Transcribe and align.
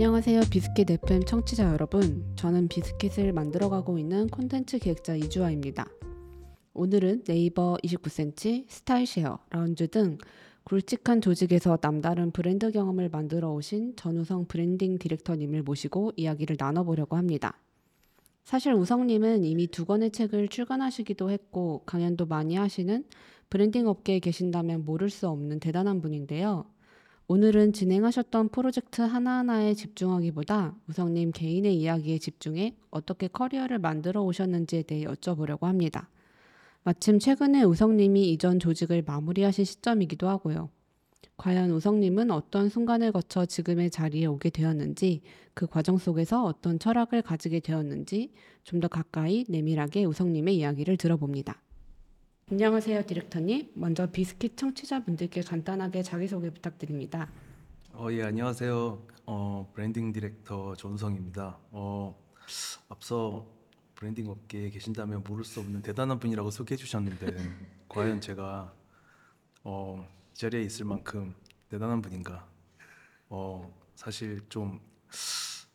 안녕하세요. 0.00 0.42
비스킷 0.48 0.88
FM 0.88 1.24
청취자 1.24 1.72
여러분. 1.72 2.24
저는 2.36 2.68
비스킷을 2.68 3.32
만들어가고 3.32 3.98
있는 3.98 4.28
콘텐츠 4.28 4.78
기획자 4.78 5.16
이주아입니다. 5.16 5.88
오늘은 6.72 7.24
네이버 7.24 7.76
29cm, 7.82 8.66
스타일쉐어, 8.68 9.40
라운즈 9.50 9.88
등 9.88 10.18
굵직한 10.62 11.20
조직에서 11.20 11.78
남다른 11.82 12.30
브랜드 12.30 12.70
경험을 12.70 13.08
만들어 13.08 13.50
오신 13.50 13.96
전우성 13.96 14.44
브랜딩 14.46 14.98
디렉터님을 14.98 15.64
모시고 15.64 16.12
이야기를 16.14 16.58
나눠보려고 16.60 17.16
합니다. 17.16 17.58
사실 18.44 18.74
우성님은 18.74 19.42
이미 19.42 19.66
두 19.66 19.84
권의 19.84 20.12
책을 20.12 20.46
출간하시기도 20.46 21.28
했고 21.32 21.82
강연도 21.86 22.24
많이 22.24 22.54
하시는 22.54 23.02
브랜딩 23.50 23.88
업계에 23.88 24.20
계신다면 24.20 24.84
모를 24.84 25.10
수 25.10 25.28
없는 25.28 25.58
대단한 25.58 26.00
분인데요. 26.00 26.66
오늘은 27.30 27.74
진행하셨던 27.74 28.48
프로젝트 28.48 29.02
하나하나에 29.02 29.74
집중하기보다 29.74 30.74
우성님 30.88 31.32
개인의 31.32 31.76
이야기에 31.76 32.18
집중해 32.18 32.74
어떻게 32.90 33.28
커리어를 33.28 33.78
만들어 33.78 34.22
오셨는지에 34.22 34.84
대해 34.84 35.04
여쭤보려고 35.04 35.64
합니다. 35.64 36.08
마침 36.84 37.18
최근에 37.18 37.64
우성님이 37.64 38.32
이전 38.32 38.58
조직을 38.58 39.02
마무리하신 39.06 39.66
시점이기도 39.66 40.26
하고요. 40.26 40.70
과연 41.36 41.70
우성님은 41.70 42.30
어떤 42.30 42.70
순간을 42.70 43.12
거쳐 43.12 43.44
지금의 43.44 43.90
자리에 43.90 44.24
오게 44.24 44.48
되었는지, 44.48 45.20
그 45.52 45.66
과정 45.66 45.98
속에서 45.98 46.44
어떤 46.44 46.78
철학을 46.78 47.20
가지게 47.20 47.60
되었는지 47.60 48.32
좀 48.64 48.80
더 48.80 48.88
가까이 48.88 49.44
내밀하게 49.48 50.06
우성님의 50.06 50.56
이야기를 50.56 50.96
들어봅니다. 50.96 51.60
안녕하세요, 52.50 53.04
디렉터님. 53.04 53.72
먼저 53.74 54.10
비스킷 54.10 54.56
청취자분들께 54.56 55.42
간단하게 55.42 56.02
자기소개 56.02 56.48
부탁드립니다. 56.48 57.30
어, 57.92 58.08
예, 58.10 58.22
안녕하세요. 58.22 59.06
어, 59.26 59.70
브랜딩 59.74 60.14
디렉터 60.14 60.74
전우성입니다. 60.76 61.58
어, 61.72 62.18
앞서 62.88 63.46
브랜딩 63.96 64.30
업계에 64.30 64.70
계신다면 64.70 65.24
모를 65.28 65.44
수 65.44 65.60
없는 65.60 65.82
대단한 65.82 66.18
분이라고 66.18 66.50
소개해 66.50 66.78
주셨는데 66.78 67.26
과연 67.90 68.22
제가 68.22 68.72
어, 69.64 70.08
이 70.32 70.34
자리에 70.34 70.62
있을 70.62 70.86
만큼 70.86 71.34
대단한 71.68 72.00
분인가? 72.00 72.48
어, 73.28 73.70
사실 73.94 74.40
좀 74.48 74.80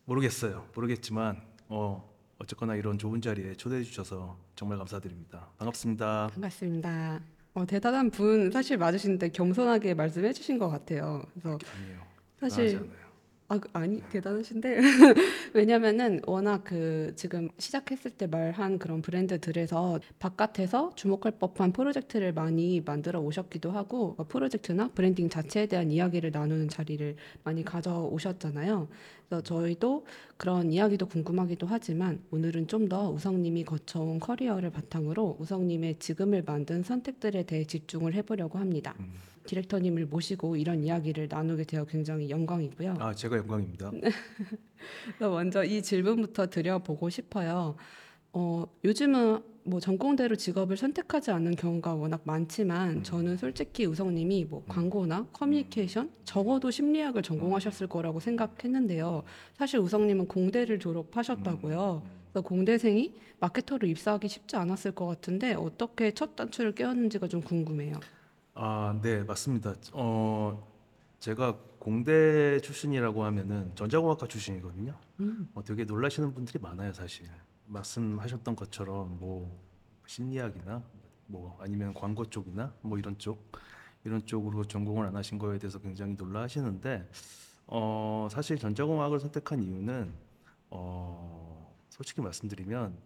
모르겠어요. 0.05 0.67
모르겠지만 0.73 1.39
어, 1.67 2.11
어쨌거나 2.39 2.75
이런 2.75 2.97
좋은 2.97 3.21
자리에 3.21 3.53
초대해 3.57 3.83
주셔서 3.83 4.39
정말 4.55 4.77
감사드립니다. 4.77 5.49
반갑습니다. 5.57 6.29
반갑습니다. 6.33 7.19
어, 7.55 7.65
대단한 7.65 8.09
분 8.09 8.51
사실 8.51 8.77
맞으신데 8.77 9.29
겸손하게 9.29 9.93
말씀해 9.93 10.33
주신 10.33 10.57
것 10.57 10.69
같아요. 10.69 11.23
그래서 11.33 11.57
아니에요. 11.75 12.01
사실 12.39 12.89
아, 13.53 13.59
그- 13.59 13.69
아니 13.73 14.01
대단하신데 14.09 14.77
왜냐면은 15.53 16.19
워낙 16.25 16.63
그 16.63 17.13
지금 17.15 17.49
시작했을 17.59 18.09
때 18.11 18.25
말한 18.25 18.79
그런 18.79 19.01
브랜드들에서 19.03 19.99
바깥에서 20.19 20.91
주목할 20.95 21.33
법한 21.39 21.71
프로젝트를 21.71 22.33
많이 22.33 22.81
만들어 22.83 23.19
오셨기도 23.19 23.69
하고 23.71 24.15
어, 24.17 24.23
프로젝트나 24.23 24.89
브랜딩 24.95 25.29
자체에 25.29 25.67
대한 25.67 25.91
이야기를 25.91 26.31
나누는 26.31 26.67
자리를 26.69 27.15
많이 27.43 27.63
가져오셨잖아요. 27.63 28.87
그래서 29.29 29.43
저희도 29.43 30.05
그런 30.37 30.71
이야기도 30.71 31.05
궁금하기도 31.07 31.67
하지만 31.67 32.19
오늘은 32.31 32.67
좀 32.67 32.83
더 32.89 33.09
우성님이 33.11 33.63
거쳐온 33.63 34.19
커리어를 34.19 34.69
바탕으로 34.71 35.37
우성님의 35.39 35.99
지금을 35.99 36.43
만든 36.45 36.83
선택들에 36.83 37.43
대해 37.43 37.63
집중을 37.63 38.13
해보려고 38.13 38.59
합니다. 38.59 38.93
음. 38.99 39.13
디렉터님을 39.45 40.05
모시고 40.05 40.55
이런 40.55 40.83
이야기를 40.83 41.27
나누게 41.29 41.63
되어 41.65 41.85
굉장히 41.85 42.29
영광이고요. 42.29 42.95
아, 42.99 43.13
제가 43.13 43.37
영광입니다. 43.37 43.91
먼저 45.19 45.63
이 45.63 45.81
질문부터 45.81 46.47
드려보고 46.47 47.09
싶어요. 47.09 47.75
어, 48.33 48.65
요즘은 48.83 49.43
뭐 49.65 49.79
전공대로 49.79 50.35
직업을 50.35 50.75
선택하지 50.75 51.31
않는 51.31 51.55
경우가 51.55 51.93
워낙 51.93 52.21
많지만 52.25 52.97
음. 52.97 53.03
저는 53.03 53.37
솔직히 53.37 53.85
우성님이 53.85 54.45
뭐 54.45 54.63
광고나 54.67 55.27
커뮤니케이션 55.31 56.11
적어도 56.25 56.69
심리학을 56.69 57.21
전공하셨을 57.21 57.87
거라고 57.87 58.19
생각했는데요. 58.19 59.23
사실 59.57 59.79
우성님은 59.79 60.27
공대를 60.27 60.79
졸업하셨다고요. 60.79 62.03
그래서 62.31 62.47
공대생이 62.47 63.13
마케터로 63.39 63.87
입사하기 63.87 64.27
쉽지 64.27 64.55
않았을 64.55 64.91
것 64.93 65.05
같은데 65.05 65.53
어떻게 65.53 66.11
첫 66.11 66.35
단추를 66.35 66.73
깨웠는지가 66.73 67.27
좀 67.27 67.41
궁금해요. 67.41 67.99
아, 68.55 68.99
네, 69.01 69.23
맞습니다. 69.23 69.73
어, 69.93 70.71
제가 71.19 71.57
공대 71.79 72.59
출신이라고 72.61 73.23
하면은 73.23 73.71
전자공학과 73.75 74.27
출신이거든요. 74.27 74.93
음. 75.21 75.49
어, 75.55 75.63
되게 75.63 75.85
놀라시는 75.85 76.33
분들이 76.33 76.59
많아요, 76.59 76.93
사실. 76.93 77.27
말씀하셨던 77.65 78.55
것처럼 78.55 79.17
뭐 79.19 79.59
심리학이나 80.05 80.83
뭐 81.25 81.57
아니면 81.61 81.93
광고 81.93 82.25
쪽이나 82.25 82.73
뭐 82.81 82.99
이런 82.99 83.17
쪽 83.17 83.51
이런 84.03 84.25
쪽으로 84.25 84.65
전공을 84.65 85.07
안 85.07 85.15
하신 85.15 85.39
거에 85.39 85.57
대해서 85.57 85.79
굉장히 85.79 86.13
놀라시는데 86.15 87.09
어, 87.67 88.27
사실 88.29 88.57
전자공학을 88.59 89.19
선택한 89.19 89.63
이유는 89.63 90.13
어, 90.69 91.73
솔직히 91.89 92.21
말씀드리면 92.21 92.97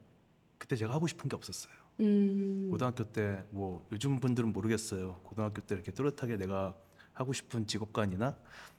그때 0.57 0.75
제가 0.75 0.93
하고 0.93 1.07
싶은 1.07 1.29
게 1.29 1.35
없었어요. 1.35 1.73
음. 1.99 2.69
고등학교 2.69 3.03
때 3.11 3.43
뭐 3.51 3.87
요즘 3.91 4.19
분들은 4.19 4.53
모르겠어요. 4.53 5.19
고등학교 5.23 5.61
때 5.61 5.75
이렇게 5.75 5.91
뚜렷하게 5.91 6.37
내가 6.37 6.75
하고 7.13 7.33
싶은 7.33 7.65
직업관이나 7.65 8.37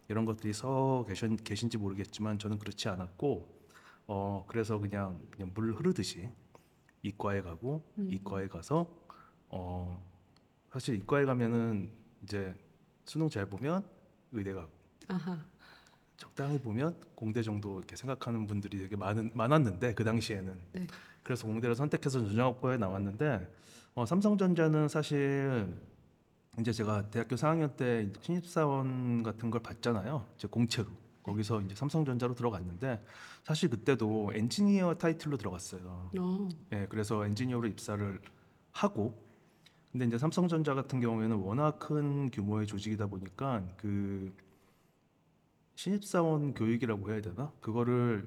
이런 0.08 0.24
것들이 0.24 0.52
서 0.52 1.04
계신, 1.08 1.36
계신지 1.36 1.76
모르겠지만 1.78 2.38
저는 2.38 2.58
그렇지 2.58 2.88
않았고 2.88 3.58
어 4.06 4.44
그래서 4.48 4.78
그냥 4.78 5.20
그냥 5.30 5.50
물 5.54 5.74
흐르듯이 5.74 6.28
이과에 7.02 7.42
가고 7.42 7.84
음. 7.98 8.08
이과에 8.10 8.48
가서 8.48 8.86
어 9.48 10.02
사실 10.72 10.94
이과에 10.96 11.24
가면은 11.24 11.90
이제 12.22 12.54
수능 13.04 13.28
잘 13.28 13.46
보면 13.46 13.84
의대 14.32 14.52
가고 14.52 14.70
아하. 15.08 15.38
적당히 16.16 16.58
보면 16.58 16.98
공대 17.14 17.42
정도 17.42 17.78
이렇게 17.78 17.96
생각하는 17.96 18.46
분들이 18.46 18.78
되게 18.78 18.96
많은 18.96 19.30
많았는데 19.34 19.94
그 19.94 20.04
당시에는 20.04 20.58
네. 20.72 20.86
그래서 21.28 21.46
공대를 21.46 21.74
선택해서 21.74 22.20
전자학과에 22.20 22.78
나왔는데 22.78 23.46
어, 23.94 24.06
삼성전자는 24.06 24.88
사실 24.88 25.68
이제 26.58 26.72
제가 26.72 27.10
대학교 27.10 27.36
4학년 27.36 27.76
때 27.76 28.10
신입사원 28.22 29.22
같은 29.22 29.50
걸 29.50 29.60
봤잖아요. 29.60 30.24
이제 30.36 30.48
공채로 30.48 30.88
거기서 31.22 31.60
이제 31.60 31.74
삼성전자로 31.74 32.34
들어갔는데 32.34 33.04
사실 33.44 33.68
그때도 33.68 34.30
엔지니어 34.32 34.94
타이틀로 34.94 35.36
들어갔어요. 35.36 36.10
어. 36.18 36.48
예, 36.72 36.86
그래서 36.88 37.26
엔지니어로 37.26 37.68
입사를 37.68 38.20
하고 38.72 39.22
근데 39.92 40.06
이제 40.06 40.16
삼성전자 40.16 40.72
같은 40.72 40.98
경우에는 40.98 41.36
워낙 41.36 41.78
큰 41.78 42.30
규모의 42.30 42.66
조직이다 42.66 43.06
보니까 43.08 43.62
그 43.76 44.34
신입사원 45.74 46.54
교육이라고 46.54 47.12
해야 47.12 47.20
되나? 47.20 47.52
그거를 47.60 48.26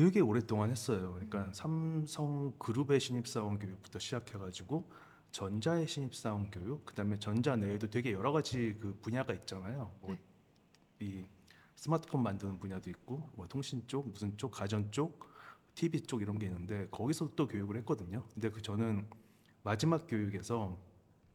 되게 0.00 0.20
오랫동안 0.20 0.70
했어요. 0.70 1.12
그러니까 1.12 1.52
삼성 1.52 2.54
그룹의 2.58 3.00
신입사원 3.00 3.58
교육부터 3.58 3.98
시작해가지고 3.98 4.90
전자의 5.30 5.86
신입사원 5.86 6.50
교육, 6.50 6.86
그다음에 6.86 7.18
전자 7.18 7.54
내에도 7.54 7.86
되게 7.86 8.12
여러 8.12 8.32
가지 8.32 8.78
그 8.80 8.96
분야가 9.02 9.34
있잖아요. 9.34 9.92
뭐이 10.00 11.26
스마트폰 11.74 12.22
만드는 12.22 12.58
분야도 12.58 12.88
있고, 12.88 13.28
뭐 13.34 13.46
통신 13.46 13.86
쪽, 13.86 14.08
무슨 14.08 14.34
쪽, 14.38 14.52
가전 14.52 14.90
쪽, 14.90 15.28
TV 15.74 16.00
쪽 16.04 16.22
이런 16.22 16.38
게 16.38 16.46
있는데 16.46 16.88
거기서 16.90 17.32
또 17.36 17.46
교육을 17.46 17.76
했거든요. 17.76 18.24
근데 18.32 18.48
그 18.48 18.62
저는 18.62 19.06
마지막 19.62 20.06
교육에서 20.06 20.78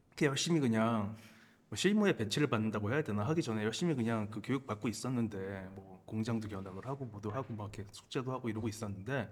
그렇게 0.08 0.26
열심히 0.26 0.58
그냥 0.58 1.16
뭐 1.68 1.76
실무에 1.76 2.16
배치를 2.16 2.46
받는다고 2.46 2.92
해야 2.92 3.02
되나 3.02 3.24
하기 3.28 3.42
전에 3.42 3.64
열심히 3.64 3.94
그냥 3.94 4.30
그 4.30 4.40
교육 4.42 4.66
받고 4.66 4.88
있었는데 4.88 5.68
뭐 5.74 6.02
공장도 6.06 6.48
견학을 6.48 6.86
하고 6.86 7.04
뭐도 7.06 7.30
하고 7.30 7.54
막 7.54 7.76
이렇게 7.76 7.90
숙제도 7.92 8.32
하고 8.32 8.48
이러고 8.48 8.68
있었는데 8.68 9.28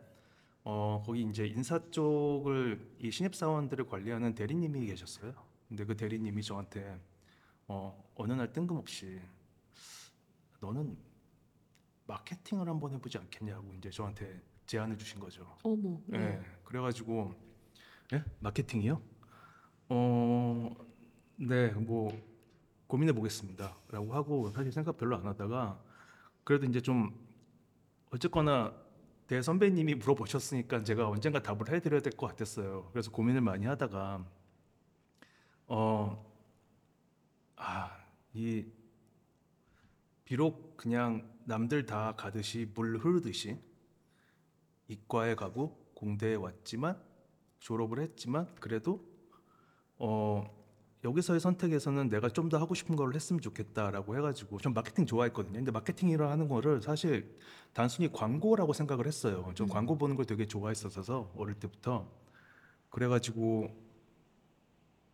어 0.64 1.02
거기 1.04 1.22
이제 1.22 1.46
인사 1.46 1.78
쪽을 1.90 2.96
이 2.98 3.10
신입 3.10 3.34
사원들을 3.34 3.86
관리하는 3.86 4.34
대리님이 4.34 4.86
계셨어요. 4.86 5.32
근데 5.68 5.84
그 5.84 5.96
대리님이 5.96 6.42
저한테 6.42 6.98
어 7.68 8.04
어느 8.16 8.32
날 8.32 8.52
뜬금없이 8.52 9.20
너는 10.60 10.96
마케팅을 12.06 12.68
한번 12.68 12.92
해보지 12.92 13.18
않겠냐고 13.18 13.72
이제 13.74 13.90
저한테 13.90 14.42
제안을 14.66 14.98
주신 14.98 15.20
거죠. 15.20 15.46
어머. 15.62 16.00
예, 16.12 16.18
네. 16.18 16.40
그래가지고 16.64 17.34
예? 18.12 18.24
마케팅이요? 18.40 19.00
어, 19.88 20.74
네, 21.36 21.70
뭐 21.72 22.16
고민해 22.86 23.12
보겠습니다.라고 23.12 24.14
하고 24.14 24.50
사실 24.50 24.70
생각 24.72 24.96
별로 24.96 25.16
안 25.16 25.26
하다가 25.26 25.82
그래도 26.44 26.66
이제 26.66 26.80
좀 26.80 27.12
어쨌거나 28.10 28.72
대 29.26 29.40
선배님이 29.42 29.96
물어보셨으니까 29.96 30.84
제가 30.84 31.08
언젠가 31.08 31.42
답을 31.42 31.68
해드려야 31.70 32.00
될 32.02 32.12
것 32.12 32.28
같았어요. 32.28 32.88
그래서 32.92 33.10
고민을 33.10 33.40
많이 33.40 33.66
하다가 33.66 34.24
어, 35.66 36.32
아, 37.56 37.90
이 38.34 38.66
비록 40.24 40.76
그냥 40.76 41.28
남들 41.46 41.86
다 41.86 42.14
가듯이 42.16 42.70
물 42.74 42.98
흐르듯이 42.98 43.58
이과에 44.88 45.34
가고 45.34 45.90
공대에 45.94 46.34
왔지만 46.34 47.02
졸업을 47.60 48.00
했지만 48.00 48.54
그래도 48.56 49.02
어 49.98 50.63
여기서의 51.04 51.38
선택에서는 51.40 52.08
내가 52.08 52.28
좀 52.30 52.48
더 52.48 52.58
하고 52.58 52.74
싶은 52.74 52.96
걸 52.96 53.14
했으면 53.14 53.40
좋겠다라고 53.40 54.16
해가지고 54.16 54.58
전 54.58 54.74
마케팅 54.74 55.06
좋아했거든요. 55.06 55.54
근데 55.54 55.70
마케팅이라 55.70 56.30
하는 56.30 56.48
거를 56.48 56.82
사실 56.82 57.34
단순히 57.72 58.12
광고라고 58.12 58.72
생각을 58.72 59.06
했어요. 59.06 59.50
전 59.54 59.66
광고 59.68 59.96
보는 59.96 60.16
걸 60.16 60.24
되게 60.26 60.46
좋아했었어서 60.46 61.32
어릴 61.36 61.54
때부터 61.54 62.06
그래가지고 62.90 63.68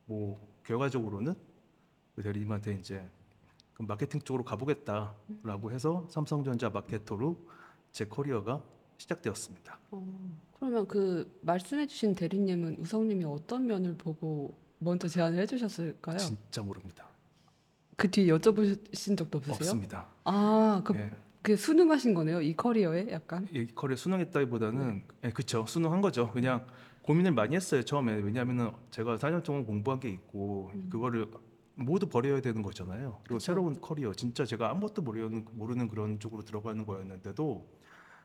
뭐 0.06 0.48
결과적으로는 0.64 1.34
그 2.16 2.22
대리님한테 2.22 2.74
이제 2.74 3.08
그럼 3.74 3.86
마케팅 3.86 4.20
쪽으로 4.20 4.44
가보겠다라고 4.44 5.70
해서 5.70 6.06
삼성전자 6.10 6.68
마케터로 6.68 7.36
제 7.92 8.04
커리어가 8.04 8.62
시작되었습니다. 8.98 9.78
어, 9.92 10.36
그러면 10.58 10.86
그 10.86 11.38
말씀해주신 11.42 12.14
대리님은 12.16 12.76
우성님이 12.80 13.24
어떤 13.24 13.66
면을 13.66 13.96
보고 13.96 14.54
먼저 14.80 15.06
제안을 15.06 15.38
해주셨을까요? 15.40 16.18
진짜 16.18 16.62
모릅니다. 16.62 17.06
그 17.96 18.10
뒤에 18.10 18.26
여쭤보신 18.32 19.16
적도 19.16 19.38
없으세요? 19.38 19.56
없습니다. 19.56 20.08
아, 20.24 20.82
그, 20.84 20.94
예. 20.96 21.10
그 21.42 21.54
수능하신 21.54 22.14
거네요? 22.14 22.40
이 22.40 22.56
커리어에 22.56 23.12
약간? 23.12 23.46
이 23.52 23.66
커리어 23.66 23.96
순응했다기보다는 23.96 25.04
예, 25.24 25.30
그쵸 25.30 25.66
순응한 25.66 26.00
거죠. 26.00 26.30
그냥 26.30 26.66
고민을 27.02 27.32
많이 27.32 27.56
했어요 27.56 27.82
처음에 27.82 28.14
왜냐하면은 28.14 28.70
제가 28.90 29.16
4년 29.16 29.42
동안 29.42 29.64
공부한 29.64 30.00
게 30.00 30.08
있고 30.10 30.70
그거를 30.90 31.30
모두 31.74 32.08
버려야 32.08 32.40
되는 32.40 32.62
거잖아요. 32.62 33.20
그리고 33.22 33.36
그쵸. 33.36 33.38
새로운 33.38 33.80
커리어 33.80 34.12
진짜 34.14 34.44
제가 34.44 34.70
아무것도 34.70 35.02
모르는 35.02 35.46
모르는 35.52 35.88
그런 35.88 36.18
쪽으로 36.18 36.42
들어가는 36.42 36.84
거였는데도 36.86 37.66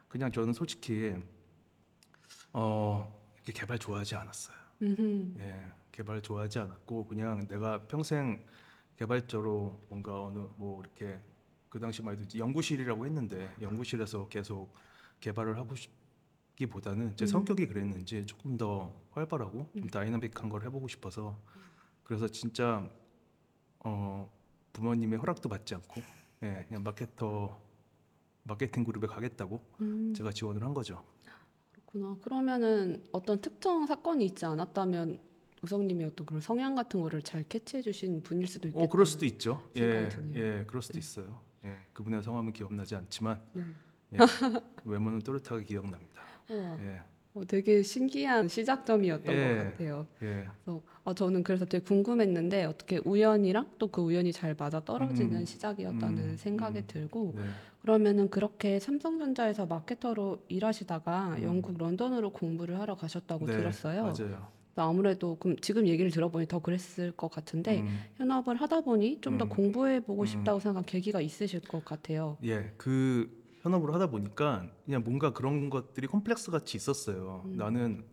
그냥 0.08 0.31
저는 0.31 0.54
솔직히 0.54 1.13
어 2.54 3.13
이렇게 3.36 3.54
개발 3.60 3.78
좋아하지 3.78 4.16
않았어요. 4.16 4.56
음흠. 4.81 5.34
예, 5.40 5.66
개발 5.95 6.21
좋아하지 6.21 6.59
않았고 6.59 7.07
그냥 7.07 7.47
내가 7.47 7.88
평생 7.88 8.45
개발자로 8.97 9.86
뭔가 9.88 10.25
어느 10.25 10.39
뭐 10.57 10.81
이렇게 10.81 11.21
그 11.69 11.80
당시만 11.80 12.19
해도 12.19 12.38
연구실이라고 12.38 13.06
했는데 13.06 13.50
연구실에서 13.62 14.27
계속 14.27 14.74
개발을 15.21 15.57
하고 15.57 15.74
싶기보다는 15.75 17.15
제 17.15 17.24
음. 17.24 17.27
성격이 17.27 17.68
그랬는지 17.68 18.25
조금 18.25 18.57
더 18.57 18.94
활발하고 19.12 19.69
좀 19.74 19.88
다이나믹한 19.88 20.50
걸 20.50 20.63
해보고 20.65 20.89
싶어서 20.89 21.39
그래서 22.03 22.27
진짜 22.27 22.89
어 23.80 24.30
부모님의 24.74 25.19
허락도 25.19 25.48
받지 25.48 25.75
않고 25.75 26.01
예, 26.44 26.65
그냥 26.68 26.83
마케터 26.83 27.57
마케팅 28.44 28.83
그룹에 28.83 29.07
가겠다고 29.07 29.62
음, 29.80 30.13
제가 30.13 30.31
지원을 30.31 30.62
한 30.62 30.74
거죠. 30.74 31.01
그렇구나. 31.71 32.18
그러면은 32.21 33.01
어떤 33.13 33.39
특정 33.39 33.86
사건이 33.86 34.25
있지 34.25 34.45
않았다면 34.45 35.35
우성님이 35.69 36.06
어떤 36.06 36.25
그런 36.27 36.41
성향 36.41 36.75
같은 36.75 37.01
거를 37.01 37.21
잘 37.23 37.44
캐치해 37.44 37.81
주신 37.81 38.21
분일 38.21 38.47
수도 38.47 38.67
있겠다. 38.67 38.85
어, 38.85 38.88
그럴 38.88 39.06
수도 39.06 39.25
있죠. 39.25 39.63
예, 39.75 40.07
드네요. 40.09 40.35
예, 40.35 40.63
그럴 40.67 40.81
수도 40.83 41.00
있어요. 41.00 41.39
예, 41.65 41.75
그분의 41.94 42.21
성함은 42.21 42.53
기억나지 42.53 42.95
않지만 42.95 43.41
네. 43.53 43.63
예, 44.13 44.17
외모는 44.85 45.19
또렷하게 45.19 45.63
기억납니다. 45.63 46.21
우와, 46.51 46.77
예, 46.81 47.01
어, 47.33 47.44
되게 47.45 47.81
신기한 47.81 48.47
시작점이었던 48.47 49.35
예. 49.35 49.57
것 49.57 49.63
같아요. 49.63 50.07
예, 50.21 50.45
그래서 50.63 50.81
아, 51.03 51.13
저는 51.15 51.41
그래서 51.44 51.65
되게 51.65 51.83
궁금했는데 51.83 52.65
어떻게 52.65 53.00
우연이랑 53.03 53.71
또 53.79 53.88
그 53.88 54.01
우연이 54.01 54.31
잘 54.31 54.56
맞아 54.57 54.79
떨어지는 54.79 55.39
음, 55.39 55.45
시작이었다는 55.45 56.17
음, 56.17 56.38
생각이 56.38 56.79
음. 56.79 56.83
들고 56.88 57.33
네, 57.35 57.44
그러면은 57.81 58.29
그렇게 58.29 58.79
삼성전자에서 58.79 59.65
마케터로 59.65 60.44
일하시다가 60.47 61.38
음. 61.39 61.44
영국 61.44 61.77
런던으로 61.77 62.31
공부를 62.31 62.79
하러 62.79 62.95
가셨다고 62.95 63.47
네, 63.47 63.57
들었어요. 63.57 64.03
맞아요. 64.03 64.55
아무래도 64.83 65.38
그럼 65.38 65.57
지금 65.62 65.88
얘기를 65.88 66.12
들어보니 66.12 66.48
더 66.48 66.60
그랬을 66.60 67.12
것 67.12 67.30
같은데 67.30 67.81
음, 67.81 68.00
현업을 68.18 68.56
하다 68.57 68.81
보니 68.81 69.22
좀더 69.22 69.45
음. 69.45 69.50
공부해 69.50 70.01
보고 70.01 70.24
음. 70.24 70.25
싶다고 70.25 70.60
생각한 70.60 70.86
계기가 70.86 71.22
있으실 71.22 71.62
것 71.62 71.83
같아요. 71.86 72.38
예, 72.44 72.74
그 72.77 73.30
현업으로 73.62 73.94
하다 73.94 74.07
보니까 74.07 74.69
그냥 74.86 75.04
뭔가 75.04 75.33
그런 75.33 75.69
것들이 75.69 76.07
컴플렉스 76.07 76.51
같이 76.51 76.77
있었어요. 76.77 77.44
음. 77.45 77.56
나는 77.56 78.06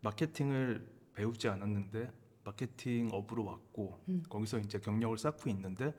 마케팅을 0.00 0.86
배우지 1.14 1.48
않았는데 1.48 2.10
마케팅 2.44 3.08
업으로 3.12 3.44
왔고 3.44 4.00
음. 4.08 4.22
거기서 4.28 4.58
이제 4.58 4.78
경력을 4.78 5.16
쌓고 5.18 5.48
있는데 5.50 5.94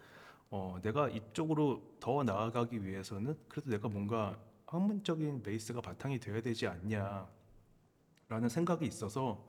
어, 0.52 0.80
내가 0.82 1.10
이쪽으로 1.10 1.82
더 2.00 2.24
나아가기 2.24 2.84
위해서는 2.84 3.38
그래도 3.48 3.70
내가 3.70 3.88
뭔가 3.88 4.38
학문적인 4.66 5.44
베이스가 5.44 5.82
바탕이 5.82 6.20
되어야 6.20 6.42
되지 6.42 6.68
않냐라는 6.68 8.50
생각이 8.50 8.86
있어서 8.86 9.46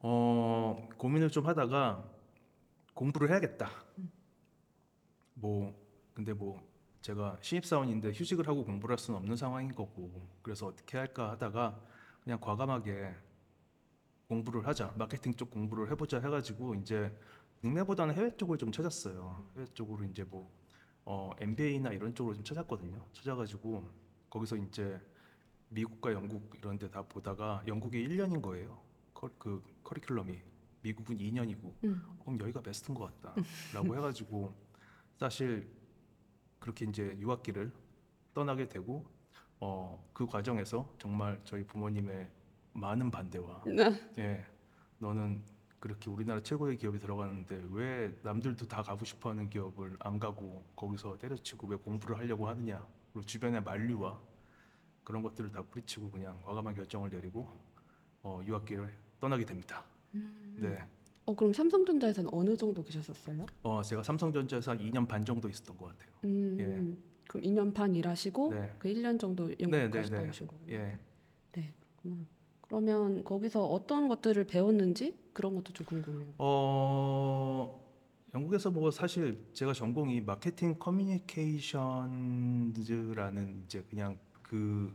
어, 0.00 0.88
고민을 0.96 1.30
좀 1.30 1.46
하다가 1.46 2.04
공부를 2.94 3.30
해야겠다. 3.30 3.70
뭐 5.34 5.74
근데 6.14 6.32
뭐 6.32 6.60
제가 7.02 7.38
신입사원인데 7.40 8.10
휴직을 8.12 8.46
하고 8.46 8.64
공부를 8.64 8.92
할 8.94 8.98
수는 8.98 9.18
없는 9.18 9.36
상황인 9.36 9.74
거고 9.74 10.28
그래서 10.42 10.66
어떻게 10.66 10.98
할까 10.98 11.30
하다가 11.30 11.80
그냥 12.22 12.38
과감하게 12.40 13.14
공부를 14.28 14.66
하자 14.66 14.92
마케팅 14.96 15.32
쪽 15.34 15.50
공부를 15.50 15.90
해보자 15.90 16.18
해가지고 16.20 16.74
이제 16.76 17.14
국내보다는 17.62 18.14
해외 18.14 18.34
쪽을 18.36 18.58
좀 18.58 18.70
찾았어요. 18.72 19.44
해외 19.56 19.66
쪽으로 19.74 20.04
이제 20.04 20.24
뭐 20.24 20.50
어, 21.04 21.30
MBA나 21.38 21.90
이런 21.92 22.14
쪽으로 22.14 22.34
좀 22.34 22.44
찾았거든요. 22.44 23.02
찾아가지고 23.12 23.88
거기서 24.30 24.56
이제 24.56 25.00
미국과 25.70 26.12
영국 26.12 26.54
이런 26.58 26.78
데 26.78 26.88
다 26.88 27.02
보다가 27.02 27.62
영국이 27.66 28.06
1년인 28.06 28.42
거예요 28.42 28.80
커, 29.20 29.28
그 29.38 29.62
커리큘럼이 29.84 30.40
미국은 30.80 31.18
2년이고 31.18 31.74
음. 31.84 32.02
그럼 32.20 32.40
여기가 32.40 32.62
베스트인 32.62 32.96
것 32.96 33.12
같다라고 33.22 33.94
해가지고 33.96 34.54
사실 35.18 35.70
그렇게 36.58 36.86
이제 36.86 37.16
유학기를 37.18 37.70
떠나게 38.32 38.66
되고 38.66 39.04
어, 39.60 40.02
그 40.14 40.26
과정에서 40.26 40.90
정말 40.98 41.38
저희 41.44 41.62
부모님의 41.64 42.30
많은 42.72 43.10
반대와 43.10 43.64
예 44.18 44.46
너는 44.98 45.42
그렇게 45.78 46.10
우리나라 46.10 46.42
최고의 46.42 46.78
기업에 46.78 46.98
들어가는데 46.98 47.62
왜 47.70 48.14
남들도 48.22 48.68
다 48.68 48.82
가고 48.82 49.04
싶어하는 49.04 49.50
기업을 49.50 49.96
안 50.00 50.18
가고 50.18 50.64
거기서 50.76 51.18
때려치고 51.18 51.66
왜 51.66 51.76
공부를 51.76 52.18
하려고 52.18 52.48
하느냐. 52.48 52.86
그리고 53.12 53.26
주변의 53.26 53.62
만류와 53.62 54.20
그런 55.04 55.22
것들을 55.22 55.50
다 55.50 55.62
뿌리치고 55.62 56.10
그냥 56.10 56.40
과감한 56.42 56.74
결정을 56.74 57.10
내리고 57.10 57.48
어, 58.22 58.42
유학기를 58.46 58.94
떠나게 59.20 59.44
됩니다. 59.44 59.84
네. 60.56 60.78
어 61.26 61.34
그럼 61.34 61.52
삼성전자에서는 61.52 62.30
어느 62.32 62.56
정도 62.56 62.82
계셨었어요? 62.82 63.44
어, 63.62 63.82
제가 63.82 64.02
삼성전자에서 64.02 64.72
한 64.72 64.78
2년 64.78 65.06
반 65.06 65.24
정도 65.24 65.48
있었던 65.48 65.76
것 65.76 65.86
같아요. 65.86 66.10
음, 66.24 66.56
예. 66.58 66.64
그럼 67.28 67.44
2년 67.44 67.72
반 67.72 67.94
일하시고 67.94 68.52
네. 68.52 68.74
그 68.78 68.88
1년 68.88 69.20
정도 69.20 69.44
영국 69.60 69.70
네, 69.70 69.88
네, 69.88 69.90
가셨다 69.90 70.22
네. 70.22 70.28
오신 70.28 70.46
거예요. 70.48 70.64
예. 70.70 70.98
네, 71.52 71.72
그렇구나. 71.80 72.26
그러면 72.62 73.22
거기서 73.24 73.64
어떤 73.66 74.08
것들을 74.08 74.44
배웠는지 74.46 75.16
그런 75.32 75.54
것도 75.54 75.72
좀 75.72 75.86
궁금해요. 75.86 76.34
어, 76.38 77.80
영국에서 78.34 78.70
뭐 78.70 78.90
사실 78.90 79.46
제가 79.52 79.72
전공이 79.72 80.20
마케팅 80.22 80.76
커뮤니케이션즈라는 80.78 83.62
이제 83.64 83.84
그냥 83.90 84.18
그 84.42 84.92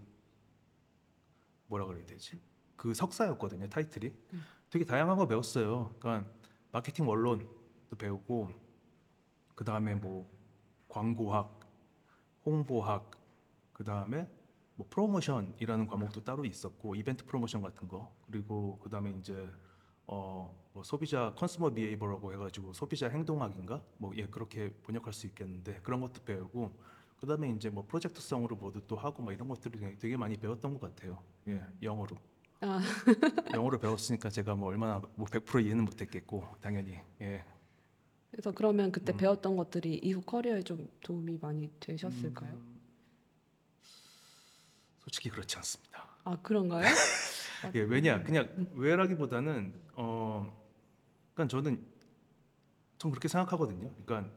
뭐라 1.67 1.85
그래야 1.85 2.05
되지? 2.05 2.39
그 2.75 2.93
석사였거든요, 2.93 3.67
타이틀이. 3.69 4.13
음. 4.33 4.43
되게 4.69 4.83
다양한 4.85 5.17
거 5.17 5.27
배웠어요. 5.27 5.95
그러니까 5.99 6.29
마케팅 6.71 7.07
원론도 7.07 7.95
배우고 7.97 8.49
그 9.55 9.63
다음에 9.63 9.95
뭐 9.95 10.29
광고학, 10.89 11.59
홍보학, 12.45 13.11
그 13.71 13.83
다음에 13.83 14.27
뭐 14.75 14.85
프로모션이라는 14.89 15.87
과목도 15.87 16.23
따로 16.23 16.43
있었고 16.45 16.95
이벤트 16.95 17.25
프로모션 17.25 17.61
같은 17.61 17.87
거 17.87 18.13
그리고 18.29 18.77
그 18.83 18.89
다음에 18.89 19.11
이제 19.11 19.49
어뭐 20.07 20.83
소비자 20.83 21.33
컨슈머 21.35 21.69
비헤이버라고 21.73 22.33
해가지고 22.33 22.73
소비자 22.73 23.07
행동학인가 23.07 23.81
뭐예 23.97 24.27
그렇게 24.27 24.73
번역할 24.83 25.13
수 25.13 25.25
있겠는데 25.27 25.79
그런 25.81 26.01
것도 26.01 26.23
배우고 26.23 26.71
그 27.17 27.25
다음에 27.25 27.49
이제 27.51 27.69
뭐 27.69 27.85
프로젝트성으로 27.87 28.57
뭐도 28.57 28.81
또 28.87 28.97
하고 28.97 29.23
뭐 29.23 29.31
이런 29.31 29.47
것들을 29.47 29.97
되게 29.97 30.17
많이 30.17 30.35
배웠던 30.35 30.77
것 30.77 30.81
같아요. 30.81 31.23
예 31.47 31.65
영어로 31.81 32.17
아, 32.61 32.79
영어로 33.55 33.79
배웠으니까 33.79 34.29
제가 34.29 34.55
뭐 34.55 34.69
얼마나 34.69 35.01
뭐 35.15 35.27
100% 35.27 35.65
이해는 35.65 35.85
못했겠고 35.85 36.47
당연히 36.61 36.99
예 37.21 37.43
그래서 38.31 38.51
그러면 38.51 38.91
그때 38.91 39.13
음. 39.13 39.17
배웠던 39.17 39.55
것들이 39.55 39.99
이후 40.03 40.21
커리어에 40.21 40.63
좀 40.63 40.89
도움이 41.01 41.37
많이 41.41 41.71
되셨을까요? 41.79 42.51
음, 42.53 42.79
솔직히 44.99 45.29
그렇지 45.29 45.55
않습니다. 45.57 46.05
아 46.23 46.37
그런가요? 46.41 46.83
예, 47.75 47.79
왜냐 47.81 48.21
그냥 48.23 48.67
왜라기보다는 48.73 49.73
어 49.93 50.51
그러니까 51.33 51.51
저는 51.51 51.85
전 52.97 53.11
그렇게 53.11 53.27
생각하거든요. 53.27 53.89
그러니까 54.05 54.31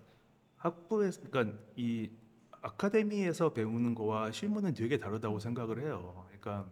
학부에 0.57 1.11
그러니까 1.31 1.59
이 1.77 2.11
아카데미에서 2.51 3.53
배우는 3.53 3.95
거와 3.95 4.33
실무는 4.33 4.75
되게 4.75 4.99
다르다고 4.99 5.39
생각을 5.39 5.81
해요. 5.81 6.25
그러니까 6.29 6.71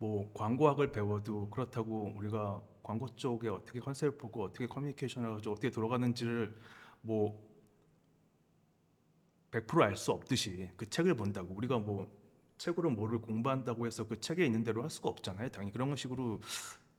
뭐 0.00 0.32
광고학을 0.32 0.92
배워도 0.92 1.50
그렇다고 1.50 2.14
우리가 2.16 2.62
광고 2.82 3.06
쪽에 3.16 3.48
어떻게 3.48 3.80
컨셉을 3.80 4.16
보고 4.16 4.42
어떻게 4.42 4.66
커뮤니케이션을 4.66 5.28
하고 5.28 5.50
어떻게 5.50 5.70
돌아가는지를 5.70 6.56
뭐 7.02 7.38
100%알 9.50 9.96
수 9.96 10.12
없듯이 10.12 10.70
그 10.78 10.88
책을 10.88 11.14
본다고 11.14 11.54
우리가 11.54 11.78
뭐 11.78 12.10
책으로 12.56 12.90
뭐를 12.90 13.20
공부한다고 13.20 13.86
해서 13.86 14.06
그 14.08 14.18
책에 14.18 14.46
있는 14.46 14.64
대로 14.64 14.82
할 14.82 14.88
수가 14.88 15.10
없잖아요. 15.10 15.50
당연히 15.50 15.72
그런 15.72 15.94
식으로 15.94 16.40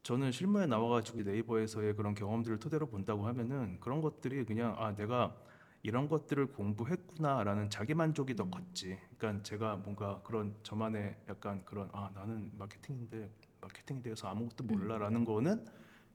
저는 0.04 0.32
실무에 0.32 0.68
나와가지고 0.68 1.24
네이버에서의 1.24 1.96
그런 1.96 2.14
경험들을 2.14 2.60
토대로 2.60 2.86
본다고 2.86 3.26
하면은 3.26 3.80
그런 3.80 4.02
것들이 4.02 4.46
그냥 4.46 4.76
아 4.78 4.94
내가 4.94 5.36
이런 5.84 6.08
것들을 6.08 6.48
공부했구나라는 6.48 7.70
자기 7.70 7.94
만족이 7.94 8.36
더 8.36 8.50
컸지. 8.50 8.98
그러니까 9.18 9.44
제가 9.44 9.78
뭔가 9.78 10.22
그런 10.24 10.56
저만의 10.64 11.18
약간 11.30 11.64
그런 11.66 11.90
아 11.92 12.12
나는 12.14 12.52
마케팅인데 12.58 13.30
마케팅에 13.62 14.02
대해서 14.02 14.28
아무것도 14.28 14.64
몰라라는 14.66 15.26
거는 15.26 15.66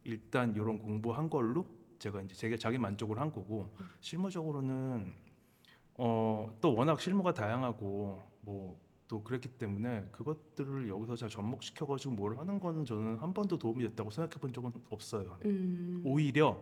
일단 0.05 0.55
이런 0.55 0.79
공부한 0.79 1.29
걸로 1.29 1.67
제가 1.99 2.23
이제 2.23 2.35
제게 2.35 2.57
자기 2.57 2.79
만족을 2.79 3.19
한 3.19 3.33
거고 3.33 3.75
실무적으로는 4.01 5.13
어 5.99 6.51
또 6.61 6.75
워낙 6.75 7.01
실무가 7.01 7.33
다양하고 7.35 8.23
뭐 8.43 8.87
또 9.09 9.23
그랬기 9.23 9.51
때문에 9.51 10.09
그것들을 10.13 10.89
여기서 10.89 11.17
잘 11.17 11.29
접목시켜 11.29 11.87
가지고 11.87 12.15
뭘 12.15 12.39
하는 12.39 12.59
거는 12.59 12.85
저는 12.85 13.19
한 13.19 13.33
번도 13.33 13.59
도움이 13.59 13.85
됐다고 13.85 14.11
생각해 14.11 14.41
본 14.41 14.53
적은 14.53 14.73
없어요. 14.91 15.39
음, 15.45 16.03
오히려 16.05 16.61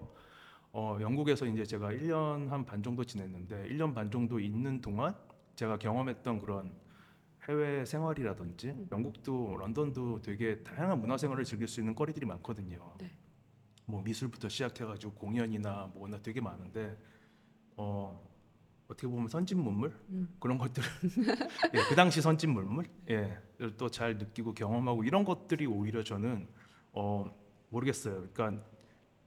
어, 0.76 0.98
영국에서 1.00 1.46
이제 1.46 1.64
제가 1.64 1.92
1년 1.92 2.48
한 2.48 2.64
반 2.66 2.82
정도 2.82 3.04
지냈는데 3.04 3.68
1년 3.68 3.94
반 3.94 4.10
정도 4.10 4.40
있는 4.40 4.80
동안 4.80 5.14
제가 5.54 5.78
경험했던 5.78 6.40
그런 6.40 6.72
해외 7.48 7.84
생활이라든지 7.84 8.88
영국도 8.90 9.56
런던도 9.58 10.22
되게 10.22 10.62
다양한 10.64 11.00
문화 11.00 11.16
생활을 11.16 11.44
즐길 11.44 11.68
수 11.68 11.80
있는 11.80 11.94
거리들이 11.94 12.26
많거든요. 12.26 12.92
네. 12.98 13.10
뭐 13.86 14.02
미술부터 14.02 14.48
시작해가지고 14.48 15.12
공연이나 15.14 15.92
뭐나 15.94 16.18
되게 16.22 16.40
많은데 16.40 16.98
어, 17.76 18.20
어떻게 18.88 19.06
보면 19.06 19.28
선진 19.28 19.60
문물 19.62 19.92
음. 20.08 20.34
그런 20.40 20.58
것들을 20.58 20.88
예, 21.74 21.78
그 21.88 21.94
당시 21.94 22.20
선진 22.20 22.50
문물 22.50 22.86
예, 23.10 23.38
또 23.76 23.88
잘 23.88 24.18
느끼고 24.18 24.54
경험하고 24.54 25.04
이런 25.04 25.24
것들이 25.24 25.66
오히려 25.66 26.02
저는 26.02 26.48
어, 26.92 27.30
모르겠어요. 27.68 28.26
그러니까 28.32 28.64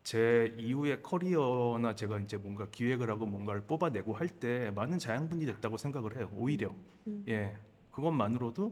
제 0.07 0.55
이후의 0.57 1.03
커리어나 1.03 1.93
제가 1.93 2.19
이제 2.19 2.37
뭔가 2.37 2.65
기획을 2.71 3.09
하고 3.09 3.25
뭔가를 3.25 3.59
뽑아내고 3.63 4.13
할 4.13 4.29
때 4.29 4.71
많은 4.71 4.99
자양분이 4.99 5.45
됐다고 5.45 5.75
생각을 5.75 6.15
해요. 6.15 6.31
오히려 6.33 6.73
음. 7.07 7.25
예 7.27 7.57
그것만으로도 7.91 8.71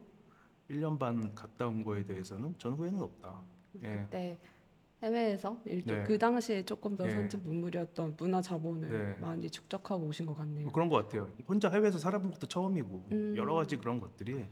1년 0.69 0.97
반 0.97 1.35
갔다 1.35 1.67
온 1.67 1.83
거에 1.83 2.05
대해서는 2.05 2.55
전 2.57 2.71
후회는 2.75 3.01
없다. 3.01 3.41
예. 3.83 3.87
그때 4.03 4.37
해외에서 5.03 5.59
일종 5.65 5.97
네. 5.97 6.03
그 6.03 6.17
당시에 6.17 6.63
조금 6.63 6.95
더 6.95 7.03
네. 7.05 7.11
선진 7.11 7.43
문물이었던 7.43 8.15
문화 8.17 8.41
자본을 8.41 8.89
네. 8.89 9.17
많이 9.19 9.49
축적하고 9.49 10.05
오신 10.05 10.25
것 10.25 10.37
같네요. 10.37 10.63
뭐 10.63 10.71
그런 10.71 10.87
것 10.87 11.03
같아요. 11.03 11.29
혼자 11.49 11.69
해외에서 11.69 11.97
살아본 11.97 12.31
것도 12.31 12.47
처음이고 12.47 13.07
음. 13.11 13.33
여러 13.35 13.55
가지 13.55 13.75
그런 13.75 13.99
것들이 13.99 14.45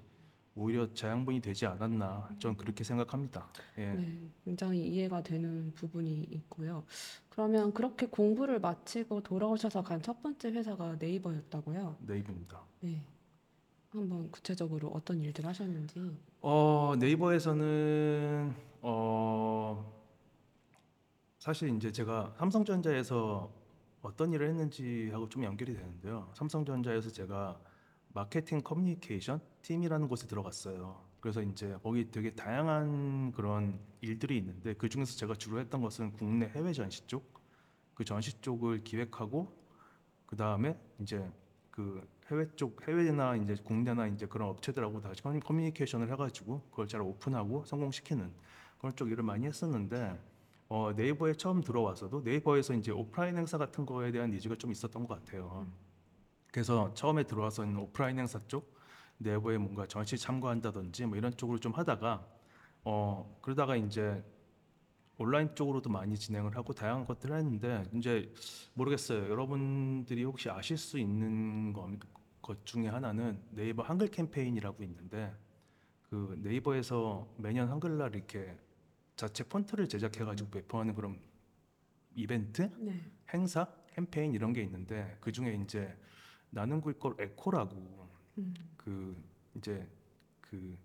오히려 0.56 0.94
자양분이 0.94 1.40
되지 1.42 1.66
않았나 1.66 2.30
전 2.40 2.56
그렇게 2.56 2.84
생각합니다. 2.84 3.48
예. 3.80 3.94
네, 3.94 4.30
굉장히 4.46 4.88
이해가 4.88 5.24
되는 5.24 5.72
부분이 5.74 6.28
있고요. 6.32 6.84
그러면 7.30 7.74
그렇게 7.74 8.06
공부를 8.06 8.60
마치고 8.60 9.22
돌아오셔서 9.22 9.82
간 9.84 10.02
첫 10.04 10.22
번째 10.22 10.50
회사가 10.52 10.98
네이버였다고요? 11.00 11.98
네이버입니다. 12.02 12.60
네. 12.82 13.02
한번 13.90 14.30
구체적으로 14.32 14.90
어떤 14.90 15.22
일들 15.22 15.46
하셨는지. 15.46 16.16
어 16.42 16.94
네이버에서는 17.00 18.54
어 18.82 20.04
사실 21.40 21.76
이제 21.76 21.92
제가 21.92 22.34
삼성전자에서 22.38 23.52
어떤 24.02 24.34
일을 24.34 24.50
했는지 24.50 25.10
하고 25.14 25.30
좀 25.30 25.44
연결이 25.44 25.74
되는데요. 25.74 26.30
삼성전자에서 26.36 27.10
제가 27.10 27.60
마케팅 28.10 28.62
커뮤니케이션 28.62 29.40
팀이라는 29.64 30.08
곳에 30.08 30.28
들어갔어요. 30.28 31.02
그래서 31.20 31.42
이제 31.42 31.76
거기 31.82 32.12
되게 32.12 32.32
다양한 32.32 33.32
그런 33.32 33.80
일들이 34.02 34.38
있는데 34.38 34.74
그 34.74 34.90
중에서 34.90 35.16
제가 35.16 35.36
주로 35.36 35.60
했던 35.60 35.82
것은 35.82 36.12
국내 36.14 36.48
해외 36.50 36.74
전시 36.74 37.08
쪽, 37.08 37.42
그 37.94 38.04
전시 38.04 38.40
쪽을 38.42 38.84
기획하고 38.84 39.58
그 40.26 40.36
다음에 40.36 40.78
이제 41.00 41.26
그 41.72 42.06
해외 42.30 42.46
쪽 42.56 42.86
해외나 42.88 43.38
이제 43.38 43.56
국내나 43.64 44.08
이제 44.08 44.26
그런 44.26 44.50
업체들하고 44.50 45.02
다시 45.02 45.24
커뮤- 45.24 45.40
커뮤니케이션을 45.40 46.12
해가지고 46.12 46.62
그걸 46.70 46.88
잘 46.88 47.02
오픈하고 47.02 47.64
성공시키는 47.66 48.32
그런 48.78 48.96
쪽 48.96 49.12
일을 49.12 49.24
많이 49.24 49.46
했었는데 49.46 50.20
어, 50.68 50.92
네이버에 50.94 51.34
처음 51.36 51.62
들어와서도 51.62 52.22
네이버에서 52.22 52.74
이제 52.74 52.92
오프라인 52.92 53.38
행사 53.38 53.58
같은 53.58 53.86
거에 53.86 54.12
대한 54.12 54.30
니즈가 54.32 54.56
좀 54.56 54.72
있었던 54.72 55.08
것 55.08 55.20
같아요. 55.20 55.68
그래서 56.52 56.94
처음에 56.94 57.24
들어와서는 57.24 57.78
오프라인 57.78 58.20
행사 58.20 58.40
쪽 58.48 58.74
네이버에 59.18 59.58
뭔가 59.58 59.88
전시 59.88 60.18
참가한다든지 60.18 61.06
뭐 61.06 61.18
이런 61.18 61.36
쪽으로 61.36 61.60
좀 61.60 61.72
하다가 61.72 62.28
어 62.84 63.40
그러다가 63.42 63.76
이제 63.76 64.24
온라인 65.18 65.54
쪽으로도 65.56 65.90
많이 65.90 66.18
진행을 66.18 66.56
하고 66.58 66.74
다양한 66.74 67.06
것들을 67.06 67.36
했는데 67.38 67.84
이제 67.94 68.34
모르겠어요. 68.74 69.30
여러분들이 69.30 70.24
혹시 70.24 70.50
아실 70.50 70.78
수 70.78 70.98
있는 70.98 71.72
것, 71.72 71.90
것 72.42 72.66
중에 72.66 72.88
하나는 72.88 73.40
네이버 73.52 73.84
한글 73.84 74.08
캠페인이라고 74.08 74.84
있는데 74.84 75.34
그 76.10 76.36
네이버에서 76.42 77.28
매년 77.38 77.70
한글날 77.70 78.16
이렇게 78.16 78.58
자체 79.16 79.44
폰트를 79.44 79.88
제작해가지고 79.88 80.50
배포하는 80.50 80.94
그런 80.96 81.20
이벤트, 82.16 82.70
네. 82.80 83.12
행사, 83.34 83.68
캠페인 83.88 84.34
이런 84.34 84.54
게 84.54 84.62
있는데 84.64 85.18
그 85.22 85.32
중에 85.32 85.54
이제 85.64 85.96
나는 86.50 86.82
글꼴 86.82 87.16
에코라고 87.20 88.03
음. 88.38 88.54
그 88.78 89.16
이제 89.56 89.88
그 90.42 90.78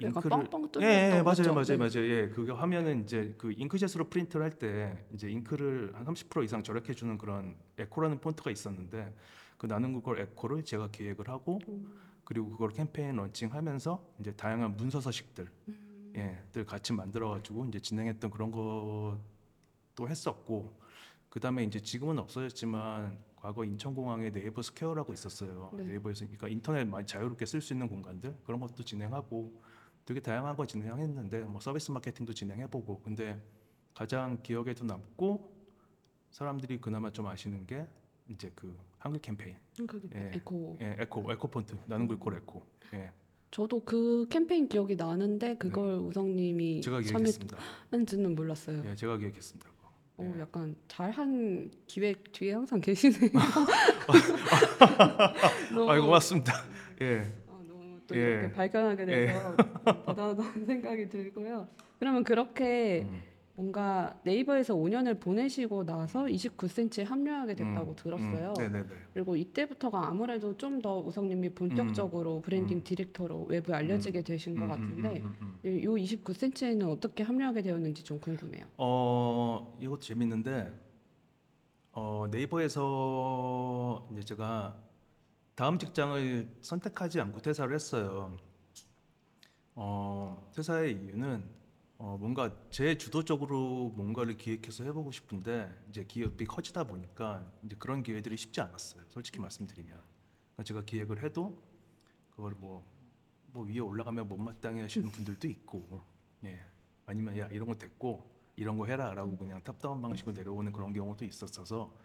잉크를 0.00 0.30
뻥뻥 0.30 0.68
예, 0.82 0.86
예, 0.86 1.22
뚫렸던 1.22 1.24
맞아요? 1.24 1.54
맞아요, 1.54 1.64
네. 1.64 1.76
맞아요. 1.76 2.08
예, 2.10 2.28
그거 2.28 2.54
하면은 2.54 3.02
이제 3.04 3.34
그 3.38 3.52
잉크젯으로 3.52 4.08
프린트를 4.08 4.44
할 4.44 4.58
때 4.58 5.06
이제 5.14 5.30
잉크를 5.30 5.92
한 5.94 6.04
30% 6.04 6.44
이상 6.44 6.62
절약해 6.62 6.92
주는 6.94 7.16
그런 7.18 7.56
에코라는 7.78 8.20
폰트가 8.20 8.50
있었는데 8.50 9.14
그 9.58 9.66
나는 9.66 9.92
그걸 9.94 10.20
에코를 10.20 10.64
제가 10.64 10.88
기획을 10.90 11.28
하고 11.28 11.60
음. 11.68 11.92
그리고 12.24 12.50
그걸 12.50 12.70
캠페인 12.70 13.16
런칭하면서 13.16 14.14
이제 14.20 14.32
다양한 14.32 14.76
문서 14.76 15.00
서식들 15.00 15.46
음. 15.68 16.12
예, 16.16 16.42
들 16.52 16.64
같이 16.64 16.92
만들어 16.92 17.30
가지고 17.30 17.64
이제 17.66 17.78
진행했던 17.78 18.30
그런 18.30 18.50
것도 18.50 20.08
했었고 20.08 20.72
그다음에 21.30 21.64
이제 21.64 21.80
지금은 21.80 22.18
없어졌지만 22.18 23.16
과거 23.42 23.64
인천공항에 23.64 24.30
네이버 24.30 24.62
스퀘어라고 24.62 25.12
있었어요. 25.12 25.72
네. 25.76 25.82
네이버에서 25.82 26.26
그러니까 26.26 26.46
인터넷 26.46 26.84
많이 26.84 27.04
자유롭게 27.04 27.44
쓸 27.44 27.60
수 27.60 27.72
있는 27.72 27.88
공간들 27.88 28.36
그런 28.44 28.60
것도 28.60 28.84
진행하고 28.84 29.60
되게 30.04 30.20
다양한 30.20 30.54
거 30.54 30.64
진행했는데 30.64 31.40
뭐 31.40 31.60
서비스 31.60 31.90
마케팅도 31.90 32.34
진행해보고 32.34 33.00
근데 33.00 33.42
가장 33.94 34.40
기억에도 34.44 34.84
남고 34.84 35.52
사람들이 36.30 36.80
그나마 36.80 37.10
좀 37.10 37.26
아시는 37.26 37.66
게 37.66 37.84
이제 38.28 38.52
그 38.54 38.78
한글 38.98 39.20
캠페인 39.20 39.56
그 39.88 40.08
예. 40.14 40.30
에코. 40.34 40.78
예, 40.80 40.96
에코 41.00 41.32
에코 41.32 41.48
폰트 41.48 41.76
나는 41.86 42.06
글꼴 42.06 42.36
에코 42.36 42.62
예, 42.94 43.10
저도 43.50 43.82
그 43.84 44.28
캠페인 44.30 44.68
기억이 44.68 44.94
나는데 44.94 45.56
그걸 45.56 45.96
우성님이 45.96 46.76
네. 46.76 46.80
제가 46.80 47.02
참여 47.02 47.18
기획했습니다. 47.18 47.58
했는지는 47.92 48.36
몰랐어요. 48.36 48.84
예, 48.86 48.94
제가 48.94 49.16
기획했습니다. 49.16 49.71
그거. 50.22 50.30
어, 50.30 50.34
예. 50.36 50.40
약간 50.40 50.76
잘한 50.88 51.70
기획 51.86 52.32
뒤에 52.32 52.54
항상 52.54 52.80
계시네요. 52.80 53.30
너무, 55.74 55.90
아이고 55.90 56.06
고맙습니다. 56.06 56.52
예. 57.00 57.32
어, 57.48 57.60
너무 57.66 57.98
또 58.06 58.16
예. 58.16 58.20
이렇게 58.20 58.52
발견하게 58.52 59.04
돼서 59.06 59.56
대단하다는 60.06 60.64
생각이 60.66 61.08
들고요. 61.08 61.68
그러면 61.98 62.24
그렇게 62.24 63.02
음, 63.08 63.22
뭔가 63.54 64.18
네이버에서 64.24 64.74
5년을 64.74 65.20
보내시고 65.20 65.84
나서 65.84 66.24
29cm에 66.24 67.04
합류하게 67.04 67.54
됐다고 67.54 67.90
음, 67.90 67.96
들었어요. 67.96 68.54
음. 68.58 68.88
그리고 69.12 69.36
이때부터가 69.36 70.06
아무래도 70.08 70.56
좀 70.56 70.80
더 70.80 70.98
우성님이 71.00 71.50
본격적으로 71.50 72.40
브랜딩 72.40 72.78
음. 72.78 72.82
디렉터로 72.82 73.44
외부에 73.44 73.74
알려지게 73.76 74.22
되신 74.22 74.56
것 74.56 74.64
음, 74.64 74.64
음, 74.64 74.68
같은데 74.70 75.20
음, 75.20 75.36
음, 75.42 75.58
음. 75.64 75.68
이- 75.70 75.84
요 75.84 75.92
29cm에는 75.92 76.88
어떻게 76.90 77.22
합류하게 77.22 77.60
되었는지 77.62 78.02
좀 78.02 78.18
궁금해요. 78.18 78.64
어 78.78 79.76
이것도 79.80 80.00
재밌는데 80.00 80.72
어 81.92 82.26
네이버에서 82.32 84.08
이제 84.12 84.22
제가 84.22 84.76
다음 85.54 85.78
직장을 85.78 86.48
선택하지 86.62 87.20
않고 87.20 87.40
퇴사를 87.42 87.72
했어요. 87.74 88.34
어 89.74 90.50
퇴사의 90.56 90.94
이유는 90.94 91.44
어 92.04 92.16
뭔가 92.18 92.50
제 92.68 92.98
주도적으로 92.98 93.92
뭔가를 93.94 94.36
기획해서 94.36 94.82
해보고 94.82 95.12
싶은데 95.12 95.72
이제 95.88 96.02
기업이 96.02 96.46
커지다 96.46 96.82
보니까 96.82 97.48
이제 97.62 97.76
그런 97.78 98.02
기회들이 98.02 98.36
쉽지 98.36 98.60
않았어요. 98.60 99.04
솔직히 99.06 99.38
말씀드리면 99.38 100.02
제가 100.64 100.82
기획을 100.82 101.22
해도 101.22 101.62
그걸 102.30 102.54
뭐, 102.58 102.84
뭐 103.52 103.64
위에 103.64 103.78
올라가면 103.78 104.26
못마땅해 104.26 104.82
하시는 104.82 105.08
분들도 105.10 105.46
있고 105.46 106.04
예. 106.42 106.58
아니면 107.06 107.38
야 107.38 107.46
이런 107.52 107.68
거 107.68 107.76
됐고 107.76 108.28
이런 108.56 108.76
거 108.78 108.86
해라라고 108.86 109.36
그냥 109.36 109.62
탑다운 109.62 110.02
방식으로 110.02 110.34
내려오는 110.34 110.72
그런 110.72 110.92
경우도 110.92 111.24
있었어서 111.24 111.96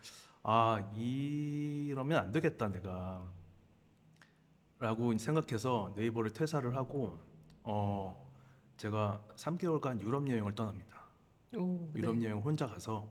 아 0.43 0.77
이러면 0.95 2.19
안 2.19 2.31
되겠다 2.31 2.67
내가 2.67 3.27
라고 4.77 5.17
생각해서 5.17 5.91
네이버를 5.95 6.33
퇴사를 6.33 6.75
하고 6.75 7.19
어 7.63 8.26
제가 8.77 9.22
3개월간 9.36 10.01
유럽 10.01 10.27
여행을 10.29 10.53
떠납니다. 10.55 10.98
오, 11.55 11.89
네. 11.93 12.00
유럽 12.01 12.22
여행 12.24 12.38
혼자 12.39 12.67
가서 12.67 13.07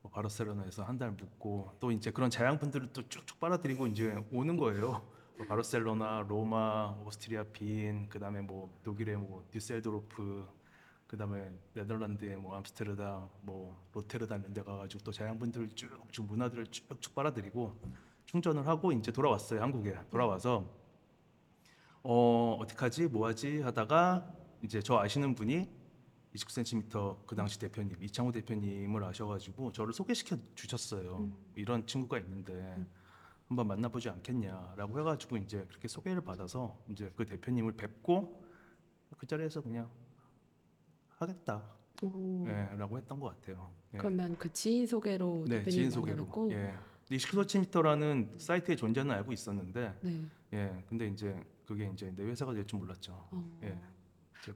뭐 0.00 0.10
바르셀로나에서 0.12 0.84
한 0.84 0.96
달 0.98 1.10
묵고 1.12 1.72
또 1.80 1.90
이제 1.90 2.10
그런 2.10 2.30
자양분들을 2.30 2.92
또 2.92 3.08
쭉쭉 3.08 3.40
빨아들이고 3.40 3.86
이제 3.88 4.16
오는 4.32 4.56
거예요. 4.56 5.02
뭐 5.36 5.46
바르셀로나, 5.48 6.26
로마, 6.28 6.96
오스트리아 7.04 7.44
빈, 7.52 8.08
그다음에 8.08 8.40
뭐 8.40 8.72
독일의 8.84 9.16
뭐 9.16 9.44
뒤셀도르프, 9.50 10.46
그다음에 11.06 11.50
네덜란드의 11.74 12.36
뭐 12.36 12.56
암스테르담, 12.56 13.28
뭐 13.42 13.88
로테르담 13.92 14.40
이런 14.40 14.52
데 14.54 14.62
가가지고 14.62 15.02
또 15.04 15.10
자양분들을 15.12 15.70
쭉쭉 15.70 16.26
문화들을 16.26 16.66
쭉쭉 16.66 17.14
빨아들이고 17.14 17.76
충전을 18.26 18.66
하고 18.66 18.92
이제 18.92 19.10
돌아왔어요 19.10 19.62
한국에 19.62 19.98
돌아와서 20.10 20.68
어 22.02 22.56
어떡하지 22.60 23.08
뭐하지 23.08 23.62
하다가 23.62 24.34
이제 24.62 24.80
저 24.82 24.98
아시는 24.98 25.34
분이 25.34 25.68
29cm 26.34 27.26
그 27.26 27.34
당시 27.34 27.58
대표님 27.58 28.02
이창호 28.02 28.32
대표님을 28.32 29.02
아셔가지고 29.04 29.72
저를 29.72 29.92
소개시켜 29.92 30.36
주셨어요. 30.54 31.18
음. 31.18 31.34
이런 31.54 31.86
친구가 31.86 32.18
있는데 32.20 32.76
한번 33.48 33.66
만나보지 33.66 34.10
않겠냐라고 34.10 35.00
해가지고 35.00 35.38
이제 35.38 35.64
그렇게 35.68 35.88
소개를 35.88 36.20
받아서 36.20 36.78
이제 36.88 37.10
그 37.16 37.24
대표님을 37.24 37.72
뵙고 37.72 38.44
그 39.16 39.26
자리에서 39.26 39.62
그냥 39.62 39.90
하겠다, 41.16 41.64
오. 42.02 42.46
예, 42.46 42.68
라고 42.76 42.98
했던 42.98 43.18
것 43.18 43.28
같아요. 43.40 43.72
예. 43.94 43.98
그러면 43.98 44.36
그 44.36 44.52
지인 44.52 44.86
소개로 44.86 45.44
네, 45.48 45.58
대표님 45.58 45.70
지인 45.70 45.90
소개로. 45.90 46.16
만나뵙고 46.26 46.52
예. 46.52 46.74
29cm라는 47.10 48.38
사이트의 48.38 48.76
존재는 48.76 49.10
알고 49.14 49.32
있었는데, 49.32 49.98
네. 50.02 50.24
예, 50.52 50.84
근데 50.86 51.06
이제 51.08 51.42
그게 51.66 51.90
이제 51.92 52.12
내 52.14 52.22
회사가 52.24 52.52
될 52.52 52.66
줄 52.66 52.78
몰랐죠. 52.78 53.12
어. 53.30 53.58
예. 53.62 53.78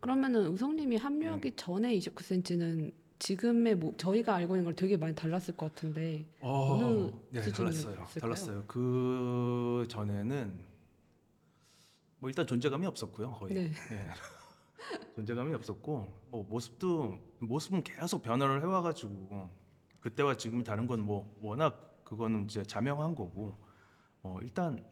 그러면은 0.00 0.46
우성님이 0.48 0.96
합류하기 0.96 1.56
전에 1.56 1.96
29cm는 1.98 2.92
지금의 3.18 3.76
뭐 3.76 3.94
저희가 3.96 4.34
알고 4.34 4.54
있는 4.54 4.64
걸 4.64 4.74
되게 4.74 4.96
많이 4.96 5.14
달랐을 5.14 5.56
것 5.56 5.72
같은데 5.74 6.26
어, 6.40 6.74
어느 6.74 7.10
네, 7.30 7.42
수준으로 7.42 7.72
달랐어요. 7.72 8.06
달랐어요. 8.20 8.64
그 8.66 9.86
전에는 9.88 10.72
뭐 12.18 12.30
일단 12.30 12.46
존재감이 12.46 12.86
없었고요, 12.86 13.32
거의. 13.32 13.54
네. 13.54 13.72
예. 13.92 14.08
존재감이 15.14 15.54
없었고 15.54 16.12
뭐 16.30 16.44
모습도 16.48 17.18
모습은 17.40 17.84
계속 17.84 18.22
변화를 18.22 18.60
해와가지고 18.62 19.48
그때와 20.00 20.36
지금이 20.36 20.64
다른 20.64 20.86
건 20.86 21.00
뭐 21.00 21.32
워낙 21.40 22.00
그거는 22.04 22.44
이제 22.44 22.62
자명한 22.62 23.14
거고 23.14 23.56
어 24.22 24.38
일단 24.42 24.84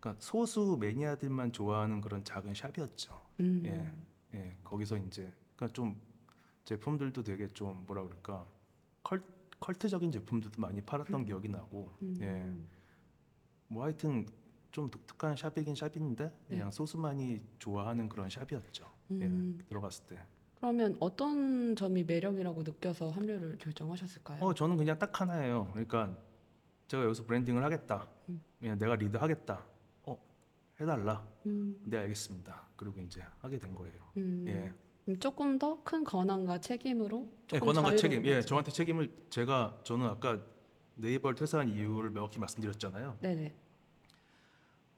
그러니까 0.00 0.20
소수 0.22 0.76
매니아들만 0.80 1.52
좋아하는 1.52 2.00
그런 2.00 2.24
작은 2.24 2.54
샵이었죠. 2.54 3.25
음. 3.40 3.62
예, 3.64 4.38
예, 4.38 4.56
거기서 4.64 4.96
이제 4.98 5.32
그러니까 5.56 5.74
좀 5.74 6.00
제품들도 6.64 7.22
되게 7.22 7.48
좀 7.48 7.84
뭐라 7.86 8.04
그럴까 8.04 8.46
컬 9.02 9.22
컬트적인 9.60 10.10
제품들도 10.12 10.60
많이 10.60 10.80
팔았던 10.80 11.24
기억이 11.24 11.48
나고 11.48 11.90
음. 12.02 12.16
예. 12.20 12.52
뭐 13.68 13.84
하여튼 13.84 14.26
좀 14.70 14.90
독특한 14.90 15.36
샵이긴 15.36 15.74
샵인데 15.74 16.30
그냥 16.48 16.70
소수만이 16.70 17.40
좋아하는 17.58 18.08
그런 18.08 18.28
샵이었죠. 18.28 18.86
음. 19.12 19.58
예, 19.60 19.64
들어갔을 19.68 20.04
때. 20.06 20.18
그러면 20.56 20.96
어떤 21.00 21.76
점이 21.76 22.04
매력이라고 22.04 22.62
느껴서 22.62 23.10
합류를 23.10 23.58
결정하셨을까요? 23.58 24.42
어 24.42 24.54
저는 24.54 24.76
그냥 24.76 24.98
딱 24.98 25.20
하나예요. 25.20 25.68
그러니까 25.72 26.16
제가 26.88 27.04
여기서 27.04 27.24
브랜딩을 27.24 27.62
하겠다. 27.62 28.08
음. 28.28 28.42
그냥 28.58 28.78
내가 28.78 28.96
리드하겠다. 28.96 29.64
어 30.04 30.18
해달라. 30.80 31.26
음. 31.46 31.80
네 31.84 31.98
알겠습니다. 31.98 32.65
그리고 32.76 33.00
이제 33.00 33.22
하게 33.40 33.58
된 33.58 33.74
거예요. 33.74 33.94
음. 34.18 34.44
예. 35.08 35.16
조금 35.18 35.58
더 35.58 35.82
큰 35.84 36.02
권한과 36.04 36.60
책임으로 36.60 37.28
예, 37.52 37.58
조금 37.58 37.66
권한과 37.68 37.90
자유로운 37.90 37.96
책임. 37.96 38.26
예, 38.26 38.34
거죠. 38.36 38.46
저한테 38.48 38.70
책임을 38.72 39.10
제가 39.30 39.78
저는 39.84 40.06
아까 40.06 40.40
네이버를 40.96 41.36
퇴사한 41.36 41.68
이유를 41.68 42.10
명확히 42.10 42.38
말씀드렸잖아요. 42.40 43.18
네네. 43.20 43.54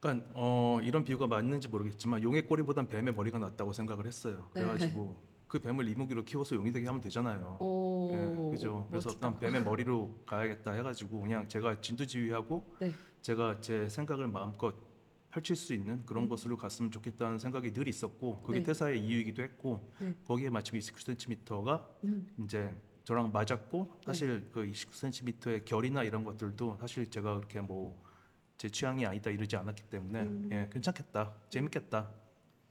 그러니까 0.00 0.26
어, 0.34 0.78
이런 0.82 1.04
비유가 1.04 1.26
맞는지 1.26 1.68
모르겠지만 1.68 2.22
용의 2.22 2.46
꼬리보단 2.46 2.88
뱀의 2.88 3.14
머리가 3.14 3.38
낫다고 3.38 3.72
생각을 3.72 4.06
했어요. 4.06 4.48
네. 4.54 4.62
그래가지고 4.62 5.16
그 5.48 5.58
뱀을 5.58 5.88
이무기로 5.88 6.24
키워서 6.24 6.54
용이 6.56 6.70
되게 6.72 6.86
하면 6.86 7.00
되잖아요. 7.02 7.56
오. 7.60 8.10
예, 8.12 8.50
그죠. 8.52 8.86
그래서 8.90 9.08
멋지다. 9.10 9.30
난 9.30 9.38
뱀의 9.40 9.64
머리로 9.64 10.20
가야겠다 10.24 10.72
해가지고 10.72 11.20
그냥 11.20 11.48
제가 11.48 11.80
진두지휘하고 11.80 12.76
네. 12.80 12.92
제가 13.22 13.60
제 13.60 13.88
생각을 13.88 14.28
마음껏 14.28 14.74
펼칠 15.30 15.56
수 15.56 15.74
있는 15.74 16.04
그런 16.06 16.28
것으로 16.28 16.56
갔으면 16.56 16.90
좋겠다는 16.90 17.38
생각이 17.38 17.72
늘 17.72 17.88
있었고 17.88 18.42
그게 18.42 18.60
네. 18.60 18.64
퇴사의 18.64 19.04
이유이기도 19.04 19.42
했고 19.42 19.92
네. 20.00 20.14
거기에 20.24 20.50
마침 20.50 20.78
29cm가 20.78 21.86
음. 22.04 22.28
이제 22.44 22.74
저랑 23.04 23.32
맞았고 23.32 24.00
사실 24.04 24.48
그 24.52 24.66
29cm의 24.66 25.64
결이나 25.64 26.02
이런 26.02 26.24
것들도 26.24 26.78
사실 26.80 27.10
제가 27.10 27.36
그렇게 27.36 27.60
뭐 27.60 28.08
제 28.58 28.68
취향이 28.68 29.06
아니다 29.06 29.30
이러지 29.30 29.56
않았기 29.56 29.84
때문에 29.84 30.22
음. 30.22 30.48
예 30.52 30.68
괜찮겠다 30.70 31.32
재밌겠다 31.48 32.10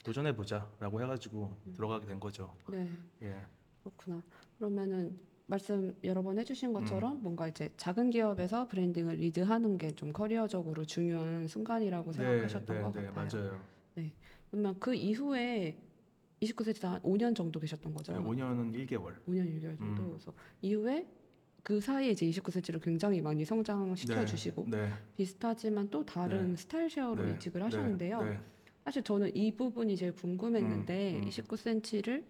도전해 0.04 0.36
보자라고 0.36 1.02
해가지고 1.02 1.58
들어가게 1.74 2.06
된 2.06 2.20
거죠. 2.20 2.56
네. 2.70 2.90
예. 3.24 3.46
그렇구나. 3.84 4.22
그러면은 4.58 5.20
말씀 5.48 5.96
여러 6.04 6.22
번 6.22 6.38
해주신 6.38 6.70
음. 6.70 6.74
것처럼 6.74 7.22
뭔가 7.24 7.48
이제 7.48 7.70
작은 7.78 8.10
기업에서 8.10 8.68
브랜딩을 8.68 9.16
리드하는 9.16 9.78
게 9.78 9.88
좀 9.96 10.12
커리어적으로 10.12 10.84
중요한 10.86 11.48
순간이라고 11.48 12.12
생각하셨던 12.12 12.82
것 12.82 12.94
같아요. 12.94 13.14
맞아요. 13.14 13.62
그러면 14.52 14.76
그 14.80 14.94
이후에 14.94 15.78
29cm에서 16.42 16.88
한 16.88 17.02
5년 17.02 17.36
정도 17.36 17.60
계셨던 17.60 17.94
거죠? 17.94 18.14
네, 18.14 18.20
5년은 18.20 18.74
1개월. 18.74 19.16
5년 19.28 19.48
6개월 19.60 19.78
정도. 19.78 20.04
음. 20.04 20.10
그래서 20.10 20.34
이후에 20.62 21.08
그 21.64 21.82
사이에 21.82 22.12
이제 22.12 22.26
29cm를 22.30 22.82
굉장히 22.82 23.22
많이 23.22 23.44
성장시켜 23.44 24.26
주시고 24.26 24.68
네. 24.70 24.92
비슷하지만 25.16 25.90
또 25.90 26.06
다른 26.06 26.56
스타일 26.56 26.90
쉐어로 26.90 27.26
네. 27.26 27.34
이직을 27.34 27.60
네. 27.60 27.66
하셨는데요. 27.66 28.22
네. 28.24 28.40
사실 28.86 29.02
저는 29.04 29.36
이 29.36 29.52
부분이 29.52 29.98
제일 29.98 30.14
궁금했는데 30.14 31.16
음, 31.18 31.24
음. 31.24 31.30
29cm를 31.30 32.24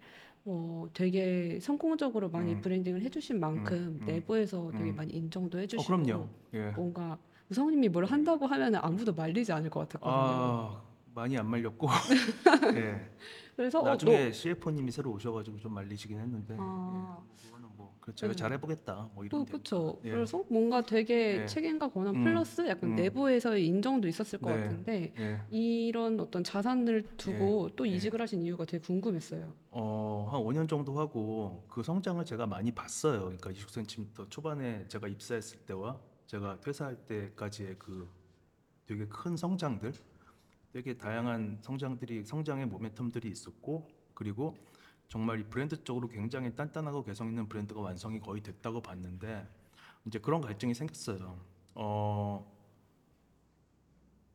어, 0.50 0.88
되게 0.94 1.58
성공적으로 1.60 2.30
많이 2.30 2.54
음. 2.54 2.60
브랜딩을 2.62 3.02
해주신 3.02 3.38
만큼 3.38 3.76
음, 3.76 3.98
음. 4.00 4.06
내부에서 4.06 4.70
되게 4.72 4.90
음. 4.90 4.96
많이 4.96 5.12
인정도 5.12 5.58
어 5.58 5.60
해주시고 5.60 5.84
그럼요. 5.84 6.26
예. 6.54 6.70
뭔가 6.70 7.18
우성님이 7.50 7.90
뭘 7.90 8.06
한다고 8.06 8.46
하면 8.46 8.74
아무도 8.76 9.12
말리지 9.12 9.52
않을 9.52 9.68
것 9.68 9.80
같았거든요. 9.80 10.10
아 10.10 10.82
많이 11.14 11.36
안 11.36 11.46
말렸고. 11.50 11.88
예. 12.76 13.10
그래서 13.56 13.80
어, 13.80 13.84
나중에 13.84 14.32
CFO님이 14.32 14.90
새로 14.90 15.12
오셔가지고 15.12 15.58
좀 15.58 15.74
말리시긴 15.74 16.18
했는데. 16.18 16.56
아. 16.58 17.18
예. 17.44 17.57
그거는 17.78 17.90
뭐그 17.98 18.14
제가 18.14 18.32
네. 18.32 18.36
잘해보겠다. 18.36 19.10
뭐또 19.14 19.24
이런. 19.24 19.44
그쵸. 19.46 20.00
예. 20.04 20.10
그래서 20.10 20.44
뭔가 20.48 20.82
되게 20.82 21.42
예. 21.42 21.46
책임과 21.46 21.90
권한 21.90 22.16
음, 22.16 22.24
플러스 22.24 22.66
약간 22.66 22.90
음. 22.90 22.96
내부에서의 22.96 23.66
인정도 23.66 24.08
있었을 24.08 24.40
것 24.40 24.54
네. 24.54 24.62
같은데 24.62 25.12
예. 25.18 25.40
이런 25.50 26.18
어떤 26.20 26.42
자산을 26.44 27.16
두고 27.16 27.70
또 27.76 27.86
예. 27.88 27.92
이직을 27.92 28.20
하신 28.20 28.42
이유가 28.42 28.64
되게 28.64 28.82
궁금했어요. 28.84 29.52
어, 29.70 30.28
한 30.30 30.40
5년 30.40 30.68
정도 30.68 30.98
하고 30.98 31.64
그 31.68 31.82
성장을 31.82 32.22
제가 32.24 32.46
많이 32.46 32.72
봤어요. 32.72 33.20
그러니까 33.20 33.50
29cm 33.52 34.30
초반에 34.30 34.86
제가 34.88 35.08
입사했을 35.08 35.60
때와 35.60 35.98
제가 36.26 36.60
퇴사할 36.60 36.96
때까지의 37.06 37.76
그 37.78 38.08
되게 38.86 39.06
큰 39.06 39.36
성장들, 39.36 39.92
되게 40.72 40.96
다양한 40.96 41.58
성장들이 41.62 42.24
성장의 42.24 42.66
모멘텀들이 42.66 43.26
있었고 43.26 43.88
그리고 44.14 44.56
정말 45.08 45.40
이 45.40 45.44
브랜드 45.44 45.82
쪽으로 45.82 46.08
굉장히 46.08 46.54
단단하고 46.54 47.02
개성 47.02 47.28
있는 47.28 47.48
브랜드가 47.48 47.80
완성이 47.80 48.20
거의 48.20 48.42
됐다고 48.42 48.82
봤는데 48.82 49.48
이제 50.04 50.18
그런 50.18 50.40
갈증이 50.40 50.74
생겼어요. 50.74 51.40
어, 51.74 52.58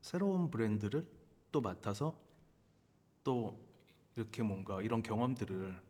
새로운 0.01 0.49
브랜드를 0.49 1.07
또 1.51 1.61
맡아서 1.61 2.17
또 3.23 3.59
이렇게 4.15 4.43
뭔가 4.43 4.81
이런 4.81 5.01
경험들을 5.01 5.81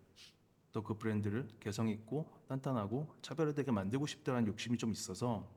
또 0.73 0.81
그 0.81 0.97
브랜드를 0.97 1.47
개성 1.59 1.87
있고 1.87 2.27
단단하고 2.47 3.07
차별화되게 3.21 3.71
만들고 3.71 4.07
싶다는 4.07 4.47
욕심이 4.47 4.75
좀 4.75 4.91
있어서 4.91 5.47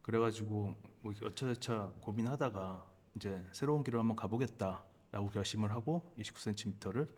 그래가지고 0.00 0.76
뭐 1.02 1.12
여차저차 1.20 1.92
고민하다가 2.00 2.86
이제 3.16 3.44
새로운 3.52 3.82
길을 3.82 3.98
한번 3.98 4.16
가보겠다라고 4.16 5.28
결심을 5.30 5.72
하고 5.72 6.14
29cm를 6.18 7.08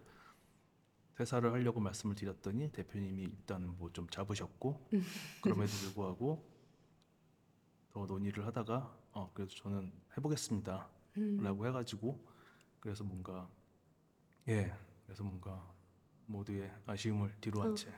퇴사를 1.17 1.51
하려고 1.53 1.81
말씀을 1.81 2.15
드렸더니 2.15 2.71
대표님이 2.73 3.23
일단 3.25 3.77
뭐 3.79 3.91
좀 3.93 4.09
잡으셨고 4.09 4.89
그럼에도 5.43 5.73
불구하고 5.73 6.45
더 7.91 8.07
논의를 8.07 8.47
하다가 8.47 8.97
어 9.13 9.31
그래도 9.35 9.55
저는 9.55 9.93
해보겠습니다 10.17 10.89
음. 11.19 11.65
해가지고 11.67 12.19
그래서 12.81 13.05
뭔가 13.05 13.49
예 14.49 14.73
그래서 15.05 15.23
뭔가 15.23 15.71
모두의 16.27 16.73
아쉬움을 16.87 17.35
뒤로한 17.41 17.73
어. 17.73 17.75
채 17.75 17.93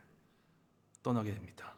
떠나게 1.02 1.34
됩니다. 1.34 1.76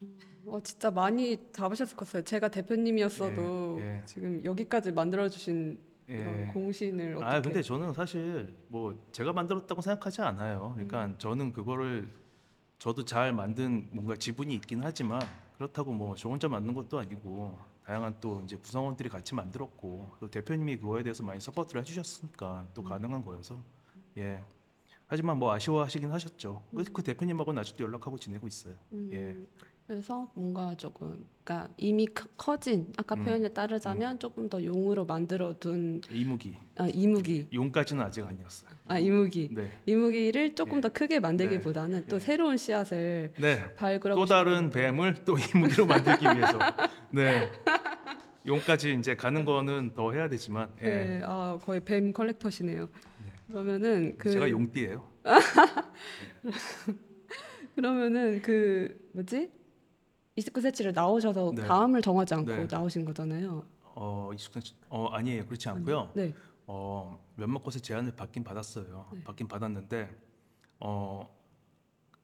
어, 0.46 0.60
진짜 0.62 0.90
많이 0.90 1.50
잡으셨을 1.52 1.96
것 1.96 2.06
같아요. 2.06 2.22
제가 2.22 2.48
대표님이었어도 2.48 3.78
예, 3.80 3.84
예. 4.00 4.02
지금 4.04 4.44
여기까지 4.44 4.92
만들어주신 4.92 5.78
예. 6.08 6.50
공신을 6.52 7.16
어떻게? 7.16 7.24
아 7.26 7.40
근데 7.40 7.62
저는 7.62 7.92
사실 7.94 8.54
뭐 8.68 8.98
제가 9.12 9.32
만들었다고 9.32 9.80
생각하지 9.80 10.22
않아요. 10.22 10.72
그러니까 10.74 11.06
음. 11.06 11.14
저는 11.18 11.52
그거를 11.52 12.08
저도 12.78 13.04
잘 13.04 13.32
만든 13.32 13.88
뭔가 13.92 14.14
지분이 14.16 14.54
있긴 14.56 14.80
하지만 14.82 15.20
그렇다고 15.56 15.92
뭐 15.92 16.14
저 16.16 16.28
혼자 16.28 16.48
만든 16.48 16.74
것도 16.74 16.98
아니고 16.98 17.58
다양한 17.84 18.16
또 18.20 18.40
이제 18.44 18.56
구성원들이 18.56 19.08
같이 19.08 19.34
만들었고 19.34 20.16
또 20.20 20.30
대표님이 20.30 20.76
그거에 20.78 21.02
대해서 21.02 21.22
많이 21.22 21.40
서포트를 21.40 21.80
해주셨으니까 21.82 22.66
또 22.74 22.82
음. 22.82 22.84
가능한 22.84 23.24
거여서 23.24 23.62
예. 24.18 24.42
하지만 25.06 25.38
뭐 25.38 25.52
아쉬워하시긴 25.52 26.10
하셨죠. 26.10 26.62
그, 26.74 26.82
그 26.84 27.02
대표님하고는 27.02 27.60
아직도 27.60 27.84
연락하고 27.84 28.18
지내고 28.18 28.46
있어요. 28.46 28.74
음, 28.92 29.10
예. 29.12 29.36
그래서 29.86 30.30
뭔가 30.34 30.74
조금, 30.76 31.26
그러니까 31.44 31.68
이미 31.76 32.06
크- 32.06 32.26
커진 32.38 32.90
아까 32.96 33.16
음, 33.16 33.24
표현에 33.24 33.48
따르자면 33.50 34.18
조금 34.18 34.48
더 34.48 34.64
용으로 34.64 35.04
만들어둔 35.04 36.00
이무기 36.10 36.56
아, 36.76 36.88
이무기, 36.88 37.48
용까지는 37.52 38.02
아직 38.02 38.24
아니었어요. 38.24 38.70
아 38.88 38.98
이무기, 38.98 39.50
네. 39.52 39.70
이무기를 39.84 40.54
조금 40.54 40.78
예. 40.78 40.80
더 40.80 40.88
크게 40.88 41.20
만들기보다는 41.20 42.06
또 42.06 42.16
예. 42.16 42.20
새로운 42.20 42.56
씨앗을 42.56 43.34
네. 43.38 43.74
발굴하고 43.74 44.22
또 44.22 44.26
다른 44.26 44.70
뱀을 44.70 45.24
또 45.26 45.36
이무기로 45.54 45.84
만들기 45.84 46.24
위해서 46.24 46.58
네 47.10 47.50
용까지 48.46 48.94
이제 48.94 49.14
가는 49.14 49.44
거는 49.44 49.92
더 49.94 50.12
해야 50.12 50.30
되지만 50.30 50.70
예. 50.80 50.84
네, 50.88 51.20
아 51.24 51.58
거의 51.62 51.80
뱀 51.80 52.14
컬렉터시네요. 52.14 52.88
그러면은 53.48 54.14
그 54.16 54.30
제가 54.30 54.48
용띠예요. 54.48 55.06
그러면은 57.74 58.40
그 58.40 58.96
뭐지? 59.12 59.50
29세치를 60.38 60.92
나오셔서 60.94 61.52
네. 61.54 61.62
다음을 61.66 62.02
정하지 62.02 62.34
않고 62.34 62.50
네. 62.52 62.66
나오신 62.70 63.04
거잖아요. 63.04 63.64
어, 63.96 64.30
익숙한 64.32 64.62
어 64.88 65.06
아니에요. 65.08 65.46
그렇지 65.46 65.68
않고요. 65.68 66.10
네. 66.14 66.34
어 66.66 67.22
몇몇 67.36 67.62
곳에 67.62 67.78
제안을 67.78 68.16
받긴 68.16 68.42
받았어요. 68.42 69.08
네. 69.12 69.22
받긴 69.24 69.46
받았는데 69.46 70.10
어 70.80 71.32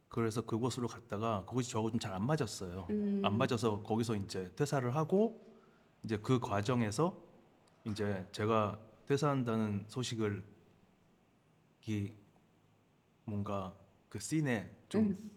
그래서 0.09 0.43
그곳으로 0.43 0.89
갔다가 0.89 1.45
그곳이 1.47 1.71
저하고 1.71 1.91
좀 1.91 2.01
잘 2.01 2.13
안 2.13 2.27
맞았어요. 2.27 2.87
음. 2.91 3.23
안 3.25 3.39
맞아서 3.39 3.81
거기서 3.83 4.17
이제 4.17 4.51
퇴사를 4.57 4.93
하고 4.97 5.41
이제 6.03 6.17
그 6.17 6.41
과정에서 6.41 7.17
이제 7.85 8.27
제가 8.33 8.79
퇴사한다는 9.07 9.85
소식을 9.87 10.43
이 11.87 12.13
뭔가 13.25 13.73
그 14.09 14.19
씬에 14.19 14.69
좀 14.89 15.03
음. 15.11 15.31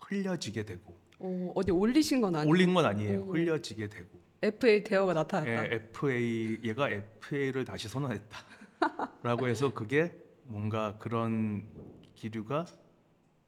흘려지게 0.00 0.64
되고 0.64 0.96
어, 1.20 1.52
어디 1.54 1.70
올리신 1.70 2.20
건 2.20 2.36
아니고 2.36 2.50
올린 2.50 2.74
건 2.74 2.84
아니에요. 2.84 3.22
오. 3.22 3.32
흘려지게 3.32 3.88
되고 3.88 4.18
FA 4.42 4.84
대어가 4.84 5.14
나타났다. 5.14 5.72
예, 5.72 5.74
FA 5.74 6.58
얘가 6.62 6.88
FA를 6.90 7.64
다시 7.64 7.88
선언했다라고 7.88 9.48
해서 9.48 9.72
그게 9.74 10.16
뭔가 10.44 10.96
그런 10.98 11.66
기류가 12.14 12.66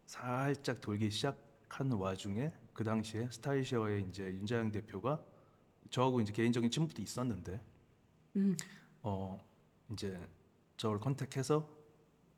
살짝 0.07 0.81
돌기 0.81 1.11
시작한 1.11 1.93
와중에 1.93 2.53
그 2.73 2.83
당시에 2.83 3.29
스타일쉐어의 3.31 4.07
이제 4.09 4.25
윤자영 4.25 4.73
대표가 4.73 5.23
저하고 5.91 6.21
이제 6.21 6.33
개인적인 6.33 6.71
친분도 6.71 7.01
있었는데 7.03 7.61
음. 8.37 8.57
어 9.03 9.39
이제 9.93 10.19
저를 10.77 10.99
컨택해서 10.99 11.69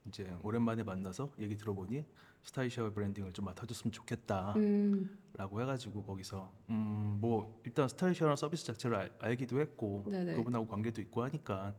이제 0.07 0.31
오랜만에 0.43 0.83
만나서 0.83 1.33
얘기 1.39 1.57
들어보니 1.57 2.05
스타일쉐어 2.43 2.93
브랜딩을 2.93 3.33
좀 3.33 3.45
맡아줬으면 3.45 3.93
좋겠다. 3.93 4.55
음. 4.57 5.19
라고 5.35 5.61
해가지고 5.61 6.03
거기서 6.05 6.53
음 6.71 7.03
뭐 7.23 7.61
일단 7.65 7.89
스타일시어라는 7.89 8.35
서비스 8.37 8.65
자체를 8.67 8.97
알, 8.97 9.11
알기도 9.21 9.61
했고 9.61 10.05
네네. 10.11 10.35
그분하고 10.35 10.67
관계도 10.67 11.01
있고 11.03 11.23
하니까 11.23 11.73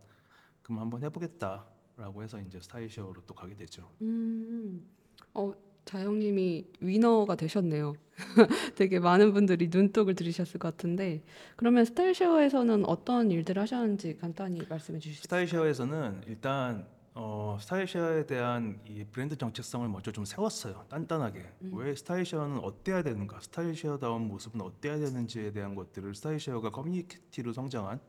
그럼 0.62 0.80
한번 0.80 1.04
해보겠다라고 1.04 2.24
해서 2.24 2.40
이제 2.40 2.62
스타일시어로 2.62 3.24
또 3.28 3.34
가게 3.36 3.54
되죠. 3.54 3.90
음. 4.02 4.88
어, 5.34 5.54
자영님이 5.84 6.66
위너가 6.80 7.36
되셨네요. 7.36 7.94
되게 8.76 9.00
많은 9.00 9.34
분들이 9.34 9.68
눈독을 9.70 10.16
들이셨을 10.16 10.62
것 10.62 10.70
같은데 10.70 11.24
그러면 11.58 11.84
스타일쉐어에서는 11.84 12.86
어떤 12.86 13.30
일들을 13.30 13.62
하셨는지 13.62 14.16
간단히 14.18 14.62
말씀해 14.70 15.00
주실 15.00 15.16
수 15.18 15.20
있어요? 15.20 15.46
스타일시어에서는 15.46 16.22
일단 16.28 16.88
어, 17.16 17.58
스타일시어에 17.62 18.26
대한 18.26 18.80
이 18.88 19.04
브랜드 19.04 19.36
정체성을 19.36 19.88
먼저 19.88 20.12
좀 20.12 20.26
세웠어요. 20.26 20.86
단단하게 20.90 21.40
음. 21.62 21.72
왜 21.76 21.94
스타일시어는 21.96 22.60
어때야 22.60 23.04
되는가, 23.04 23.40
스타일시어다운 23.40 24.28
모습은 24.28 24.62
어때야 24.62 24.98
되는지에 24.98 25.52
대한 25.52 25.76
것들을 25.76 26.16
스타일시어가 26.16 26.72
커뮤니티로 26.72 27.54
성장한 27.54 28.00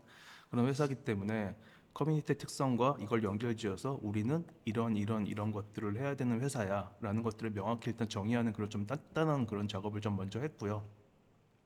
그런 0.50 0.66
회사기 0.66 0.94
때문에 0.94 1.54
커뮤니티 1.92 2.36
특성과 2.36 2.96
이걸 2.98 3.22
연결지어서 3.22 4.00
우리는 4.02 4.44
이런 4.64 4.96
이런 4.96 5.26
이런 5.26 5.52
것들을 5.52 5.96
해야 5.96 6.16
되는 6.16 6.40
회사야라는 6.40 7.22
것들을 7.22 7.52
명확히 7.52 7.90
일단 7.90 8.08
정의하는 8.08 8.52
그런 8.52 8.70
좀 8.70 8.86
단단한 8.86 9.46
그런 9.46 9.68
작업을 9.68 10.00
좀 10.00 10.16
먼저 10.16 10.40
했고요. 10.40 10.88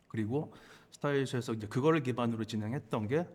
그리고 0.09 0.53
스타일에서 0.91 1.53
이제 1.53 1.67
그거를 1.69 2.03
기반으로 2.03 2.45
진행했던 2.45 3.09
게 3.09 3.27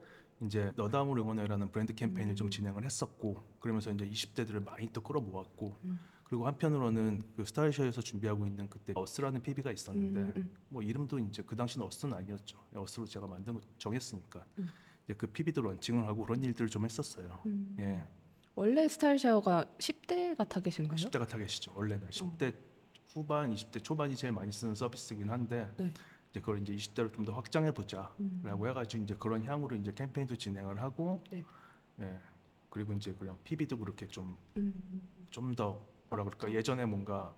이제 0.46 0.72
너다움을 0.76 1.20
응원해라는 1.20 1.72
브랜드 1.72 1.94
캠페인을 1.94 2.36
좀 2.36 2.50
진행을 2.50 2.84
했었고 2.86 3.44
그러면서 3.60 3.92
이제 3.92 4.08
20대들을 4.08 4.64
많이 4.64 4.92
또 4.92 5.02
끌어모았고 5.02 5.80
음. 5.86 6.00
그리고 6.24 6.48
한편으로는 6.48 7.22
그 7.36 7.46
스타일쉐어에서 7.46 8.02
준비하고 8.02 8.48
있는 8.48 8.68
그때 8.70 8.94
어스라는 8.96 9.42
PB가 9.42 9.72
있었는데 9.72 10.20
음, 10.20 10.34
음. 10.36 10.52
뭐 10.70 10.82
이름도 10.82 11.20
이제 11.20 11.44
그 11.44 11.56
당시는 11.56 11.86
어스는 11.86 12.16
아니었죠 12.16 12.58
어스로 12.74 13.06
제가 13.06 13.28
만든 13.28 13.54
거 13.54 13.62
정했으니까 13.78 14.44
음. 14.60 14.68
이제 15.06 15.14
그 15.14 15.28
PB도 15.28 15.62
런칭을 15.62 16.08
하고 16.08 16.26
그런 16.26 16.44
일들을 16.44 16.70
좀 16.70 16.86
했었어요 16.86 17.40
음. 17.46 17.76
예 17.80 18.04
원래 18.56 18.88
스타일쉐어가 18.88 19.66
10대가 19.78 20.48
타겟인가요? 20.48 20.98
10대가 20.98 21.28
타겟이죠 21.28 21.74
원래는 21.76 22.08
10대 22.10 22.54
후반 23.14 23.54
20대 23.54 23.84
초반이 23.84 24.16
제일 24.16 24.34
많이 24.34 24.52
쓰는 24.52 24.74
서비스긴 24.74 25.30
한데 25.30 25.70
네. 25.78 25.94
이제 26.34 26.40
그걸 26.40 26.62
이제 26.62 26.74
20대로 26.76 27.14
좀 27.14 27.26
더 27.26 27.32
확장해 27.34 27.72
보자 27.72 28.12
음. 28.20 28.42
라고 28.44 28.68
해가지고 28.68 29.04
이제 29.04 29.16
그런 29.16 29.44
향으로 29.44 29.76
이제 29.76 29.94
캠페인도 29.94 30.36
진행을 30.36 30.82
하고 30.82 31.24
네. 31.30 31.44
예 32.00 32.20
그리고 32.72 32.94
이제 32.94 33.14
그냥 33.14 33.38
PB도 33.44 33.78
그렇게 33.78 34.08
좀 34.08 34.36
음. 34.58 34.74
좀더 35.30 35.86
뭐라 36.10 36.24
그럴까 36.24 36.52
예전에 36.52 36.86
뭔가 36.86 37.36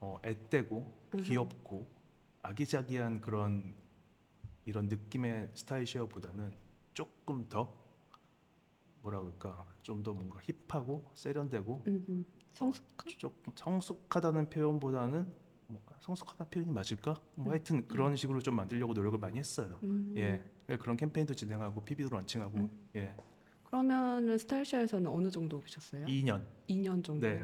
어 0.00 0.18
앳되고 0.24 0.92
음. 1.14 1.22
귀엽고 1.22 1.86
아기자기한 2.42 3.20
그런 3.20 3.74
이런 4.64 4.88
느낌의 4.88 5.50
스타일 5.54 5.86
쉐어보다는 5.86 6.52
조금 6.92 7.48
더 7.48 7.72
뭐라 9.02 9.20
그럴까 9.20 9.64
좀 9.82 10.02
더 10.02 10.12
뭔가 10.12 10.40
힙하고 10.68 11.08
세련되고 11.14 11.84
음. 11.86 12.04
음. 12.08 12.24
성숙한? 12.52 13.12
조금 13.16 13.52
성숙하다는 13.54 14.50
표현보다는 14.50 15.32
뭔가 15.66 15.96
성숙하다는 16.00 16.50
표현이 16.50 16.72
맞을까? 16.72 17.20
뭐 17.34 17.46
음. 17.46 17.50
하여튼 17.50 17.86
그런 17.88 18.16
식으로 18.16 18.40
좀 18.40 18.56
만들려고 18.56 18.92
노력을 18.92 19.18
많이 19.18 19.38
했어요. 19.38 19.78
음. 19.82 20.14
예 20.16 20.42
그런 20.76 20.96
캠페인도 20.96 21.34
진행하고 21.34 21.82
PB도 21.84 22.10
런칭하고 22.10 22.58
음. 22.58 22.70
예 22.96 23.14
그러면은 23.64 24.38
스타일쉐어에서는 24.38 25.10
어느 25.10 25.30
정도 25.30 25.60
계셨어요? 25.60 26.06
2년 26.06 26.44
2년 26.68 27.02
정도. 27.02 27.26
네. 27.26 27.42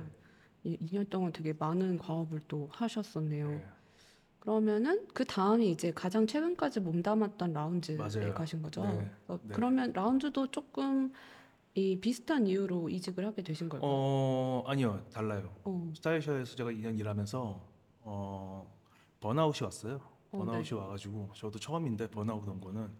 이 0.62 0.76
2년 0.76 1.08
동안 1.08 1.32
되게 1.32 1.52
많은 1.52 1.98
과업을 1.98 2.40
또 2.46 2.68
하셨었네요. 2.72 3.50
예. 3.50 3.66
그러면은 4.40 5.06
그 5.12 5.24
다음이 5.24 5.70
이제 5.70 5.90
가장 5.92 6.26
최근까지 6.26 6.80
몸담았던 6.80 7.52
라운지에 7.52 7.96
맞아요. 7.96 8.34
가신 8.34 8.62
거죠. 8.62 8.82
네. 8.82 9.10
어, 9.28 9.38
네. 9.42 9.54
그러면 9.54 9.92
라운지도 9.92 10.50
조금 10.50 11.12
이 11.74 11.98
비슷한 12.00 12.46
이유로 12.46 12.88
이직을 12.88 13.24
하게 13.26 13.42
되신 13.42 13.68
걸까요? 13.68 13.90
어 13.90 14.64
아니요 14.66 15.04
달라요. 15.12 15.54
어, 15.64 15.92
스타일셔에서 15.94 16.56
제가 16.56 16.70
2년 16.70 16.98
일하면서 16.98 17.69
어 18.12 18.66
번아웃이 19.20 19.64
왔어요. 19.64 20.00
어, 20.32 20.38
번아웃이 20.38 20.72
와가지고 20.78 21.30
저도 21.36 21.58
처음인데 21.60 22.10
번아웃 22.10 22.46
온 22.48 22.60
거는 22.60 22.92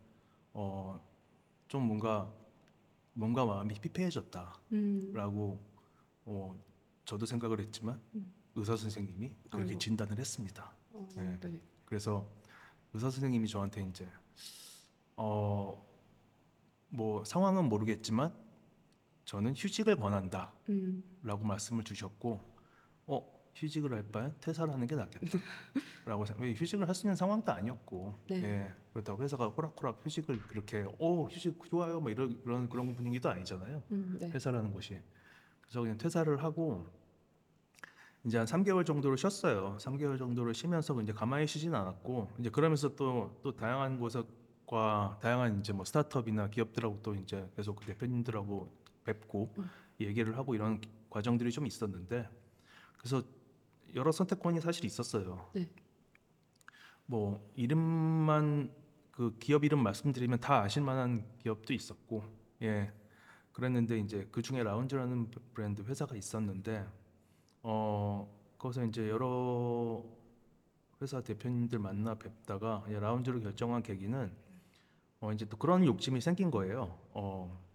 어 0.53 1.01
좀 1.68 1.85
뭔가 1.87 2.33
뭔가 3.12 3.44
마음이 3.46 3.75
피폐해졌다라고 3.75 4.59
음, 4.73 5.66
어 6.25 6.61
저도 7.05 7.27
생각을 7.27 7.61
했지만 7.61 8.01
음. 8.16 8.33
의사 8.57 8.77
선생님이 8.77 9.33
그렇게 9.51 9.68
아이고. 9.70 9.79
진단을 9.79 10.18
했습니다. 10.18 10.75
어, 10.92 11.09
네. 11.14 11.38
네. 11.40 11.61
그래서 11.85 12.29
의사 12.92 13.09
선생님이 13.11 13.46
저한테 13.49 13.83
이제 13.85 14.09
어 15.16 15.90
뭐 16.92 17.23
상황은 17.25 17.68
모르겠지만 17.68 18.35
저는 19.25 19.55
휴직을 19.55 19.94
권한다. 19.94 20.53
음, 20.70 21.05
라고 21.23 21.44
말씀을 21.44 21.85
주셨고 21.85 22.40
어 23.07 23.39
휴직을 23.54 23.92
할 23.92 24.02
바엔 24.04 24.34
퇴사를 24.40 24.72
하는 24.72 24.86
게 24.86 24.94
낫겠다라고 24.96 26.24
생각. 26.24 26.42
왜 26.42 26.52
휴직을 26.54 26.86
할 26.88 26.94
수 26.94 27.06
있는 27.06 27.16
상황도 27.16 27.52
아니었고, 27.52 28.18
네. 28.28 28.42
예, 28.42 28.74
그렇다고 28.92 29.22
회사가 29.22 29.48
호락호락 29.48 30.00
휴직을 30.04 30.38
그렇게 30.48 30.86
오 30.98 31.26
휴직 31.28 31.58
좋아요, 31.70 32.00
뭐 32.00 32.10
이런 32.10 32.40
그런 32.42 32.68
그런 32.68 32.94
분위기도 32.94 33.28
아니잖아요. 33.30 33.82
음, 33.92 34.16
네. 34.20 34.30
회사라는 34.30 34.72
곳이. 34.72 35.00
그래서 35.62 35.80
그냥 35.82 35.98
퇴사를 35.98 36.42
하고 36.42 36.86
이제 38.24 38.38
한 38.38 38.46
3개월 38.46 38.84
정도를 38.84 39.16
쉬었어요. 39.16 39.76
3개월 39.80 40.18
정도를 40.18 40.52
쉬면서 40.54 41.00
이제 41.02 41.12
가만히 41.12 41.46
쉬진 41.46 41.74
않았고 41.74 42.30
이제 42.38 42.50
그러면서 42.50 42.94
또 42.94 43.38
또 43.42 43.54
다양한 43.56 43.98
곳과 43.98 45.18
다양한 45.22 45.60
이제 45.60 45.72
뭐 45.72 45.84
스타트업이나 45.84 46.48
기업들하고 46.50 47.00
또 47.02 47.14
이제 47.14 47.48
계속 47.56 47.76
그 47.76 47.86
대표님들하고 47.86 48.70
뵙고 49.04 49.54
얘기를 50.00 50.36
하고 50.36 50.54
이런 50.54 50.80
과정들이 51.08 51.50
좀 51.50 51.66
있었는데 51.66 52.28
그래서 52.98 53.22
여러 53.94 54.12
선택권이 54.12 54.61
사실 54.61 54.85
있었어요. 54.85 55.50
네. 55.55 55.68
뭐 57.07 57.50
이름만 57.55 58.72
그 59.11 59.37
기업 59.38 59.64
이름 59.64 59.83
말씀드리면 59.83 60.40
다 60.40 60.62
아실 60.62 60.83
만한 60.83 61.26
기업도 61.38 61.74
있었고 61.74 62.22
예 62.62 62.92
그랬는데 63.53 63.98
이제 63.98 64.29
그 64.31 64.42
중에 64.42 64.62
라운지라는 64.62 65.31
브랜드 65.53 65.83
회사가 65.83 66.14
있었는데 66.14 66.87
어 67.62 68.33
거기서 68.59 68.85
이제 68.85 69.09
여러 69.09 70.05
회사 71.03 71.20
대표님들 71.20 71.79
만나 71.79 72.14
뵙다가 72.14 72.85
이제 72.87 73.00
라운지로 73.00 73.40
결정한 73.40 73.83
계기는 73.83 74.33
어 75.20 75.33
이제 75.33 75.44
또 75.46 75.57
그런 75.57 75.85
욕심이 75.85 76.20
생긴 76.20 76.50
거예요. 76.50 76.98
어 77.12 77.69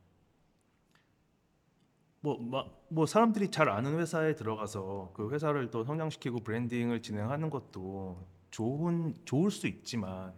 뭐, 2.25 2.37
마- 2.39 2.65
뭐 2.89 3.05
사람들이 3.05 3.51
잘 3.51 3.69
아는 3.69 3.99
회사에 3.99 4.35
들어가서 4.35 5.11
그 5.13 5.29
회사를 5.31 5.69
또 5.71 5.83
성장시키고 5.83 6.39
브랜딩을 6.41 7.01
진행하는 7.01 7.49
것도 7.51 8.17
좋은 8.51 9.13
좋을 9.25 9.51
수 9.51 9.67
있지만 9.67 10.33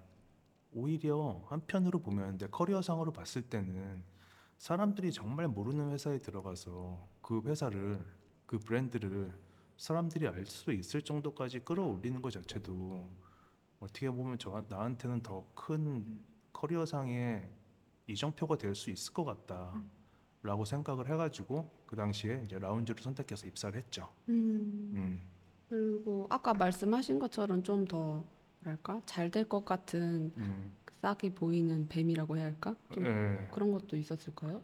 오히려 0.74 1.44
한편으로 1.48 2.00
보면 2.00 2.38
내 2.40 2.48
커리어상으로 2.48 3.14
봤을 3.14 3.44
때는 3.44 4.04
사람들이 4.58 5.12
정말 5.14 5.48
모르는 5.48 5.92
회사에 5.92 6.20
들어가서 6.20 7.08
그 7.22 7.42
회사를 7.46 8.06
그 8.46 8.60
브랜드를 8.60 9.34
사람들이 9.78 10.28
알 10.28 10.46
수 10.46 10.74
있을 10.74 11.02
정도까지 11.04 11.60
끌어올리는 11.62 12.22
것 12.22 12.32
자체도 12.32 13.10
어떻게 13.80 14.10
보면 14.12 14.38
저 14.40 14.64
나한테는 14.70 15.22
더 15.24 15.46
큰 15.56 16.24
커리어상의 16.54 17.50
이정표가 18.08 18.58
될 18.58 18.76
수 18.76 18.90
있을 18.92 19.14
것 19.14 19.26
같다라고 19.26 20.66
생각을 20.66 21.10
해가지고 21.12 21.72
그 21.88 21.96
당시에 21.96 22.42
이제 22.46 22.60
라운지를 22.60 23.02
선택해서 23.02 23.48
입사를 23.48 23.76
했죠. 23.80 24.08
음, 24.30 24.92
음. 24.94 25.22
그리고 25.70 26.28
아까 26.30 26.54
말씀하신 26.54 27.18
것처럼 27.20 27.64
좀 27.64 27.86
더 27.88 28.24
뭐랄까 28.62 29.02
잘 29.06 29.32
될 29.32 29.48
것 29.48 29.64
같은 29.66 30.32
음. 30.38 30.72
싹이 31.02 31.34
보이는 31.34 31.88
뱀이라고 31.88 32.38
해야 32.38 32.46
할까? 32.46 32.76
좀 32.92 33.06
예. 33.06 33.48
그런 33.52 33.72
것도 33.72 33.96
있었을까요? 33.96 34.62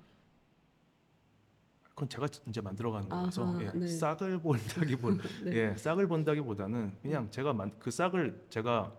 그건 1.89 2.09
제가 2.09 2.27
이제 2.47 2.59
만들어가는 2.59 3.07
거라서 3.07 3.45
아하, 3.45 3.61
예, 3.63 3.71
네. 3.71 3.87
싹을 3.87 4.39
본다기보다 4.41 5.23
네. 5.45 5.51
예, 5.55 5.77
싹을 5.77 6.07
본다기보다는 6.07 6.91
그냥 7.03 7.29
제가 7.29 7.53
만, 7.53 7.71
그 7.79 7.91
싹을 7.91 8.45
제가 8.49 8.91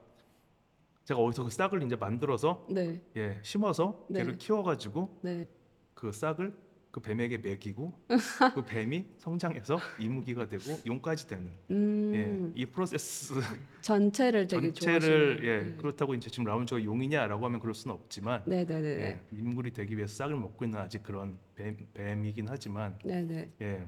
제가 1.04 1.20
어디서 1.20 1.44
그 1.44 1.50
싹을 1.50 1.82
이제 1.82 1.96
만들어서 1.96 2.66
네, 2.70 3.02
예, 3.16 3.40
심어서 3.42 4.06
네. 4.08 4.20
걔를 4.20 4.38
키워가지고 4.38 5.18
네. 5.22 5.46
그 5.94 6.12
싹을 6.12 6.56
그 6.94 7.00
뱀에게 7.00 7.38
먹이고 7.38 7.92
그 8.54 8.64
뱀이 8.64 9.04
성장해서 9.18 9.80
이무기가 9.98 10.46
되고 10.48 10.78
용까지 10.86 11.26
되는 11.26 11.50
음, 11.72 12.52
예, 12.54 12.60
이 12.62 12.66
프로세스 12.66 13.34
전체를 13.80 14.46
되게 14.46 14.72
전체를 14.72 15.38
좋아하시는. 15.38 15.72
예, 15.72 15.76
그렇다고 15.76 16.14
이제 16.14 16.30
지금 16.30 16.44
라운지가 16.44 16.84
용이냐라고 16.84 17.44
하면 17.46 17.58
그럴 17.58 17.74
수는 17.74 17.96
없지만 17.96 18.44
네, 18.46 18.64
네, 18.64 18.80
네, 18.80 18.88
예, 19.00 19.20
인물이 19.36 19.72
되기 19.72 19.96
위해서 19.96 20.14
싹을 20.14 20.36
먹고 20.36 20.64
있는 20.64 20.78
아직 20.78 21.02
그런 21.02 21.36
뱀, 21.56 21.76
뱀이긴 21.94 22.46
하지만 22.48 22.96
네, 23.04 23.22
네. 23.22 23.50
예, 23.60 23.84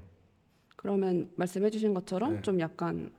그러면 0.75 1.31
말씀해주신 1.37 1.95
것처럼 1.95 2.35
네. 2.35 2.43
좀 2.43 2.59
약간 2.59 3.13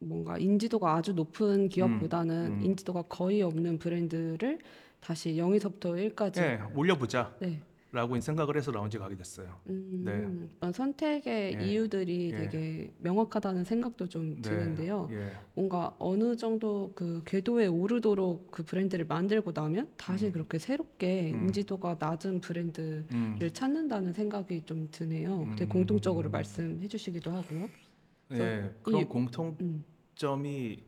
뭔가 0.00 0.36
인지도가 0.36 0.96
아주 0.96 1.14
높은 1.14 1.70
기업보다는 1.70 2.58
음. 2.58 2.62
인지도가 2.62 3.04
거의 3.08 3.40
없는 3.40 3.78
브랜드를 3.78 4.58
다시 5.00 5.32
0에서부터 5.36 6.14
1까지 6.14 6.42
예, 6.42 6.60
올려보자. 6.74 7.34
네. 7.40 7.62
라고 7.92 8.18
생각을 8.18 8.56
해서 8.56 8.72
라운지 8.72 8.96
가게 8.96 9.14
됐어요. 9.14 9.60
음, 9.68 10.48
네. 10.62 10.72
선택의 10.72 11.58
예. 11.60 11.64
이유들이 11.66 12.30
예. 12.32 12.36
되게 12.38 12.90
명확하다는 12.98 13.64
생각도 13.64 14.08
좀 14.08 14.36
네. 14.36 14.40
드는데요. 14.40 15.08
예. 15.12 15.30
뭔가 15.54 15.94
어느 15.98 16.34
정도 16.34 16.90
그 16.94 17.20
궤도에 17.26 17.66
오르도록 17.66 18.50
그 18.50 18.62
브랜드를 18.62 19.04
만들고 19.04 19.52
나면 19.52 19.92
다시 19.98 20.26
음. 20.28 20.32
그렇게 20.32 20.58
새롭게 20.58 21.32
음. 21.34 21.42
인지도가 21.44 21.98
낮은 22.00 22.40
브랜드를 22.40 23.04
음. 23.12 23.38
찾는다는 23.52 24.14
생각이 24.14 24.62
좀 24.64 24.88
드네요. 24.90 25.44
되게 25.50 25.64
음. 25.64 25.68
공통적으로 25.68 26.30
말씀해 26.30 26.88
주시기도 26.88 27.30
하고요. 27.30 27.68
예. 28.32 28.74
그런 28.82 29.02
이- 29.02 29.04
공통점이 29.04 29.58
음. 30.80 30.82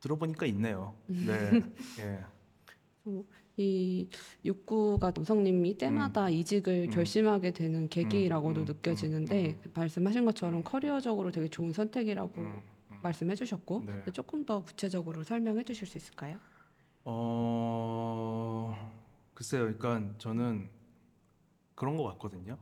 들어보니까 0.00 0.46
있네요. 0.46 0.94
네. 1.08 1.62
예. 2.00 2.24
이 3.56 4.08
욕구가 4.44 5.12
노성님이 5.14 5.76
때마다 5.76 6.30
이직을 6.30 6.88
음. 6.88 6.90
결심하게 6.90 7.50
되는 7.52 7.88
계기라고도 7.88 8.60
음. 8.60 8.62
음. 8.62 8.66
느껴지는데 8.66 9.60
말씀하신 9.74 10.24
것처럼 10.24 10.62
커리어적으로 10.62 11.30
되게 11.30 11.48
좋은 11.48 11.72
선택이라고 11.72 12.40
음. 12.40 12.62
음. 12.90 12.98
말씀해 13.02 13.34
주셨고 13.34 13.84
네. 13.86 14.12
조금 14.12 14.44
더 14.44 14.62
구체적으로 14.62 15.22
설명해 15.24 15.64
주실 15.64 15.86
수 15.86 15.98
있을까요? 15.98 16.38
어, 17.04 18.74
글쎄요. 19.34 19.74
그러니까 19.76 20.14
저는 20.18 20.68
그런 21.74 21.96
것 21.96 22.04
같거든요. 22.04 22.58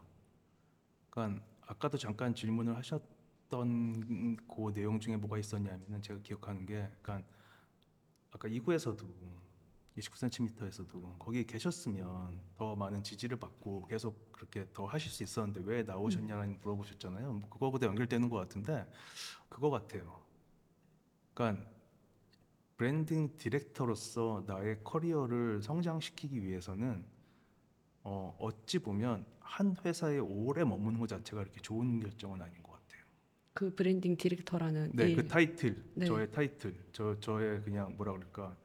그러니까 1.11 1.43
아까도 1.63 1.99
잠깐 1.99 2.35
질문을 2.35 2.77
하셨던 2.77 4.37
그 4.47 4.73
내용 4.73 5.01
중에 5.01 5.17
뭐가 5.17 5.39
있었냐면은 5.39 6.01
제가 6.01 6.21
기억하는 6.23 6.65
게, 6.65 6.89
그러니까 7.03 7.29
아까 8.31 8.49
2구에서도 8.49 9.05
29cm에서도 9.99 11.19
거기 11.19 11.45
계셨으면 11.45 12.41
더 12.57 12.77
많은 12.77 13.03
지지를 13.03 13.37
받고 13.37 13.87
계속 13.87 14.33
그렇게 14.33 14.67
더 14.73 14.87
하실 14.87 15.11
수 15.11 15.23
있었는데 15.23 15.63
왜 15.65 15.83
나오셨냐는 15.83 16.59
물어보셨잖아요. 16.63 17.33
뭐 17.33 17.49
그거보다 17.49 17.87
연결되는 17.87 18.29
것 18.29 18.37
같은데 18.37 18.87
그거 19.49 19.71
같아요. 19.71 20.23
그러니까 21.35 21.69
브랜딩 22.77 23.37
디렉터로서 23.37 24.45
나의 24.47 24.83
커리어를 24.85 25.63
성장시키기 25.63 26.43
위해서는 26.43 27.05
어, 28.05 28.37
어찌 28.39 28.79
보면 28.79 29.27
한 29.41 29.77
회사에 29.85 30.19
오래 30.19 30.65
머무는 30.65 31.01
것 31.01 31.09
자체가 31.09 31.43
이렇게 31.43 31.61
좋은 31.61 32.01
결정은 32.01 32.41
아닌 32.41 32.63
것 32.63 32.73
같아요. 32.73 33.03
그 33.53 33.75
브랜딩 33.75 34.17
디렉터라는 34.17 34.93
네, 34.95 35.11
일. 35.11 35.17
그 35.17 35.27
타이틀, 35.27 35.85
네. 35.95 36.07
저의 36.07 36.31
타이틀, 36.31 36.77
저 36.93 37.19
저의 37.19 37.63
그냥 37.63 37.97
뭐라 37.97 38.13
그럴까, 38.13 38.57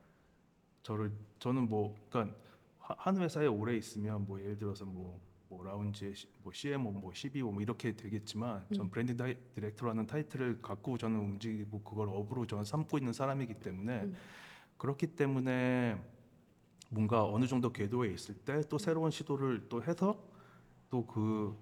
저를 0.84 1.12
저는 1.39 1.69
뭐, 1.69 1.96
그러니까 2.10 2.36
하- 2.80 2.96
한 2.98 3.17
회사에 3.17 3.48
오래 3.48 3.76
있으면 3.78 4.26
뭐 4.26 4.39
예를 4.39 4.58
들어서 4.58 4.86
뭐, 4.86 5.19
뭐 5.50 5.63
라운즈, 5.63 6.13
뭐 6.43 6.52
CMO, 6.54 6.91
뭐 6.91 7.13
CBO 7.13 7.52
뭐 7.52 7.62
이렇게 7.62 7.96
되겠지만, 7.96 8.65
전 8.72 8.88
음. 8.88 8.91
브랜딩 8.91 9.17
다이, 9.17 9.36
디렉터라는 9.56 10.08
타이틀을 10.08 10.62
갖고 10.62 10.98
저는 10.98 11.19
움직이고 11.19 11.82
그걸 11.84 12.10
업으로 12.10 12.46
저는 12.46 12.63
삼고 12.65 12.98
있는 12.98 13.13
사람이기 13.13 13.56
때문에 13.56 14.04
음. 14.04 14.15
그렇기 14.78 15.08
때문에 15.15 15.98
뭔가 16.91 17.26
어느 17.26 17.48
정도 17.48 17.72
궤도에 17.74 18.12
있을 18.13 18.36
때 18.36 18.62
또 18.69 18.78
새로운 18.78 19.12
시도를 19.12 19.67
또 19.69 19.84
해서 19.84 20.17
또 20.89 21.06
그 21.08 21.58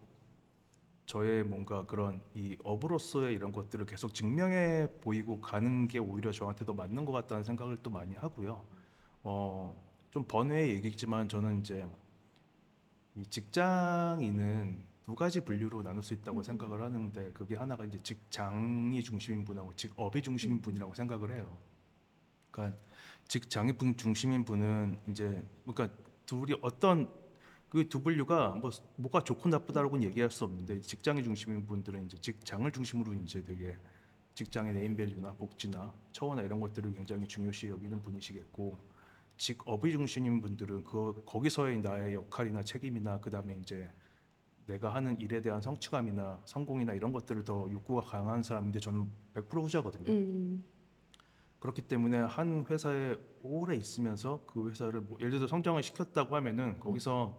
저의 1.06 1.44
뭔가 1.44 1.86
그런 1.86 2.22
이 2.34 2.56
업으로서의 2.64 3.36
이런 3.36 3.52
것들을 3.52 3.86
계속 3.86 4.14
증명해 4.14 4.88
보이고 5.02 5.42
가는 5.42 5.88
게 5.88 6.00
오히려 6.00 6.32
저한테 6.32 6.64
더 6.66 6.74
맞는 6.74 7.04
것 7.06 7.12
같다는 7.12 7.44
생각을 7.44 7.78
또 7.84 7.90
많이 7.90 8.16
하고요. 8.16 8.64
어, 9.24 9.76
좀 10.12 10.24
번외의 10.26 10.76
얘기지만 10.76 11.30
저는 11.30 11.60
이제 11.62 11.86
이 13.16 13.26
직장인은 13.26 14.84
두 15.06 15.16
가지 15.16 15.42
분류로 15.42 15.84
나눌 15.84 16.02
수 16.04 16.14
있다고 16.14 16.44
생각을 16.44 16.82
하는데 16.82 17.32
그게 17.34 17.56
하나가 17.56 17.84
이제 17.86 18.00
직장이 18.02 19.04
중심인 19.04 19.44
분하고 19.44 19.76
직업이 19.76 20.22
중심인 20.22 20.62
분이라고 20.62 20.94
생각을 20.94 21.36
해요. 21.36 21.58
그러니까 22.52 22.78
직장이 23.28 23.74
분 23.74 23.96
중심인 23.98 24.46
분은 24.46 25.00
이제 25.10 25.44
그러니까 25.66 25.96
둘이 26.26 26.56
어떤 26.62 27.10
그 27.70 27.88
두 27.90 28.02
분류가 28.04 28.50
뭐 28.62 28.70
뭐가 28.98 29.24
좋고 29.24 29.50
나쁘다라고는 29.50 30.04
얘기할 30.10 30.30
수 30.30 30.44
없는데 30.46 30.82
직장이 30.82 31.24
중심인 31.24 31.66
분들은 31.66 32.06
이제 32.06 32.18
직장을 32.20 32.70
중심으로 32.72 33.14
이제 33.16 33.44
되게 33.44 33.78
직장의 34.36 34.74
네임밸류나 34.74 35.34
복지나 35.34 35.94
처우나 36.12 36.42
이런 36.42 36.60
것들을 36.60 36.94
굉장히 36.94 37.28
중요시 37.28 37.70
여기는 37.70 38.02
분이시겠고 38.04 38.78
직업이 39.42 39.92
중심인 39.92 40.40
분들은 40.40 40.84
그 40.84 41.24
거기서의 41.26 41.82
나의 41.82 42.14
역할이나 42.14 42.62
책임이나 42.62 43.20
그다음에 43.20 43.58
이제 43.60 43.92
내가 44.68 44.94
하는 44.94 45.20
일에 45.20 45.42
대한 45.42 45.60
성취감이나 45.60 46.44
성공이나 46.46 46.94
이런 46.94 47.12
것들을 47.12 47.44
더 47.44 47.68
욕구가 47.72 48.02
강한 48.02 48.44
사람인데 48.44 48.80
저는 48.80 49.10
100% 49.34 49.64
후자거든요. 49.64 50.12
음, 50.12 50.64
그렇기 51.58 51.82
때문에 51.82 52.20
한 52.20 52.68
회사에 52.70 53.16
오래 53.42 53.76
있으면서 53.76 54.44
그 54.46 54.70
회사를 54.70 55.02
뭐 55.02 55.18
예를 55.20 55.32
들어 55.32 55.48
성장을 55.48 55.82
시켰다고 55.82 56.36
하면은 56.36 56.80
거기서 56.80 57.36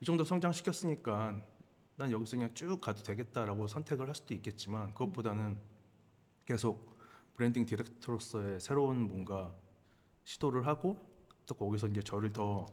이 0.00 0.04
정도 0.04 0.24
성장시켰으니까 0.24 1.40
난 1.94 2.10
여기서 2.10 2.36
그냥 2.38 2.52
쭉 2.54 2.80
가도 2.80 3.04
되겠다라고 3.04 3.68
선택을 3.68 4.08
할 4.08 4.16
수도 4.16 4.34
있겠지만 4.34 4.92
그것보다는 4.94 5.58
계속 6.44 6.98
브랜딩 7.34 7.66
디렉터로서의 7.66 8.58
새로운 8.58 9.06
뭔가 9.06 9.54
시도를 10.24 10.66
하고 10.66 10.96
또 11.46 11.54
거기서 11.54 11.88
이제 11.88 12.02
저를 12.02 12.32
더 12.32 12.66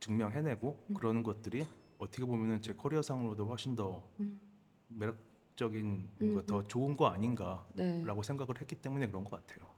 증명해내고 0.00 0.86
그러는 0.94 1.22
것들이 1.22 1.66
어떻게 1.98 2.24
보면은 2.24 2.62
제 2.62 2.72
커리어상으로도 2.72 3.46
훨씬 3.46 3.74
더 3.76 4.02
음. 4.20 4.40
매력적인 4.88 6.08
음, 6.22 6.42
더 6.46 6.66
좋은 6.66 6.96
거 6.96 7.06
아닌가라고 7.06 7.66
네. 7.74 8.04
생각을 8.22 8.60
했기 8.60 8.74
때문에 8.76 9.06
그런 9.06 9.24
것 9.24 9.30
같아요. 9.30 9.68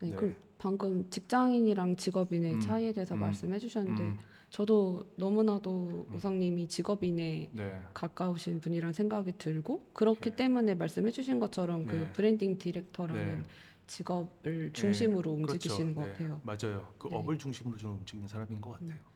네, 0.00 0.10
네. 0.10 0.16
그럼 0.16 0.36
방금 0.58 1.10
직장인이랑 1.10 1.96
직업인의 1.96 2.54
음, 2.54 2.60
차이에 2.60 2.92
대해서 2.92 3.14
음, 3.14 3.20
말씀해 3.20 3.58
주셨는데 3.58 4.02
음, 4.02 4.18
저도 4.50 5.12
너무나도 5.16 6.06
음. 6.08 6.14
우성님이 6.14 6.68
직업인에 6.68 7.50
네. 7.52 7.82
가까우신 7.94 8.60
분이란 8.60 8.92
생각이 8.92 9.32
들고 9.38 9.90
그렇기 9.92 10.30
네. 10.30 10.36
때문에 10.36 10.74
말씀해 10.74 11.10
주신 11.10 11.38
것처럼 11.40 11.86
그 11.86 11.96
네. 11.96 12.12
브랜딩 12.12 12.58
디렉터라는 12.58 13.38
네. 13.38 13.44
직업을 13.86 14.72
중심으로 14.72 15.36
그렇죠. 15.36 15.52
움직이시는 15.52 15.94
것 15.94 16.04
네, 16.04 16.12
같아요. 16.12 16.40
맞아요. 16.44 16.94
그 16.98 17.08
네. 17.08 17.16
업을 17.16 17.38
중심으로 17.38 17.76
좀 17.76 17.92
움직이는 17.98 18.28
사람인 18.28 18.60
것 18.60 18.72
같아요. 18.72 19.12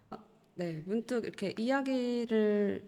네, 0.54 0.82
문득 0.86 1.24
이렇게 1.24 1.54
이야기를 1.58 2.82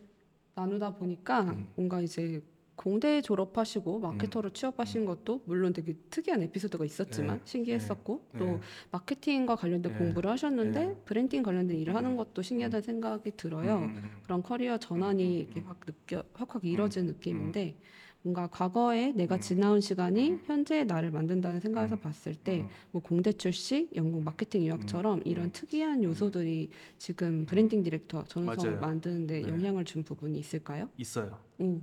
나누다 0.54 0.96
보니까 0.96 1.42
음. 1.42 1.68
뭔가 1.76 2.00
이제 2.00 2.42
공대 2.74 3.20
졸업하시고 3.20 3.98
마케터로 3.98 4.50
취업하신 4.50 5.04
것도 5.04 5.42
물론 5.46 5.72
되게 5.72 5.94
특이한 6.10 6.42
에피소드가 6.44 6.84
있었지만 6.84 7.38
네, 7.38 7.42
신기했었고 7.44 8.28
네. 8.32 8.38
또 8.38 8.44
네. 8.44 8.60
마케팅과 8.92 9.56
관련된 9.56 9.92
네, 9.92 9.98
공부를 9.98 10.30
하셨는데 10.30 10.86
네. 10.86 10.96
브랜딩 11.04 11.42
관련된 11.42 11.76
일을 11.76 11.94
하는 11.94 12.12
음, 12.12 12.16
것도 12.16 12.40
신기하다는 12.40 12.82
생각이 12.82 13.32
들어요. 13.36 13.78
음, 13.78 13.82
음, 13.82 13.96
음. 13.96 14.10
그런 14.22 14.42
커리어 14.42 14.78
전환이 14.78 15.24
음, 15.24 15.40
이렇게 15.40 15.60
음. 15.60 15.66
확 15.66 15.80
느껴 15.84 16.22
확확 16.32 16.64
이뤄진 16.64 17.06
느낌인데 17.06 17.76
음. 17.76 17.82
뭔가 18.22 18.46
과거에 18.48 19.12
내가 19.12 19.36
음. 19.36 19.40
지나온 19.40 19.80
시간이 19.80 20.40
현재의 20.44 20.86
나를 20.86 21.10
만든다는 21.10 21.60
생각에서 21.60 21.94
음. 21.96 22.00
봤을 22.00 22.34
때 22.34 22.60
음. 22.60 22.68
뭐 22.90 23.00
공대 23.00 23.32
출신, 23.32 23.88
영국 23.94 24.22
마케팅 24.22 24.64
유학처럼 24.64 25.22
이런 25.24 25.46
음. 25.46 25.52
특이한 25.52 26.02
요소들이 26.02 26.70
지금 26.98 27.46
브랜딩 27.46 27.82
디렉터 27.82 28.24
전우성을 28.24 28.70
맞아요. 28.70 28.80
만드는데 28.80 29.42
네. 29.42 29.48
영향을 29.48 29.84
준 29.84 30.02
부분이 30.02 30.38
있을까요? 30.38 30.88
있어요. 30.96 31.38
음. 31.60 31.80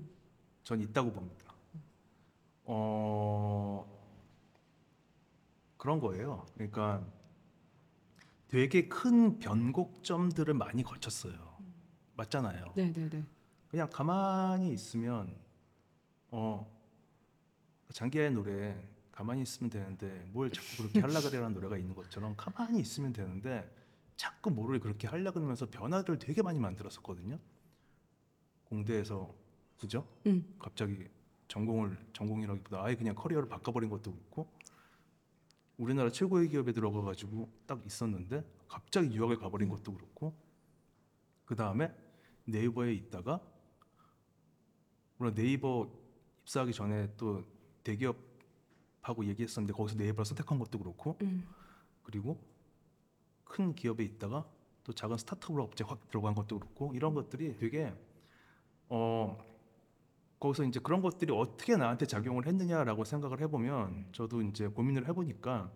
전 0.63 0.81
있다고 0.81 1.11
봅니다. 1.11 1.53
어 2.65 3.85
그런 5.77 5.99
거예요. 5.99 6.45
그러니까 6.55 7.05
되게 8.47 8.87
큰 8.87 9.37
변곡점들을 9.39 10.53
많이 10.53 10.83
거쳤어요. 10.83 11.33
맞잖아요. 12.17 12.73
네, 12.75 12.91
네, 12.91 13.09
네. 13.09 13.23
그냥 13.69 13.89
가만히 13.91 14.71
있으면 14.73 15.44
어 16.37 16.69
장기하의 17.93 18.31
노래 18.31 18.77
가만히 19.09 19.43
있으면 19.43 19.69
되는데 19.69 20.27
뭘 20.33 20.51
자꾸 20.51 20.83
그렇게 20.83 20.99
하려 20.99 21.21
그래라는 21.21 21.53
노래가 21.53 21.77
있는 21.77 21.95
것처럼 21.95 22.35
가만히 22.35 22.81
있으면 22.81 23.13
되는데 23.13 23.73
자꾸 24.17 24.51
뭐를 24.51 24.81
그렇게 24.81 25.07
하려 25.07 25.31
그러면서 25.31 25.65
변화를 25.69 26.19
되게 26.19 26.41
많이 26.41 26.59
만들었었거든요. 26.59 27.39
공대에서 28.65 29.33
그죠? 29.79 30.05
음. 30.25 30.55
갑자기 30.59 31.07
전공을 31.47 31.97
전공이라기보다 32.11 32.83
아예 32.83 32.95
그냥 32.95 33.15
커리어를 33.15 33.47
바꿔버린 33.47 33.89
것도 33.89 34.11
그렇고 34.11 34.51
우리나라 35.77 36.11
최고의 36.11 36.49
기업에 36.49 36.73
들어가가지고 36.73 37.49
딱 37.65 37.85
있었는데 37.85 38.43
갑자기 38.67 39.15
유학을 39.15 39.37
가버린 39.37 39.69
것도 39.69 39.93
그렇고 39.93 40.35
그 41.45 41.55
다음에 41.55 41.95
네이버에 42.43 42.93
있다가 42.93 43.39
물론 45.17 45.33
네이버 45.33 46.04
입사하기 46.45 46.73
전에 46.73 47.09
또 47.17 47.43
대기업하고 47.83 49.25
얘기했었는데 49.25 49.73
거기서 49.73 49.97
네이버를 49.97 50.25
선택한 50.25 50.59
것도 50.59 50.79
그렇고 50.79 51.17
음. 51.21 51.45
그리고 52.03 52.39
큰 53.43 53.73
기업에 53.73 54.03
있다가 54.03 54.47
또 54.83 54.93
작은 54.93 55.17
스타트업으로 55.17 55.67
갑자기 55.67 55.89
확 55.89 56.07
들어간 56.09 56.35
것도 56.35 56.59
그렇고 56.59 56.93
이런 56.93 57.13
것들이 57.13 57.57
되게 57.57 57.93
어 58.89 59.37
거기서 60.39 60.63
이제 60.65 60.79
그런 60.79 61.01
것들이 61.01 61.33
어떻게 61.33 61.75
나한테 61.75 62.05
작용을 62.05 62.45
했느냐라고 62.45 63.03
생각을 63.03 63.41
해보면 63.41 64.09
저도 64.11 64.41
이제 64.43 64.67
고민을 64.67 65.07
해보니까 65.07 65.71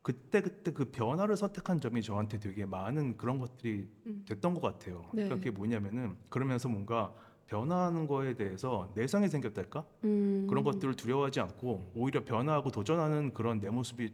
그때 0.00 0.40
그때 0.40 0.72
그 0.72 0.86
변화를 0.86 1.36
선택한 1.36 1.80
점이 1.80 2.02
저한테 2.02 2.40
되게 2.40 2.66
많은 2.66 3.16
그런 3.16 3.38
것들이 3.38 3.88
음. 4.06 4.24
됐던 4.26 4.54
것 4.54 4.60
같아요. 4.60 5.02
네. 5.12 5.24
그러니까 5.24 5.36
그게 5.36 5.50
뭐냐면은 5.52 6.16
그러면서 6.28 6.68
뭔가 6.68 7.14
변화하는 7.52 8.06
거에 8.06 8.32
대해서 8.34 8.90
내성이 8.94 9.28
생겼달까? 9.28 9.84
음. 10.04 10.46
그런 10.48 10.64
것들을 10.64 10.94
두려워하지 10.94 11.40
않고 11.40 11.92
오히려 11.94 12.24
변화하고 12.24 12.70
도전하는 12.70 13.34
그런 13.34 13.60
내 13.60 13.68
모습이 13.68 14.10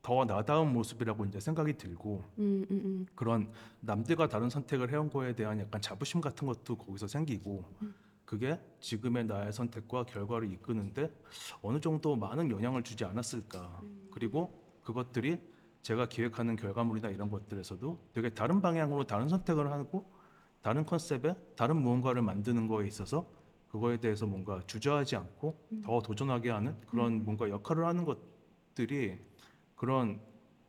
더 0.00 0.24
나다운 0.24 0.72
모습이라고 0.72 1.26
이제 1.26 1.38
생각이 1.38 1.74
들고 1.76 2.24
음, 2.38 2.64
음, 2.70 2.80
음. 2.84 3.06
그런 3.14 3.52
남들과 3.80 4.28
다른 4.28 4.48
선택을 4.48 4.90
해온 4.90 5.10
거에 5.10 5.34
대한 5.34 5.60
약간 5.60 5.82
자부심 5.82 6.22
같은 6.22 6.46
것도 6.46 6.76
거기서 6.76 7.06
생기고 7.06 7.64
그게 8.24 8.58
지금의 8.80 9.26
나의 9.26 9.52
선택과 9.52 10.04
결과를 10.04 10.50
이끄는데 10.50 11.12
어느 11.60 11.78
정도 11.80 12.16
많은 12.16 12.50
영향을 12.50 12.82
주지 12.82 13.04
않았을까 13.04 13.82
그리고 14.10 14.58
그것들이 14.82 15.38
제가 15.82 16.08
기획하는 16.08 16.56
결과물이나 16.56 17.10
이런 17.10 17.28
것들에서도 17.28 17.98
되게 18.14 18.30
다른 18.30 18.62
방향으로 18.62 19.04
다른 19.04 19.28
선택을 19.28 19.70
하고 19.70 20.17
다른 20.68 20.84
컨셉에 20.84 21.34
다른 21.56 21.76
무언가를 21.80 22.20
만드는 22.20 22.68
거에 22.68 22.86
있어서 22.86 23.26
그거에 23.68 23.96
대해서 23.96 24.26
뭔가 24.26 24.60
주저하지 24.66 25.16
않고 25.16 25.58
더 25.82 26.02
도전하게 26.02 26.50
하는 26.50 26.76
그런 26.86 27.24
뭔가 27.24 27.48
역할을 27.48 27.86
하는 27.86 28.04
것들이 28.04 29.18
그런 29.76 30.20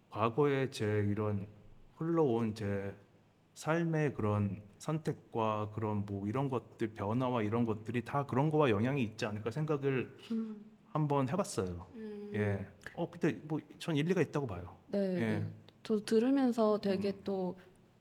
과거에 0.09 0.69
제 0.71 0.85
이런 0.85 1.47
흘러온 1.97 2.55
제 2.55 2.95
삶의 3.55 4.13
그런 4.13 4.61
선택과 4.77 5.71
그런 5.75 6.05
뭐 6.05 6.25
이런 6.29 6.49
것들 6.49 6.93
변화와 6.93 7.43
이런 7.43 7.65
것들이 7.65 8.05
다 8.05 8.25
그런 8.25 8.49
거와 8.51 8.69
영향이 8.69 9.03
있지 9.03 9.25
않을까 9.25 9.51
생각을 9.51 10.15
음. 10.31 10.63
한번 10.93 11.27
해봤어요. 11.27 11.87
음. 11.95 12.31
예. 12.35 12.65
어 12.95 13.09
근데 13.11 13.33
뭐 13.49 13.59
전 13.79 13.97
일리가 13.97 14.21
있다고 14.21 14.47
봐요. 14.47 14.77
네, 14.87 14.99
예. 15.15 15.19
네. 15.19 15.51
저 15.83 15.99
들으면서 15.99 16.77
되게 16.79 17.13
또 17.25 17.57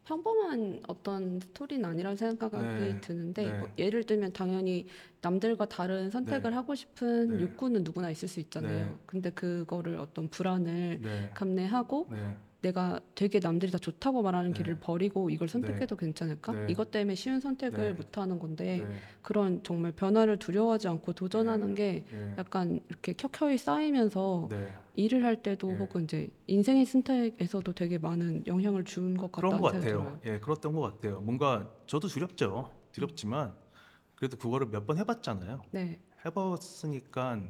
평범한 0.09 0.81
어떤 0.89 1.39
스토리는 1.39 1.85
아니라는 1.85 2.17
생각이 2.17 2.57
네, 2.57 3.01
드는데 3.03 3.53
네. 3.53 3.59
뭐 3.59 3.69
예를 3.77 4.05
들면 4.05 4.33
당연히 4.33 4.87
남들과 5.21 5.67
다른 5.67 6.11
선택을 6.11 6.51
네. 6.51 6.57
하고 6.57 6.75
싶은 6.75 7.37
네. 7.37 7.43
욕구는 7.43 7.85
누구나 7.85 8.11
있을 8.11 8.27
수 8.27 8.41
있잖아요. 8.41 8.87
네. 8.87 8.95
근데 9.05 9.31
그거를 9.31 9.99
어떤 9.99 10.29
불안을 10.29 11.01
네. 11.03 11.31
감내하고 11.35 12.07
네. 12.11 12.37
내가 12.63 13.01
되게 13.15 13.39
남들이 13.39 13.71
다 13.71 13.77
좋다고 13.77 14.23
말하는 14.23 14.53
네. 14.55 14.57
길을 14.57 14.79
버리고 14.81 15.29
이걸 15.29 15.47
선택해도 15.47 15.95
괜찮을까? 15.97 16.53
네. 16.53 16.67
이것 16.71 16.91
때문에 16.91 17.15
쉬운 17.15 17.39
선택을 17.39 17.89
네. 17.89 17.93
못 17.93 18.17
하는 18.17 18.39
건데 18.39 18.87
네. 18.89 18.95
그런 19.21 19.63
정말 19.63 19.93
변화를 19.93 20.39
두려워하지 20.39 20.89
않고 20.89 21.13
도전하는 21.13 21.75
게 21.75 22.05
네. 22.11 22.35
약간 22.39 22.81
이렇게 22.89 23.13
켜켜이 23.13 23.59
쌓이면서 23.59 24.49
네. 24.51 24.73
일을 24.99 25.25
할 25.25 25.43
때도 25.43 25.69
네. 25.69 25.79
혹은 25.79 26.05
이제 26.05 26.29
인생의 26.49 26.85
선택에서도 26.87 27.73
되게 27.73 27.99
많은 27.99 28.47
영향을 28.47 28.85
준것 28.85 29.31
그런 29.33 29.53
같다는 29.53 29.63
것 29.63 29.73
같아요. 29.73 30.21
예, 30.25 30.39
그랬던 30.41 30.73
것 30.73 30.81
같아요. 30.81 31.21
뭔가 31.21 31.73
저도 31.87 32.09
두렵죠. 32.09 32.71
두렵지만 32.93 33.57
그래도 34.17 34.37
그거를 34.37 34.67
몇 34.69 34.87
번 34.87 34.99
해봤잖아요. 34.99 35.63
네, 35.71 36.01
해봤으니까 36.25 37.43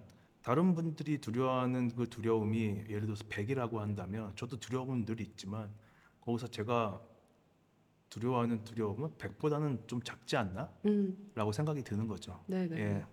다른 0.43 0.75
분들이 0.75 1.19
두려워하는 1.21 1.89
그 1.95 2.09
두려움이 2.09 2.85
예를 2.89 3.03
들어서 3.03 3.25
100이라고 3.29 3.81
한다면 3.81 4.35
저도 4.37 4.59
두려움은 4.59 5.05
늘 5.07 5.21
있지만 5.21 5.75
거기서 6.21 6.49
제가 6.49 7.01
두려워하는 8.11 8.65
두려움은 8.65 9.17
100보다는 9.19 9.87
좀 9.87 10.03
작지 10.03 10.37
않나? 10.37 10.73
음, 10.87 11.33
라고 11.35 11.53
생각이 11.53 11.83
드는 11.85 12.09
거죠. 12.09 12.45
네, 12.47 12.67
네, 12.67 12.77
예. 12.79 13.05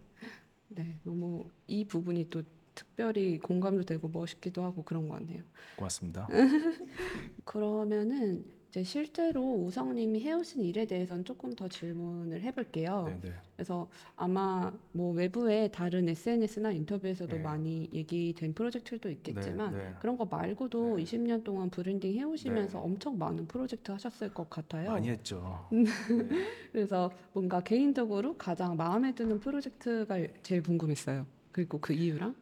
네, 0.67 0.99
너무 1.03 1.49
이 1.67 1.85
부분이 1.85 2.29
또 2.29 2.43
특별히 2.75 3.39
공감도 3.39 3.83
되고 3.83 4.07
멋있기도 4.07 4.63
하고 4.63 4.83
그런 4.83 5.07
것 5.07 5.15
같네요. 5.15 5.41
고맙습니다. 5.77 6.27
그러면은 7.45 8.45
이제 8.75 8.83
실제로 8.83 9.41
우성님이 9.41 10.19
해오신 10.19 10.61
일에 10.61 10.85
대해서는 10.85 11.23
조금 11.23 11.53
더 11.53 11.69
질문을 11.69 12.41
해볼게요. 12.41 13.05
네, 13.07 13.29
네. 13.29 13.33
그래서 13.55 13.87
아마 14.17 14.69
뭐 14.91 15.13
외부의 15.13 15.71
다른 15.71 16.09
SNS나 16.09 16.73
인터뷰에서도 16.73 17.37
네. 17.37 17.41
많이 17.41 17.89
얘기된 17.93 18.53
프로젝트도 18.53 19.09
있겠지만 19.09 19.71
네, 19.71 19.77
네. 19.77 19.93
그런 20.01 20.17
거 20.17 20.25
말고도 20.25 20.97
네. 20.97 21.03
20년 21.03 21.45
동안 21.45 21.69
브랜딩 21.69 22.15
해오시면서 22.15 22.77
네. 22.77 22.83
엄청 22.83 23.17
많은 23.17 23.47
프로젝트 23.47 23.93
하셨을 23.93 24.33
것 24.33 24.49
같아요. 24.49 24.91
많이 24.91 25.07
했죠. 25.07 25.65
음. 25.71 25.85
네. 25.85 25.89
그래서 26.73 27.09
뭔가 27.31 27.61
개인적으로 27.61 28.35
가장 28.35 28.75
마음에 28.75 29.15
드는 29.15 29.39
프로젝트가 29.39 30.17
제일 30.43 30.61
궁금했어요. 30.63 31.25
그리고 31.53 31.79
그 31.79 31.93
이유랑 31.93 32.35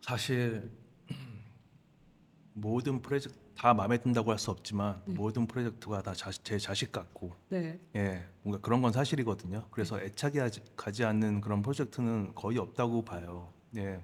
사실 0.00 0.70
모든 2.52 3.00
프로젝트 3.00 3.38
다 3.56 3.74
마음에 3.74 3.98
든다고 3.98 4.30
할 4.30 4.38
수 4.38 4.50
없지만 4.50 5.02
네. 5.06 5.14
모든 5.14 5.46
프로젝트가 5.46 6.02
다 6.02 6.12
제 6.14 6.58
자식 6.58 6.92
같고 6.92 7.34
네, 7.48 7.78
예 7.94 8.24
뭔가 8.42 8.60
그런 8.60 8.80
건 8.82 8.92
사실이거든요. 8.92 9.66
그래서 9.70 10.00
애착이 10.00 10.38
하지- 10.38 10.62
가지 10.76 11.04
않는 11.04 11.40
그런 11.40 11.60
프로젝트는 11.62 12.34
거의 12.34 12.58
없다고 12.58 13.02
봐요. 13.04 13.52
예. 13.76 14.02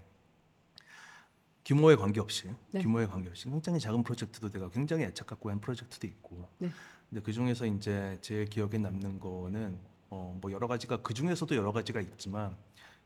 규모에 1.64 1.96
관계없이 1.96 2.48
네. 2.70 2.80
규모에 2.80 3.06
관계없이 3.06 3.48
굉장히 3.48 3.80
작은 3.80 4.02
프로젝트도 4.04 4.50
내가 4.50 4.68
굉장히 4.70 5.04
애착 5.04 5.26
갖고 5.26 5.50
한 5.50 5.60
프로젝트도 5.60 6.06
있고 6.06 6.48
네. 6.58 6.70
근데 7.10 7.22
그 7.22 7.32
중에서 7.32 7.66
이제 7.66 8.16
제 8.20 8.44
기억에 8.44 8.78
남는 8.78 9.18
거는 9.18 9.78
어 10.10 10.38
뭐 10.40 10.52
여러 10.52 10.68
가지가 10.68 10.98
그 10.98 11.12
중에서도 11.14 11.56
여러 11.56 11.72
가지가 11.72 12.00
있지만 12.00 12.56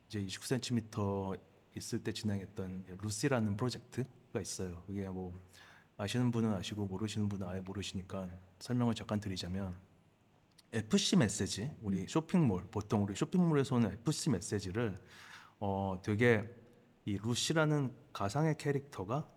이제 0.09 0.21
29cm 0.23 1.39
있을 1.77 2.03
때 2.03 2.13
진행했던 2.13 2.85
루시라는 3.01 3.57
프로젝트가 3.57 4.41
있어요. 4.41 4.83
그게 4.87 5.09
뭐 5.09 5.39
아시는 5.97 6.31
분은 6.31 6.55
아시고 6.55 6.87
모르시는 6.87 7.29
분은 7.29 7.47
아예 7.47 7.61
모르시니까 7.61 8.29
설명을 8.59 8.95
잠깐 8.95 9.21
드리자면 9.21 9.77
FC 10.73 11.17
메시지 11.17 11.71
우리 11.83 12.07
쇼핑몰 12.07 12.65
보통 12.71 13.03
우리 13.03 13.15
쇼핑몰에서 13.15 13.77
오는 13.77 13.93
FC 13.93 14.31
메시지를 14.31 15.01
어 15.59 16.01
되게 16.03 16.49
이 17.05 17.19
루시라는 17.19 17.95
가상의 18.13 18.57
캐릭터가 18.57 19.29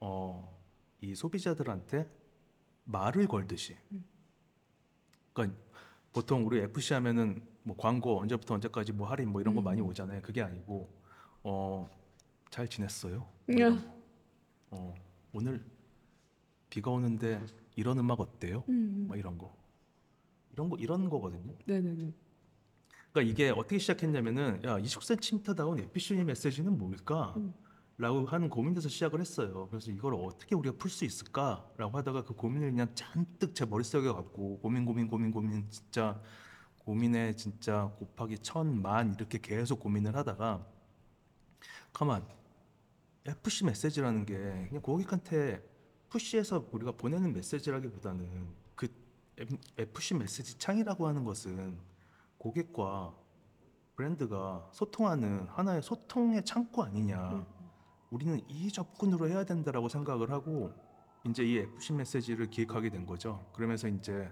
어 0.00 0.60
이 1.00 1.14
소비자들한테 1.14 2.08
말을 2.84 3.26
걸듯이. 3.26 3.76
그러니까 5.32 5.58
보통 6.12 6.46
우리 6.46 6.60
FC 6.60 6.94
하면은 6.94 7.42
뭐 7.62 7.76
광고 7.76 8.20
언제부터 8.20 8.54
언제까지 8.54 8.92
뭐 8.92 9.08
할인 9.08 9.30
뭐 9.30 9.40
이런 9.40 9.54
거 9.54 9.60
많이 9.60 9.80
오잖아요. 9.80 10.22
그게 10.22 10.42
아니고 10.42 10.88
어 11.42 12.00
잘 12.50 12.66
지냈어요. 12.66 13.18
뭐 13.18 13.30
이런, 13.48 13.92
어 14.70 14.94
오늘 15.32 15.64
비가 16.68 16.90
오는데 16.90 17.40
이런 17.76 17.98
음악 17.98 18.20
어때요? 18.20 18.64
음, 18.68 19.04
뭐 19.06 19.16
이런 19.16 19.38
거 19.38 19.56
이런 20.52 20.68
거 20.68 20.76
이런 20.76 21.08
거거든요. 21.08 21.54
네네네. 21.64 22.12
그러니까 23.12 23.32
이게 23.32 23.50
어떻게 23.50 23.78
시작했냐면은 23.78 24.62
야 24.64 24.78
29cm다운 24.78 25.80
에피쇼니 25.80 26.24
메시지는 26.24 26.76
뭘까? 26.76 27.34
음. 27.36 27.54
라고 27.98 28.24
하는 28.24 28.48
고민에서 28.48 28.88
시작을 28.88 29.20
했어요. 29.20 29.68
그래서 29.70 29.90
이걸 29.90 30.14
어떻게 30.14 30.54
우리가 30.54 30.76
풀 30.78 30.90
수 30.90 31.04
있을까라고 31.04 31.98
하다가 31.98 32.24
그 32.24 32.34
고민을 32.34 32.70
그냥 32.70 32.88
잔뜩 32.94 33.54
제 33.54 33.66
머릿속에 33.66 34.08
갖고 34.08 34.58
고민 34.60 34.86
고민 34.86 35.06
고민 35.06 35.30
고민 35.30 35.68
진짜 35.68 36.20
고민에 36.90 37.34
진짜 37.36 37.84
곱하기 38.00 38.40
천만 38.40 39.14
이렇게 39.14 39.38
계속 39.40 39.78
고민을 39.78 40.16
하다가 40.16 40.66
가만 41.92 42.26
FC 43.24 43.64
메시지라는 43.64 44.26
게 44.26 44.34
그냥 44.34 44.82
고객한테 44.82 45.62
푸시해서 46.08 46.66
우리가 46.72 46.90
보내는 46.90 47.32
메시지라기보다는 47.32 48.48
그 48.74 48.88
FC 49.78 50.14
메시지 50.14 50.58
창이라고 50.58 51.06
하는 51.06 51.22
것은 51.22 51.78
고객과 52.38 53.14
브랜드가 53.94 54.68
소통하는 54.72 55.46
하나의 55.46 55.82
소통의 55.82 56.44
창구 56.44 56.82
아니냐. 56.82 57.30
음. 57.34 57.46
우리는 58.10 58.40
이 58.48 58.72
접근으로 58.72 59.28
해야 59.28 59.44
된다라고 59.44 59.88
생각을 59.88 60.32
하고 60.32 60.72
이제 61.24 61.44
이 61.44 61.58
FC 61.58 61.92
메시지를 61.92 62.50
기획하게 62.50 62.90
된 62.90 63.06
거죠. 63.06 63.46
그러면서 63.52 63.86
이제 63.86 64.28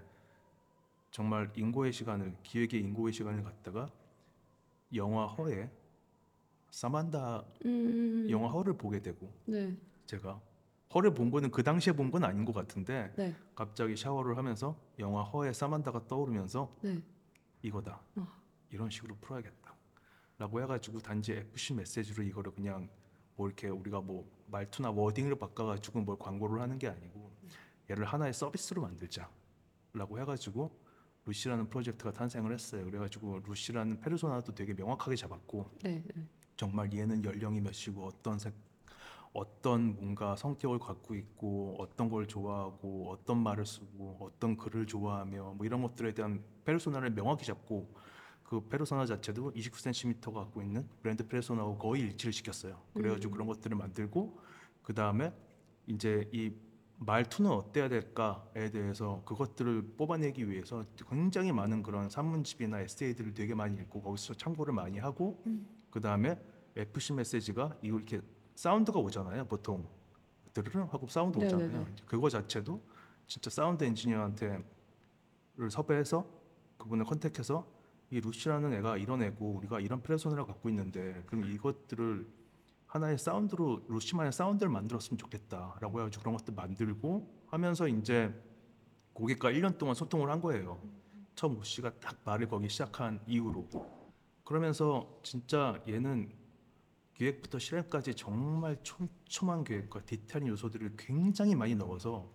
정말 1.11 1.51
인고의 1.55 1.91
시간을 1.91 2.35
기획의 2.43 2.79
인고의 2.81 3.13
시간을 3.13 3.43
갖다가 3.43 3.89
영화 4.95 5.25
허에 5.25 5.69
사만다 6.71 7.43
음, 7.65 8.27
영화 8.29 8.49
허를 8.49 8.73
보게 8.77 9.01
되고 9.01 9.31
네, 9.45 9.75
제가 10.05 10.39
허를 10.93 11.13
본 11.13 11.29
거는 11.31 11.51
그 11.51 11.63
당시에 11.63 11.93
본 11.93 12.11
건 12.11 12.23
아닌 12.23 12.45
것 12.45 12.53
같은데 12.53 13.13
네, 13.15 13.35
갑자기 13.55 13.95
샤워를 13.95 14.37
하면서 14.37 14.79
영화 14.99 15.23
허에 15.23 15.53
사만다가 15.53 16.07
떠오르면서 16.07 16.75
네. 16.81 17.01
이거다. 17.61 18.01
어. 18.15 18.27
이런 18.71 18.89
식으로 18.89 19.15
풀어야겠다. 19.19 19.75
라고 20.37 20.61
해가지고 20.61 20.99
단지 20.99 21.33
FC 21.33 21.73
메시지로 21.73 22.23
이거를 22.23 22.53
그냥 22.53 22.87
뭐 23.35 23.47
이렇게 23.47 23.67
우리가 23.67 23.99
뭐 24.01 24.25
말투나 24.47 24.91
워딩을 24.91 25.35
바꿔가지고 25.35 26.01
뭘 26.01 26.17
광고를 26.17 26.61
하는 26.61 26.77
게 26.79 26.87
아니고 26.87 27.31
얘를 27.89 28.05
하나의 28.05 28.31
서비스로 28.33 28.81
만들자 28.83 29.29
라고 29.93 30.19
해가지고 30.19 30.71
루시라는 31.29 31.69
프로젝트가 31.69 32.11
탄생을 32.11 32.51
했어요 32.53 32.83
그래가지고 32.85 33.41
루시라는 33.45 33.99
페르소나도 33.99 34.55
되게 34.55 34.73
명확하게 34.73 35.15
잡았고 35.15 35.69
네, 35.83 36.03
네. 36.15 36.27
정말 36.57 36.91
얘는 36.91 37.23
연령이 37.23 37.61
몇이고 37.61 38.03
어떤 38.03 38.39
색 38.39 38.53
어떤 39.31 39.95
뭔가 39.95 40.35
성격을 40.35 40.79
갖고 40.79 41.13
있고 41.13 41.75
어떤 41.77 42.09
걸 42.09 42.27
좋아하고 42.27 43.11
어떤 43.11 43.37
말을 43.37 43.65
쓰고 43.65 44.17
어떤 44.19 44.57
글을 44.57 44.87
좋아하며 44.87 45.53
뭐 45.53 45.65
이런 45.65 45.83
것들에 45.83 46.13
대한 46.13 46.43
페르소나를 46.65 47.11
명확히 47.11 47.45
잡고 47.45 47.93
그 48.43 48.67
페르소나 48.67 49.05
자체도 49.05 49.53
29cm가 49.53 50.33
갖고 50.33 50.63
있는 50.63 50.89
브랜드 51.03 51.27
페르소나하고 51.27 51.77
거의 51.77 52.01
일치를 52.01 52.33
시켰어요. 52.33 52.81
그래가지고 52.95 53.31
음. 53.31 53.33
그런 53.33 53.47
것들을 53.47 53.77
만들고 53.77 54.39
그 54.81 54.95
다음에 54.95 55.31
이제 55.85 56.27
이 56.33 56.51
말투는 56.99 57.49
어때야 57.49 57.87
될까에 57.87 58.69
대해서 58.71 59.21
그것들을 59.25 59.93
뽑아내기 59.97 60.49
위해서 60.49 60.85
굉장히 61.09 61.51
많은 61.51 61.81
그런 61.81 62.09
산문집이나 62.09 62.81
에세이들을 62.81 63.33
되게 63.33 63.55
많이 63.55 63.77
읽고 63.77 64.01
거기서 64.01 64.33
참고를 64.33 64.73
많이 64.73 64.99
하고 64.99 65.41
음. 65.47 65.65
그 65.89 66.01
다음에 66.01 66.37
푸시 66.75 67.13
메시지가 67.13 67.77
이거 67.81 67.97
이렇게 67.97 68.21
사운드가 68.55 68.99
오잖아요. 68.99 69.45
보통 69.45 69.87
드르르 70.53 70.81
하고 70.81 71.07
사운드 71.07 71.37
네네네. 71.37 71.65
오잖아요. 71.65 71.87
그거 72.05 72.29
자체도 72.29 72.81
진짜 73.27 73.49
사운드 73.49 73.83
엔지니어한테를 73.85 74.63
섭외해서 75.69 76.25
그분을 76.77 77.05
contact해서 77.05 77.65
이 78.11 78.19
루시라는 78.19 78.73
애가 78.73 78.97
이런 78.97 79.21
애고 79.21 79.51
우리가 79.51 79.79
이런 79.79 80.01
페르소나를 80.01 80.45
갖고 80.45 80.67
있는데 80.69 81.23
그럼 81.27 81.45
이것들을 81.45 82.27
하나의 82.89 83.19
사운드로 83.19 83.85
루시만의 83.87 84.31
사운드를 84.31 84.71
만들었으면 84.71 85.17
좋겠다라고 85.19 85.99
해가지고 85.99 86.21
그런 86.21 86.37
것들 86.37 86.53
만들고 86.55 87.45
하면서 87.47 87.87
이제 87.87 88.33
고객과 89.13 89.51
1년 89.51 89.77
동안 89.77 89.93
소통을 89.93 90.29
한 90.29 90.41
거예요. 90.41 90.81
처음 91.35 91.55
루시가 91.57 91.99
딱 91.99 92.19
말을 92.25 92.47
거기 92.47 92.67
시작한 92.67 93.19
이후로 93.27 93.67
그러면서 94.43 95.19
진짜 95.23 95.81
얘는 95.87 96.31
기획부터 97.13 97.59
실행까지 97.59 98.15
정말 98.15 98.77
촘촘한 98.81 99.63
계획과 99.63 100.05
디테일한 100.05 100.47
요소들을 100.47 100.95
굉장히 100.97 101.53
많이 101.53 101.75
넣어서 101.75 102.31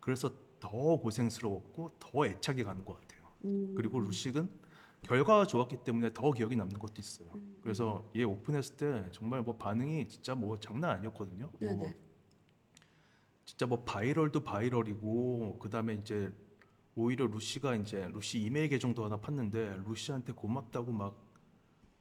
그래서 0.00 0.32
더 0.58 0.70
고생스러웠고 0.70 1.96
더 1.98 2.26
애착이 2.26 2.64
가는 2.64 2.82
것 2.84 2.98
같아요. 2.98 3.30
음, 3.44 3.74
그리고 3.76 4.00
루식은 4.00 4.48
결과가 5.02 5.46
좋았기 5.46 5.84
때문에 5.84 6.12
더 6.12 6.32
기억이 6.32 6.56
남는 6.56 6.78
것도 6.78 6.94
있어요. 6.98 7.30
음. 7.34 7.56
그래서 7.62 8.10
얘 8.16 8.24
오픈했을 8.24 8.76
때 8.76 9.08
정말 9.12 9.42
뭐 9.42 9.56
반응이 9.56 10.08
진짜 10.08 10.34
뭐 10.34 10.58
장난 10.58 10.90
아니었거든요. 10.90 11.50
뭐 11.60 11.70
네네. 11.70 11.96
진짜 13.44 13.66
뭐 13.66 13.82
바이럴도 13.84 14.44
바이럴이고 14.44 15.58
그다음에 15.58 15.94
이제 15.94 16.32
오히려 16.94 17.26
루시가 17.26 17.76
이제 17.76 18.08
루시 18.12 18.40
이메일 18.40 18.68
계정도 18.68 19.04
하나 19.04 19.18
팠는데 19.18 19.86
루시한테 19.86 20.32
고맙다고 20.32 20.92
막 20.92 21.16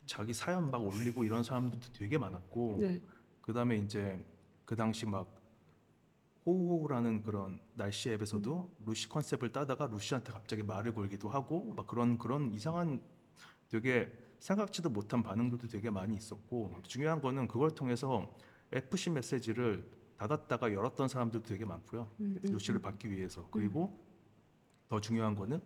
자기 0.05 0.33
사연 0.33 0.71
막 0.71 0.83
올리고 0.83 1.23
이런 1.23 1.43
사람들도 1.43 1.93
되게 1.93 2.17
많았고 2.17 2.77
네, 2.81 3.01
그다음에 3.41 3.77
이제 3.77 4.25
그 4.65 4.75
당시 4.75 5.05
막 5.05 5.36
호우호우라는 6.47 7.23
그런 7.23 7.59
날씨 7.73 8.09
앱에서도 8.09 8.77
루시 8.85 9.09
컨셉을 9.09 9.51
따다가 9.51 9.87
루시한테 9.87 10.31
갑자기 10.31 10.63
말을 10.63 10.93
걸기도 10.93 11.27
하고 11.27 11.73
막 11.73 11.85
그런 11.87 12.17
그런 12.17 12.53
이상한 12.53 13.01
되게 13.67 14.09
생각지도 14.39 14.89
못한 14.89 15.23
반응들도 15.23 15.67
되게 15.67 15.89
많이 15.89 16.15
있었고 16.15 16.73
중요한 16.83 17.19
거는 17.19 17.49
그걸 17.49 17.71
통해서 17.71 18.33
FC 18.71 19.09
메시지를 19.09 19.91
닫았다가 20.17 20.71
열었던 20.73 21.09
사람들도 21.09 21.45
되게 21.45 21.65
많고요. 21.65 22.09
음, 22.21 22.39
음, 22.43 22.51
루시를 22.53 22.81
받기 22.81 23.11
위해서 23.11 23.47
그리고 23.51 23.99
더 24.87 25.01
중요한 25.01 25.35
거는 25.35 25.61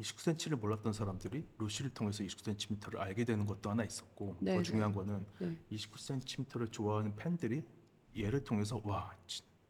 29cm를 0.00 0.58
몰랐던 0.58 0.94
사람들이 0.94 1.46
루시를 1.58 1.90
통해서 1.92 2.24
29cm를 2.24 2.98
알게 2.98 3.26
되는 3.26 3.44
것도 3.44 3.70
하나 3.70 3.84
있었고 3.84 4.38
네, 4.40 4.52
더 4.54 4.58
네. 4.58 4.62
중요한 4.62 4.92
거는 4.94 5.26
네. 5.38 5.56
29cm를 5.70 6.72
좋아하는 6.72 7.14
팬들이 7.14 7.62
얘를 8.16 8.42
통해서 8.42 8.80
와 8.84 9.14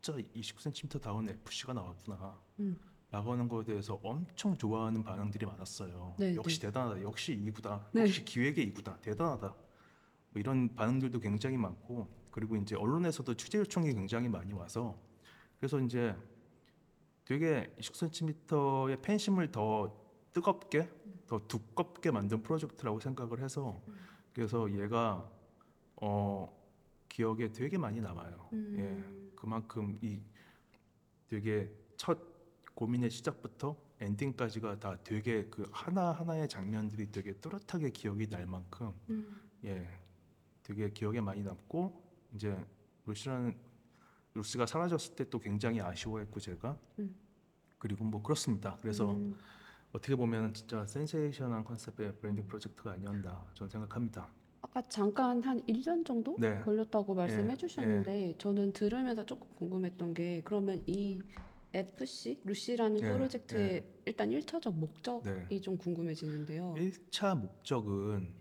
진- 0.02 0.14
진짜 0.14 0.18
29cm 0.34 1.00
다운 1.00 1.28
FC가 1.28 1.72
나왔구나. 1.72 2.38
음. 2.60 2.76
라고 3.10 3.32
하는 3.32 3.46
거에 3.48 3.62
대해서 3.64 4.00
엄청 4.02 4.56
좋아하는 4.56 5.02
반응들이 5.04 5.44
많았어요. 5.46 6.16
네, 6.18 6.34
역시 6.34 6.58
대단하다. 6.60 7.02
역시 7.02 7.34
이구다. 7.34 7.88
네. 7.92 8.02
역시 8.02 8.24
기획의 8.24 8.64
이구다. 8.68 8.96
대단하다. 9.00 9.48
뭐 9.48 10.40
이런 10.40 10.74
반응들도 10.74 11.20
굉장히 11.20 11.56
많고 11.58 12.08
그리고 12.30 12.56
이제 12.56 12.74
언론에서도 12.74 13.34
취재 13.34 13.58
요청이 13.58 13.92
굉장히 13.92 14.28
많이 14.28 14.52
와서 14.54 14.98
그래서 15.58 15.78
이제 15.78 16.16
되게 17.26 17.72
29cm의 17.78 19.02
팬심을 19.02 19.52
더 19.52 19.94
뜨겁게 20.32 20.88
더 21.26 21.38
두껍게 21.46 22.10
만든 22.10 22.42
프로젝트라고 22.42 22.98
생각을 22.98 23.40
해서 23.40 23.80
그래서 24.32 24.70
얘가 24.72 25.30
어 25.96 26.50
기억에 27.10 27.52
되게 27.52 27.76
많이 27.76 28.00
남아요. 28.00 28.48
음. 28.54 28.74
예, 28.78 29.21
그만큼 29.42 29.98
이 30.02 30.20
되게 31.26 31.68
첫 31.96 32.16
고민의 32.76 33.10
시작부터 33.10 33.76
엔딩까지가 33.98 34.78
다 34.78 34.96
되게 35.02 35.46
그 35.46 35.68
하나 35.72 36.12
하나의 36.12 36.48
장면들이 36.48 37.10
되게 37.10 37.32
또렷하게 37.40 37.90
기억이 37.90 38.28
날 38.28 38.46
만큼 38.46 38.92
음. 39.10 39.42
예, 39.64 39.88
되게 40.62 40.88
기억에 40.90 41.20
많이 41.20 41.42
남고 41.42 42.00
이제 42.36 42.56
루시라는 43.04 43.58
루스가 44.34 44.64
사라졌을 44.64 45.16
때 45.16 45.24
또 45.24 45.40
굉장히 45.40 45.80
아쉬워했고 45.80 46.38
제가 46.38 46.78
음. 47.00 47.12
그리고 47.78 48.04
뭐 48.04 48.22
그렇습니다. 48.22 48.78
그래서 48.80 49.10
음. 49.10 49.36
어떻게 49.90 50.14
보면 50.14 50.54
진짜 50.54 50.86
센세이션한 50.86 51.64
컨셉의 51.64 52.14
브랜딩 52.20 52.46
프로젝트가 52.46 52.92
아니었나 52.92 53.44
저는 53.54 53.68
생각합니다. 53.68 54.30
아까 54.62 54.80
잠깐 54.88 55.42
한 55.42 55.60
1년 55.66 56.06
정도 56.06 56.36
네. 56.38 56.60
걸렸다고 56.60 57.14
말씀해 57.14 57.52
예, 57.52 57.56
주셨는데 57.56 58.34
저는 58.38 58.72
들으면서 58.72 59.26
조금 59.26 59.48
궁금했던 59.56 60.14
게 60.14 60.40
그러면 60.44 60.82
이 60.86 61.20
FC 61.74 62.40
루시라는 62.44 63.00
예, 63.00 63.12
프로젝트의 63.12 63.84
일단 64.04 64.30
1차적 64.30 64.74
목적이 64.74 65.28
네. 65.48 65.60
좀 65.60 65.76
궁금해지는데요. 65.76 66.74
1차 66.76 67.38
목적은 67.38 68.32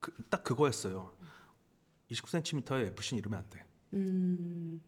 그, 0.00 0.12
딱 0.30 0.42
그거였어요. 0.42 1.14
29cm의 2.10 2.86
FC는 2.92 3.18
이러면 3.20 3.40
안 3.40 3.50
돼. 3.50 3.64
음. 3.92 4.80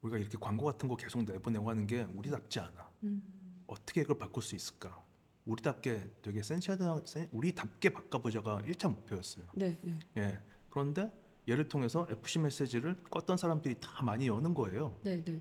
우리가 0.00 0.18
이렇게 0.18 0.38
광고 0.40 0.64
같은 0.64 0.88
거 0.88 0.96
계속 0.96 1.22
내보내고 1.24 1.68
하는 1.68 1.86
게 1.86 2.04
우리답지 2.14 2.60
않아. 2.60 2.90
음. 3.02 3.22
어떻게 3.66 4.00
이걸 4.00 4.16
바꿀 4.16 4.42
수 4.42 4.56
있을까? 4.56 5.04
우리답게 5.52 6.10
되게 6.22 6.42
센시하다, 6.42 7.00
센- 7.06 7.28
우리답게 7.32 7.88
바꿔보자가 7.90 8.62
1차 8.66 8.88
목표였어요. 8.90 9.44
네, 9.54 9.78
네. 9.82 9.98
예. 10.18 10.38
그런데 10.68 11.10
얘를 11.48 11.68
통해서 11.68 12.06
FC 12.10 12.38
메시지를 12.40 12.94
껐던 13.10 13.38
사람들이 13.38 13.76
다 13.80 14.02
많이 14.02 14.26
여는 14.28 14.52
거예요. 14.54 14.94
네, 15.02 15.24
네. 15.24 15.40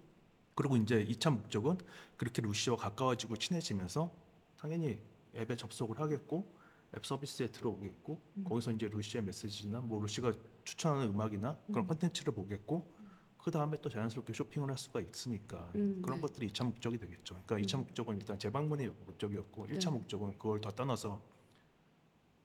그리고 0.56 0.78
이제 0.78 1.06
2차 1.06 1.32
목적은 1.32 1.78
그렇게 2.16 2.42
루시와 2.42 2.78
가까워지고 2.78 3.36
친해지면서 3.38 4.10
당연히 4.58 4.98
앱에 5.36 5.56
접속을 5.58 6.00
하겠고 6.00 6.56
앱 6.96 7.06
서비스에 7.06 7.48
들어오겠고 7.48 8.20
음. 8.38 8.44
거기서 8.46 8.72
이제 8.72 8.88
루시의 8.88 9.24
메시지나 9.26 9.82
뭐 9.82 10.02
루시가 10.02 10.32
추천하는 10.64 11.10
음악이나 11.10 11.58
그런 11.68 11.84
음. 11.84 11.88
콘텐츠를 11.88 12.34
보겠고 12.34 12.96
그 13.38 13.52
다음에 13.52 13.78
또 13.82 13.90
자연스럽게 13.90 14.34
쇼핑을 14.34 14.70
할 14.70 14.78
수가 14.78 15.00
있으니까 15.00 15.72
음, 15.76 16.02
그런 16.02 16.18
네. 16.18 16.22
것들이 16.22 16.50
2차 16.50 16.66
목적이 16.66 16.98
되겠죠. 16.98 17.42
그러니까 17.46 17.68
2차 17.68 17.78
목적은 17.78 18.18
일단 18.18 18.38
재방문의 18.38 18.92
목적이었고 19.06 19.68
네. 19.68 19.78
1차 19.78 19.92
목적은 19.92 20.32
그걸 20.38 20.60
더 20.60 20.72
떠나서 20.72 21.22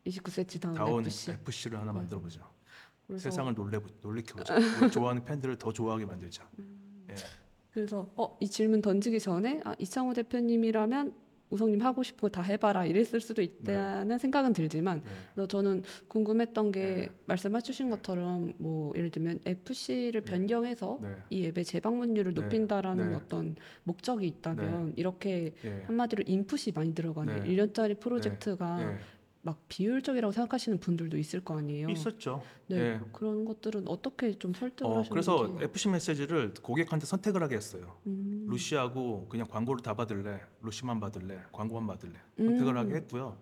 29cm 0.06 0.60
다운 0.60 0.74
다운 0.74 1.06
FC. 1.06 1.32
FC를 1.32 1.80
하나 1.80 1.92
음. 1.92 1.96
만들어 1.96 2.20
보자. 2.20 2.48
그래서 3.06 3.22
세상을 3.30 3.54
놀래 3.54 3.80
놀래켜 4.00 4.36
보자. 4.36 4.54
우리 4.80 4.90
좋아하는 4.90 5.24
팬들을 5.24 5.56
더 5.56 5.72
좋아하게 5.72 6.06
만들자. 6.06 6.48
음. 6.58 7.06
예. 7.10 7.14
그래서 7.72 8.10
어, 8.16 8.36
이 8.40 8.48
질문 8.48 8.82
던지기 8.82 9.18
전에 9.18 9.60
아, 9.64 9.74
이창호 9.78 10.12
대표님이라면 10.14 11.14
우성님 11.52 11.80
하고 11.82 12.02
싶은 12.02 12.20
거 12.20 12.32
다 12.32 12.40
해봐라 12.42 12.86
이랬을 12.86 13.20
수도 13.20 13.42
있다는 13.42 14.16
생각은 14.18 14.54
들지만 14.54 15.02
예. 15.04 15.10
그래서 15.34 15.46
저는 15.48 15.82
궁금했던 16.08 16.72
게 16.72 16.80
네. 16.80 17.08
말씀해주신 17.26 17.90
것처럼 17.90 18.54
뭐 18.56 18.92
예를 18.96 19.10
들면 19.10 19.40
FC를 19.44 20.22
네. 20.22 20.30
변경해서 20.32 20.98
네. 21.02 21.08
이 21.28 21.44
앱의 21.46 21.64
재방문율을 21.64 22.32
네. 22.34 22.40
높인다라는 22.40 23.10
네. 23.10 23.14
어떤 23.16 23.54
목적이 23.84 24.26
있다면 24.28 24.94
이렇게 24.96 25.52
예. 25.64 25.82
한마디로 25.86 26.24
인풋이 26.26 26.72
많이 26.72 26.94
들어가는 26.94 27.42
네. 27.44 27.48
1년짜리 27.50 28.00
프로젝트가 28.00 28.78
예. 28.82 28.98
막 29.44 29.60
비효율적이라고 29.68 30.30
생각하시는 30.30 30.78
분들도 30.78 31.18
있을 31.18 31.44
거 31.44 31.58
아니에요. 31.58 31.88
있었죠. 31.88 32.42
네, 32.68 32.76
예. 32.76 33.00
그런 33.12 33.44
것들은 33.44 33.88
어떻게 33.88 34.38
좀 34.38 34.54
설득을 34.54 34.86
어, 34.86 34.98
하셨는지. 35.00 35.10
그래서 35.10 35.58
FC 35.60 35.88
메시지를 35.88 36.54
고객한테 36.62 37.06
선택을 37.06 37.42
하게 37.42 37.56
했어요. 37.56 37.96
음. 38.06 38.46
루시하고 38.48 39.26
그냥 39.28 39.48
광고를 39.48 39.82
다 39.82 39.94
받을래, 39.94 40.40
루시만 40.62 41.00
받을래, 41.00 41.42
광고만 41.50 41.88
받을래 41.88 42.14
선택을 42.36 42.74
음. 42.74 42.76
하게 42.76 42.94
했고요. 42.94 43.36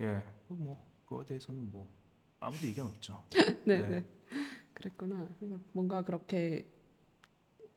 예, 0.00 0.22
뭐 0.46 0.80
그거에 1.06 1.26
대해서는 1.26 1.70
뭐 1.72 1.88
아무도 2.38 2.64
의견 2.64 2.86
없죠. 2.86 3.24
네, 3.66 3.80
네. 3.80 3.88
네. 3.88 4.04
그랬구나. 4.74 5.28
뭔가 5.72 6.02
그렇게 6.02 6.66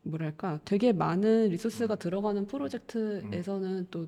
뭐랄까 0.04 0.60
되게 0.66 0.94
많은 0.94 1.50
리소스가 1.50 1.96
음. 1.96 1.98
들어가는 1.98 2.46
프로젝트에서는 2.46 3.88
또 3.90 4.08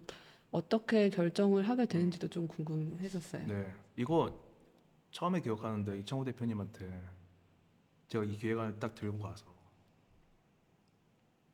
어떻게 0.51 1.09
결정을 1.09 1.67
하게 1.67 1.85
되는지도 1.85 2.27
좀 2.29 2.47
궁금했었어요. 2.47 3.45
네, 3.47 3.73
이거 3.95 4.39
처음에 5.11 5.41
기억하는데 5.41 5.99
이창호 5.99 6.23
대표님한테 6.25 7.03
제가 8.07 8.23
이 8.23 8.37
기획안을 8.37 8.79
딱 8.79 8.95
들고 8.95 9.19
가서 9.19 9.45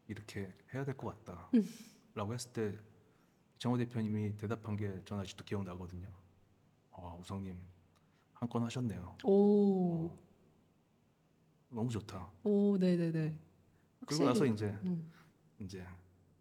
이렇게 0.08 0.54
해야 0.74 0.84
될 0.86 0.96
것 0.96 1.24
같다라고 1.26 2.34
했을 2.34 2.52
때 2.54 2.78
이창호 3.56 3.78
대표님이 3.78 4.38
대답한 4.38 4.76
게 4.76 5.02
저는 5.06 5.24
아직도 5.24 5.44
기억나거든요. 5.46 6.08
아, 6.92 7.16
우성님 7.20 7.58
한 8.34 8.50
건 8.50 8.64
하셨네요. 8.64 9.18
오, 9.24 10.12
너무 11.70 11.90
좋다. 11.90 12.30
오, 12.44 12.78
네, 12.78 12.96
네, 12.98 13.12
네. 13.12 13.40
그리고 14.06 14.26
나서 14.26 14.46
확실히, 14.46 14.54
이제 14.54 14.66
음, 14.84 15.12
이제 15.60 15.88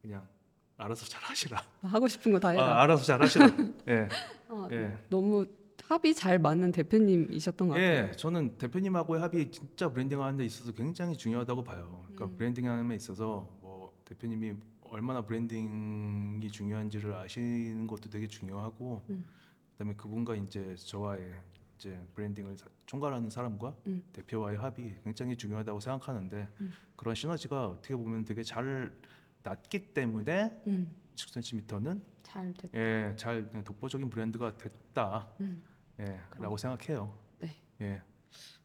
그냥 0.03 0.29
알아서 0.77 1.07
잘 1.07 1.23
하시라. 1.23 1.63
하고 1.83 2.09
싶은 2.09 2.33
거 2.33 2.39
다 2.41 2.49
해라. 2.51 2.65
아, 2.79 2.83
알아서 2.83 3.05
잘 3.05 3.23
하시라. 3.23 3.47
예, 3.89 4.09
아, 4.49 4.69
예. 4.73 4.97
너무 5.09 5.47
합이 5.85 6.15
잘 6.15 6.39
맞는 6.39 6.73
대표님이셨던 6.73 7.69
것 7.69 7.75
같아요. 7.75 8.09
예, 8.09 8.13
저는 8.13 8.57
대표님하고의 8.59 9.21
합이 9.21 9.51
진짜 9.51 9.89
branding하는 9.91 10.39
데 10.39 10.45
있어서 10.45 10.73
굉장히 10.73 11.17
중요하다고 11.17 11.65
봐요. 11.65 12.03
그러니까 12.05 12.25
음. 12.27 12.37
branding하는 12.37 12.89
데 12.89 12.95
있어서 12.95 13.49
뭐 13.61 13.93
대표님이 14.05 14.55
얼마나 14.85 15.23
branding이 15.23 16.51
중요한지를 16.51 17.15
아시는 17.15 17.87
것도 17.87 18.11
되게 18.11 18.27
중요하고 18.27 19.03
음. 19.11 19.25
그다음에 19.73 19.95
그분과 19.95 20.37
이제 20.37 20.75
저와의 20.77 21.33
이제 21.77 21.99
branding을 22.15 22.57
사- 22.57 22.67
총괄하는 22.87 23.29
사람과 23.31 23.75
음. 23.87 24.03
대표와의 24.13 24.59
합이 24.59 24.95
굉장히 25.05 25.37
중요하다고 25.37 25.81
생각하는데 25.81 26.49
음. 26.61 26.73
그런 26.97 27.15
시너지가 27.15 27.69
어떻게 27.69 27.97
보면 27.97 28.25
되게 28.25 28.43
잘 28.43 28.93
났기 29.43 29.93
때문에 29.93 30.63
음, 30.67 30.95
29cm는 31.17 32.01
잘 32.23 32.53
됐. 32.55 32.71
예, 32.75 33.15
잘 33.17 33.51
독보적인 33.65 34.09
브랜드가 34.11 34.57
됐다. 34.57 35.29
음. 35.41 35.63
예, 36.01 36.19
라고 36.39 36.57
생각해요. 36.57 37.17
네. 37.39 37.57
예. 37.81 38.03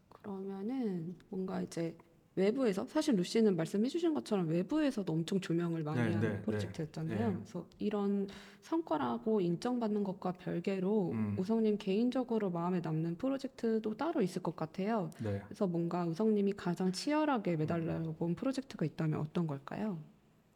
그러면은 0.10 1.16
뭔가 1.30 1.62
이제 1.62 1.96
외부에서 2.38 2.86
사실 2.86 3.16
루시는 3.16 3.56
말씀해주신 3.56 4.14
것처럼 4.14 4.48
외부에서도 4.48 5.12
엄청 5.12 5.40
조명을 5.42 5.84
많이 5.84 5.98
네, 5.98 6.14
하는 6.14 6.22
네, 6.22 6.42
프로젝트였잖아요. 6.44 7.30
네. 7.30 7.34
그래서 7.34 7.66
이런 7.80 8.28
성과라고 8.62 9.42
인정받는 9.42 10.04
것과 10.04 10.34
별개로 10.34 11.12
음. 11.12 11.36
우성님 11.40 11.78
개인적으로 11.78 12.52
마음에 12.52 12.80
남는 12.80 13.16
프로젝트도 13.18 13.98
따로 13.98 14.22
있을 14.22 14.44
것 14.44 14.56
같아요. 14.56 15.10
네. 15.20 15.42
그래서 15.46 15.66
뭔가 15.66 16.06
우성님이 16.06 16.54
가장 16.54 16.92
치열하게 16.92 17.56
매달려 17.56 18.00
본 18.14 18.36
프로젝트가 18.36 18.86
있다면 18.86 19.20
어떤 19.20 19.48
걸까요? 19.48 20.00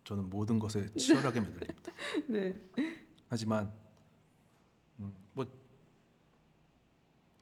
저는 0.04 0.30
모든 0.30 0.60
것에 0.60 0.92
치열하게 0.94 1.42
매달립니다. 1.42 1.92
네. 2.28 2.56
하지만 3.28 3.72
음, 5.00 5.14
뭐 5.34 5.46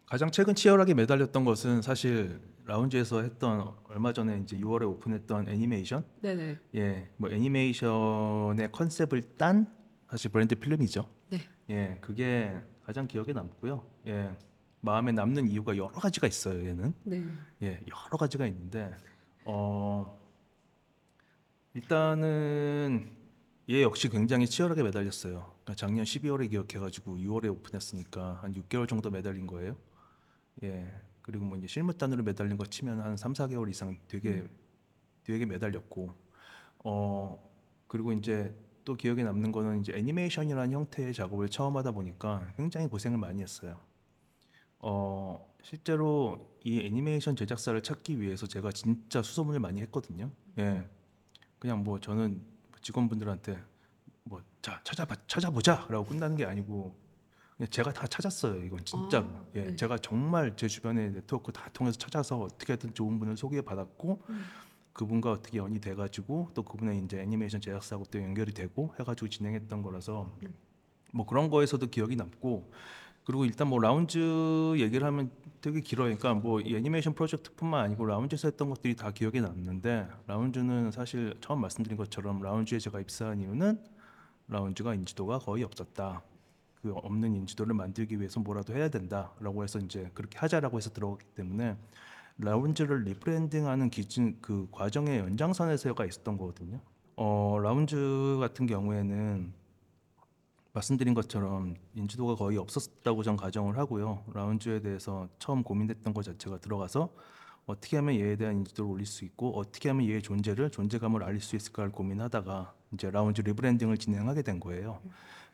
가장 0.06 0.32
최근 0.32 0.56
치열하게 0.56 0.94
매달렸던 0.94 1.46
것은 1.46 1.82
사실 1.82 2.42
라운지에서 2.66 3.24
했던 3.24 3.74
얼마 3.86 4.14
전에 4.14 4.40
이제 4.40 4.58
6월에 4.58 4.88
오픈했던 4.88 5.50
애니메이션. 5.50 6.06
네네. 6.22 6.60
예, 6.76 7.10
뭐 7.18 7.32
애니메이션의 7.32 8.72
컨셉을 8.72 9.38
딴 9.38 9.68
사실 10.10 10.32
브랜드 10.32 10.56
필름이죠. 10.56 11.10
네. 11.30 11.40
예, 11.72 11.98
그게 12.02 12.56
가장 12.84 13.08
기억에 13.08 13.34
남고요. 13.34 13.84
예, 14.08 14.36
마음에 14.82 15.12
남는 15.12 15.48
이유가 15.48 15.76
여러 15.78 15.90
가지가 15.90 16.28
있어요. 16.28 16.64
얘는. 16.68 16.94
네. 17.04 17.24
예, 17.64 17.82
여러 17.88 18.18
가지가 18.18 18.46
있는데 18.46 18.92
어 19.46 20.19
일단은 21.74 23.12
얘 23.70 23.84
역시 23.84 24.10
굉장히 24.10 24.48
치열하게 24.48 24.84
매달렸어요. 24.84 25.54
그러니까 25.64 25.76
작년 25.76 26.04
12월에 26.04 26.50
기억해가지고 26.50 27.18
6월에 27.18 27.52
오픈했으니까 27.52 28.40
한 28.42 28.54
6개월 28.54 28.88
정도 28.88 29.12
매달린 29.12 29.46
거예요. 29.46 29.78
예, 30.64 30.92
그리고 31.22 31.46
뭐 31.46 31.58
이제 31.58 31.68
실무 31.68 31.94
단으로 31.94 32.24
매달린 32.24 32.58
거 32.58 32.66
치면 32.66 33.00
한 33.00 33.16
3, 33.16 33.34
4개월 33.34 33.70
이상 33.70 33.96
되게 34.08 34.48
되게 35.24 35.46
매달렸고 35.46 36.12
어 36.86 37.52
그리고 37.88 38.14
이제 38.14 38.56
또 38.84 38.96
기억에 38.96 39.24
남는 39.24 39.52
거는 39.52 39.82
이제 39.82 39.94
애니메이션이라는 39.94 40.72
형태의 40.72 41.14
작업을 41.14 41.50
처음 41.50 41.78
하다 41.78 41.92
보니까 41.92 42.52
굉장히 42.58 42.88
고생을 42.88 43.20
많이 43.20 43.44
했어요. 43.44 43.80
어 44.80 45.48
실제로 45.62 46.58
이 46.64 46.80
애니메이션 46.80 47.36
제작사를 47.36 47.80
찾기 47.84 48.20
위해서 48.20 48.48
제가 48.48 48.72
진짜 48.72 49.22
수소문을 49.22 49.60
많이 49.60 49.82
했거든요. 49.82 50.32
예. 50.58 50.90
그냥 51.60 51.84
뭐 51.84 52.00
저는 52.00 52.42
직원분들한테 52.82 53.62
뭐 54.24 54.42
자 54.62 54.80
찾아봐 54.84 55.16
찾아보자라고 55.28 56.06
끝나는 56.06 56.36
게 56.36 56.46
아니고 56.46 56.96
그냥 57.58 57.70
제가 57.70 57.94
다 57.94 58.08
찾았어요. 58.08 58.64
이건 58.64 58.84
진짜로. 58.86 59.26
아, 59.28 59.46
예. 59.56 59.64
네. 59.66 59.76
제가 59.76 59.98
정말 59.98 60.56
제 60.56 60.68
주변의 60.68 61.12
네트워크 61.14 61.52
다 61.52 61.70
통해서 61.74 61.98
찾아서 61.98 62.40
어떻게든 62.40 62.94
좋은 62.94 63.20
분을 63.20 63.38
소개받았고 63.38 64.22
음. 64.30 64.46
그분과 64.94 65.32
어떻게 65.32 65.58
연이 65.60 65.80
돼가지고 65.80 66.52
또 66.54 66.64
그분의 66.64 67.00
이제 67.00 67.20
애니메이션 67.22 67.62
제작사하고 67.62 68.06
또 68.12 68.22
연결이 68.22 68.54
되고 68.54 68.94
해가지고 69.00 69.30
진행했던 69.30 69.82
거라서 69.82 70.30
음. 70.44 70.54
뭐 71.14 71.26
그런 71.26 71.50
거에서도 71.50 71.86
기억이 71.88 72.16
남고 72.16 72.72
그리고 73.30 73.46
일단 73.46 73.68
뭐 73.68 73.78
라운즈 73.78 74.18
얘기를 74.80 75.06
하면 75.06 75.30
되게 75.62 75.82
길어요. 75.82 76.18
그러니까 76.18 76.34
뭐 76.34 76.62
이 76.62 76.76
애니메이션 76.76 77.14
프로젝트뿐만 77.14 77.86
아니고 77.86 78.08
라운즈에서 78.08 78.48
했던 78.48 78.72
것들이 78.72 78.96
다 78.96 79.12
기억에 79.12 79.40
남는데 79.40 80.08
라운즈는 80.26 80.90
사실 80.90 81.36
처음 81.40 81.62
말씀드린 81.62 81.96
것처럼 81.96 82.42
라운즈에 82.42 82.80
제가 82.80 83.00
입사한 83.00 83.40
이유는 83.40 83.84
라운즈가 84.48 84.96
인지도가 84.96 85.38
거의 85.38 85.64
없었다. 85.64 86.24
그 86.82 86.92
없는 86.92 87.36
인지도를 87.36 87.76
만들기 87.76 88.20
위해서 88.20 88.40
뭐라도 88.40 88.74
해야 88.74 88.90
된다라고 88.90 89.64
해서 89.64 89.78
이제 89.78 90.10
그렇게 90.16 90.40
하자라고 90.40 90.78
해서 90.78 90.90
들어갔기 90.90 91.28
때문에 91.36 91.78
라운즈를 92.40 93.04
rebranding하는 93.04 93.92
기준 93.92 94.40
그 94.42 94.68
과정의 94.72 95.20
연장선에서가 95.20 96.04
있었던 96.04 96.36
거거든요. 96.36 96.80
어 97.16 97.60
라운즈 97.62 97.96
같은 98.40 98.66
경우에는 98.66 99.54
말씀드린 100.74 101.14
것처럼 101.14 101.76
인지도가 101.96 102.36
거의 102.36 102.58
없었다고 102.58 103.24
전 103.24 103.36
가정을 103.36 103.78
하고요. 103.78 104.24
라운즈에 104.34 104.82
대해서 104.82 105.28
처음 105.40 105.64
고민했던 105.64 106.14
것 106.14 106.24
자체가 106.24 106.60
들어가서 106.60 107.10
어떻게 107.66 107.98
하면 107.98 108.16
얘에 108.16 108.36
대한 108.36 108.58
인지도를 108.58 108.90
올릴 108.92 109.06
수 109.06 109.26
있고 109.26 109.58
어떻게 109.58 109.90
하면 109.90 110.08
얘의 110.08 110.22
존재를 110.22 110.70
존재감을 110.70 111.24
알릴 111.24 111.42
수 111.42 111.56
있을까를 111.56 111.92
고민하다가 111.92 112.74
이제 112.94 113.12
라운즈 113.12 113.42
rebranding을 113.44 113.98
진행하게 113.98 114.42
된 114.42 114.60
거예요. 114.60 115.02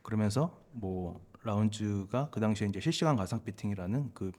그러면서 0.01 0.57
뭐 0.71 1.19
라운즈가 1.43 2.29
그 2.31 2.39
당시에 2.39 2.67
이제 2.67 2.79
실시간 2.79 3.15
가상 3.15 3.43
fitting이라는 3.43 4.11
그 4.13 4.31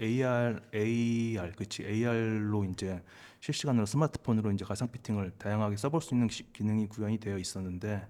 AR, 0.00 0.60
AR, 0.74 1.52
그치 1.52 1.84
AR로 1.84 2.64
이제 2.64 3.02
실시간으로 3.40 3.86
스마트폰으로 3.86 4.50
이제 4.52 4.64
가상 4.64 4.88
fitting을 4.90 5.32
다양하게 5.38 5.76
써볼 5.76 6.00
수 6.00 6.14
있는 6.14 6.28
시- 6.28 6.50
기능이 6.52 6.88
구현이 6.88 7.18
되어 7.18 7.38
있었는데 7.38 8.06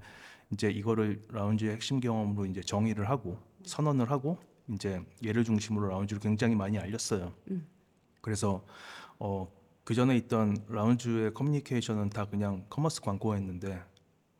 이제 0.54 0.70
이거를 0.70 1.20
라운즈의 1.30 1.72
핵심 1.72 1.98
경험으로 1.98 2.46
이제 2.46 2.60
정의를 2.60 3.08
하고 3.10 3.38
선언을 3.64 4.10
하고 4.10 4.38
이제 4.70 5.04
얘를 5.24 5.42
중심으로 5.42 5.88
라운즈를 5.88 6.20
굉장히 6.20 6.54
많이 6.54 6.78
알렸어요. 6.78 7.34
음. 7.50 7.66
그래서 8.20 8.64
어, 9.18 9.52
그 9.82 9.94
전에 9.94 10.16
있던 10.16 10.64
라운즈의 10.68 11.34
커뮤니케이션은 11.34 12.10
다 12.10 12.26
그냥 12.26 12.64
커머스 12.70 13.00
광고였는데 13.00 13.82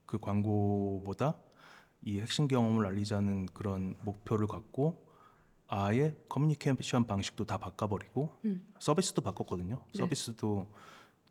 그 0.07 0.19
광고보다 0.19 1.37
이 2.03 2.21
핵심 2.21 2.47
경험을 2.47 2.87
알리자는 2.87 3.47
그런 3.47 3.97
목표를 4.03 4.47
갖고 4.47 5.05
아예 5.67 6.17
커뮤니케이션 6.29 7.07
방식도 7.09 7.45
다 7.45 7.59
바꿔버리고 7.59 8.39
음. 8.45 8.65
서비스도 8.79 9.21
바꿨거든요. 9.21 9.83
네. 9.93 9.99
서비스도 9.99 10.69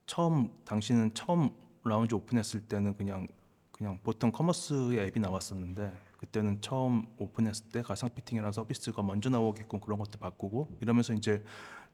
처음 0.06 0.52
당시는 0.66 1.14
처음 1.14 1.52
라운즈 1.86 2.16
오픈했을 2.16 2.68
때는 2.68 2.98
그냥 2.98 3.28
그냥 3.74 4.00
보통 4.04 4.32
커머스의 4.32 5.00
앱이 5.08 5.20
나왔었는데 5.20 5.92
그때는 6.18 6.62
처음 6.62 7.06
오픈했을 7.18 7.70
때 7.70 7.82
가상 7.82 8.10
피팅이라는 8.14 8.52
서비스가 8.54 9.02
먼저 9.02 9.30
나오게끔 9.30 9.80
그런 9.82 10.00
것도 10.00 10.20
바꾸고 10.20 10.78
이러면서 10.80 11.14
이제 11.14 11.44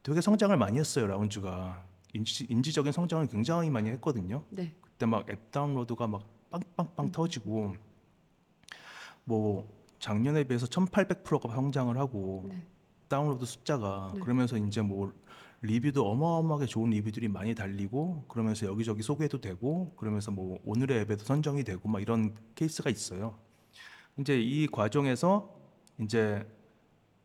되게 0.04 0.22
성장을 0.22 0.56
많이 0.56 0.78
했어요 0.78 1.08
라운즈가 1.08 1.84
인지, 2.14 2.46
인지적인 2.50 2.92
성장을 2.92 3.28
굉장히 3.28 3.70
많이 3.70 3.90
했거든요. 3.92 4.44
네. 4.50 4.74
그때 4.82 5.06
막 5.06 5.30
앱 5.30 5.52
다운로드가 5.52 6.08
막 6.08 6.24
빵빵빵 6.50 7.06
음. 7.06 7.12
터지고 7.12 7.76
뭐 9.24 9.68
작년에 10.00 10.44
비해서 10.44 10.66
1,800%가 10.66 11.54
성장을 11.54 11.98
하고 11.98 12.46
네. 12.50 12.66
다운로드 13.08 13.46
숫자가 13.46 14.12
네. 14.14 14.20
그러면서 14.20 14.58
이제 14.58 14.82
뭐 14.82 15.14
리뷰도 15.62 16.10
어마어마하게 16.10 16.66
좋은 16.68 16.90
리뷰들이 16.92 17.28
많이 17.28 17.54
달리고 17.54 18.26
그러면서 18.28 18.66
여기저기 18.66 19.02
소개도 19.04 19.42
되고 19.42 19.94
그러면서 19.98 20.32
뭐 20.32 20.60
오늘의 20.66 21.02
앱에도 21.02 21.26
선정이 21.26 21.64
되고 21.64 21.90
막 21.90 22.02
이런 22.02 22.36
케이스가 22.56 22.90
있어요. 22.90 23.38
이제 24.18 24.40
이 24.40 24.68
과정에서 24.68 25.54
이제 26.02 26.48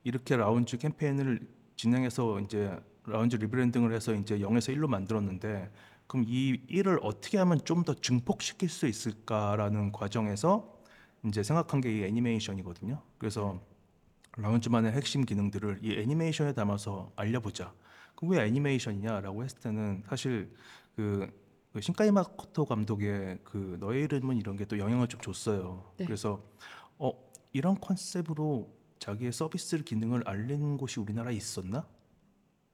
이렇게 0.03 0.37
라운즈 0.37 0.77
캠페인을 0.79 1.47
진행해서 1.77 2.41
이제 2.41 2.77
라운즈 3.07 3.37
리브랜딩을 3.39 3.93
해서 3.95 4.15
이제 4.15 4.39
0에서 4.39 4.75
1로 4.77 4.89
만들었는데 4.89 5.71
그럼 6.07 6.25
이 6.29 6.61
1을 6.69 6.99
어떻게 7.03 7.39
하면 7.39 7.61
좀 7.65 7.85
더 7.85 7.95
증폭시킬 7.95 8.69
수 8.69 8.87
있을까라는 8.87 9.93
과정에서 9.93 10.75
이제 11.25 11.43
생각한 11.43 11.81
게 11.81 11.91
이 11.91 12.05
애니메이션이거든요. 12.05 13.01
그래서 13.19 13.61
라운지만의 14.37 14.93
핵심 14.93 15.25
기능들을 15.25 15.81
이 15.83 15.93
애니메이션에 16.01 16.53
담아서 16.53 17.13
알려보자. 17.17 17.73
왜 18.23 18.45
애니메이션이냐라고 18.47 19.45
했을 19.45 19.59
때는 19.61 20.03
사실 20.09 20.55
그, 20.97 21.29
그 21.73 21.81
신카이 21.81 22.11
마코토 22.11 22.65
감독의 22.65 23.39
그 23.45 23.77
너의 23.81 24.05
이름은 24.05 24.37
이런 24.37 24.57
게 24.57 24.65
또 24.65 24.79
영향을 24.79 25.09
좀 25.09 25.21
줬어요. 25.21 25.93
네. 25.97 26.05
그래서 26.07 26.43
어 26.99 27.13
이런 27.53 27.79
컨셉으로 27.81 28.73
자기의 28.99 29.33
서비스 29.33 29.83
기능을 29.83 30.27
알리는 30.27 30.77
곳이 30.77 31.01
우리나라에 31.01 31.35
있었나? 31.35 31.87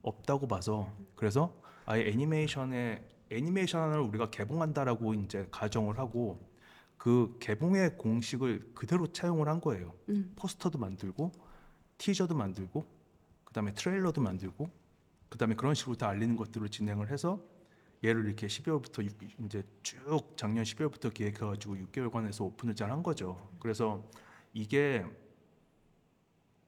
없다고 0.03 0.47
봐서 0.47 0.93
그래서 1.17 1.55
아예 1.85 2.07
애니메이션에 2.09 3.05
애니메이션을 3.31 4.01
우리가 4.01 4.31
개봉한다라고 4.31 5.15
이제 5.15 5.47
가정을 5.51 5.99
하고 5.99 6.49
그 6.97 7.37
개봉의 7.41 7.97
공식을 7.97 8.73
그대로 8.75 9.07
차용을 9.07 9.49
한 9.49 9.61
거예요. 9.61 9.95
음. 10.09 10.33
포스터도 10.37 10.79
만들고 10.79 11.33
티저도 11.99 12.35
만들고 12.35 12.87
그다음에 13.45 13.73
트레일러도 13.73 14.21
만들고 14.21 14.71
그 15.31 15.39
다음에 15.39 15.55
그런 15.55 15.75
식으로 15.75 15.97
다 15.97 16.09
알리는 16.09 16.37
것들을 16.37 16.69
진행을 16.69 17.11
해서 17.11 17.43
얘를 18.05 18.27
이렇게 18.27 18.47
12월부터 18.47 19.09
이제 19.45 19.63
쭉 19.83 20.37
작년 20.37 20.65
12월부터 20.65 21.15
기획해가지고 21.15 21.77
6개월간에서 21.77 22.45
오픈을 22.45 22.75
잘 22.75 22.91
한 22.91 23.03
거죠. 23.03 23.51
그래서 23.61 24.05
이게 24.53 25.07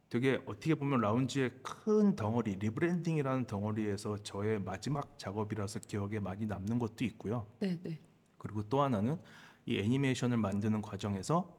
되게 0.08 0.40
어떻게 0.46 0.74
보면 0.74 1.00
라운즈의 1.00 1.50
큰 1.62 2.14
덩어리 2.14 2.56
리브랜딩이라는 2.56 3.46
덩어리에서 3.46 4.18
저의 4.18 4.60
마지막 4.60 5.18
작업이라서 5.18 5.80
기억에 5.80 6.20
많이 6.20 6.44
남는 6.46 6.78
것도 6.78 7.04
있고요. 7.06 7.46
네, 7.60 7.78
네. 7.82 7.98
그리고 8.36 8.62
또 8.68 8.82
하나는 8.82 9.18
이 9.64 9.78
애니메이션을 9.78 10.36
만드는 10.36 10.82
과정에서 10.82 11.56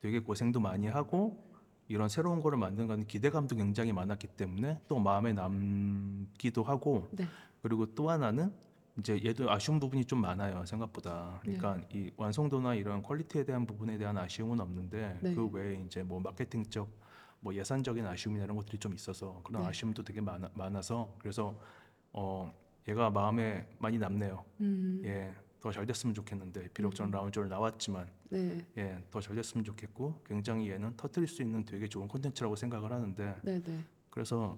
되게 0.00 0.20
고생도 0.20 0.58
많이 0.58 0.86
하고 0.88 1.51
이런 1.88 2.08
새로운 2.08 2.40
거를 2.40 2.58
거는 2.58 3.06
기대감도 3.06 3.56
굉장히 3.56 3.92
많았기 3.92 4.28
때문에 4.28 4.80
또 4.88 4.98
마음에 4.98 5.32
남기도 5.32 6.62
하고 6.62 7.08
네. 7.12 7.26
그리고 7.62 7.86
또 7.94 8.10
하나는 8.10 8.52
이제 8.98 9.20
얘도 9.24 9.50
아쉬운 9.50 9.80
부분이 9.80 10.04
좀 10.04 10.20
많아요 10.20 10.64
생각보다 10.66 11.38
그러니까 11.42 11.80
이 11.92 12.10
완성도나 12.16 12.74
이런 12.74 13.02
퀄리티에 13.02 13.44
대한 13.44 13.64
부분에 13.66 13.96
대한 13.96 14.18
아쉬움은 14.18 14.60
없는데 14.60 15.18
네. 15.22 15.34
그 15.34 15.46
외에 15.48 15.80
이제 15.86 16.02
뭐 16.02 16.20
마케팅적 16.20 16.88
뭐 17.40 17.54
예산적인 17.54 18.06
아쉬움이나 18.06 18.44
이런 18.44 18.56
것들이 18.56 18.78
좀 18.78 18.94
있어서 18.94 19.40
그런 19.44 19.62
네. 19.62 19.68
아쉬움도 19.68 20.04
되게 20.04 20.20
많아, 20.20 20.50
많아서 20.54 21.14
그래서 21.18 21.58
어 22.12 22.52
얘가 22.88 23.10
마음에 23.10 23.66
많이 23.78 23.98
남네요 23.98 24.44
음. 24.60 25.00
예, 25.04 25.32
더 25.60 25.70
잘 25.72 25.86
됐으면 25.86 26.14
좋겠는데 26.14 26.68
비록 26.74 26.94
전 26.94 27.08
음. 27.08 27.10
라운즈를 27.12 27.48
나왔지만 27.48 28.06
네. 28.32 28.66
예, 28.78 29.04
더 29.10 29.20
잘 29.20 29.36
됐으면 29.36 29.62
좋겠고 29.62 30.22
굉장히 30.24 30.70
얘는 30.70 30.96
터뜨릴 30.96 31.28
수 31.28 31.42
있는 31.42 31.62
되게 31.66 31.86
좋은 31.86 32.08
콘텐츠라고 32.08 32.56
생각을 32.56 32.90
하는데 32.90 33.36
네, 33.42 33.60
네. 33.62 33.84
그래서 34.08 34.56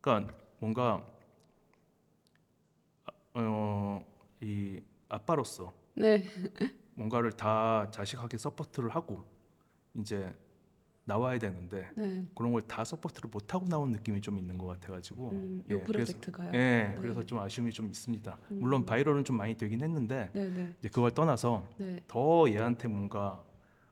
그러니까 0.00 0.34
뭔가 0.58 1.06
어, 3.34 4.04
이 4.40 4.80
아빠로서 5.08 5.72
네. 5.94 6.24
뭔가를 6.94 7.30
다 7.32 7.88
자식에게 7.92 8.36
서포트를 8.38 8.90
하고 8.90 9.24
이제 9.94 10.34
나와야 11.04 11.38
되는데 11.38 11.90
네. 11.96 12.24
그런 12.34 12.52
걸 12.52 12.62
다 12.62 12.82
서포트를 12.84 13.28
못 13.30 13.54
하고 13.54 13.66
나온 13.66 13.90
느낌이 13.92 14.20
좀 14.22 14.38
있는 14.38 14.56
것 14.56 14.66
같아가지고 14.66 15.30
음, 15.32 15.62
예, 15.68 15.74
요 15.74 15.80
그래서- 15.84 16.12
프로젝트가요. 16.12 16.48
예, 16.54 16.58
네. 16.58 16.96
그래서 17.00 17.22
좀 17.24 17.38
아쉬움이 17.38 17.72
좀 17.72 17.86
있습니다. 17.88 18.38
음. 18.52 18.58
물론 18.60 18.86
바이럴은 18.86 19.24
좀 19.24 19.36
많이 19.36 19.54
되긴 19.56 19.82
했는데 19.82 20.30
네, 20.32 20.48
네. 20.48 20.74
이제 20.78 20.88
그걸 20.88 21.10
떠나서 21.10 21.66
네. 21.76 22.00
더 22.08 22.48
얘한테 22.48 22.88
뭔가 22.88 23.44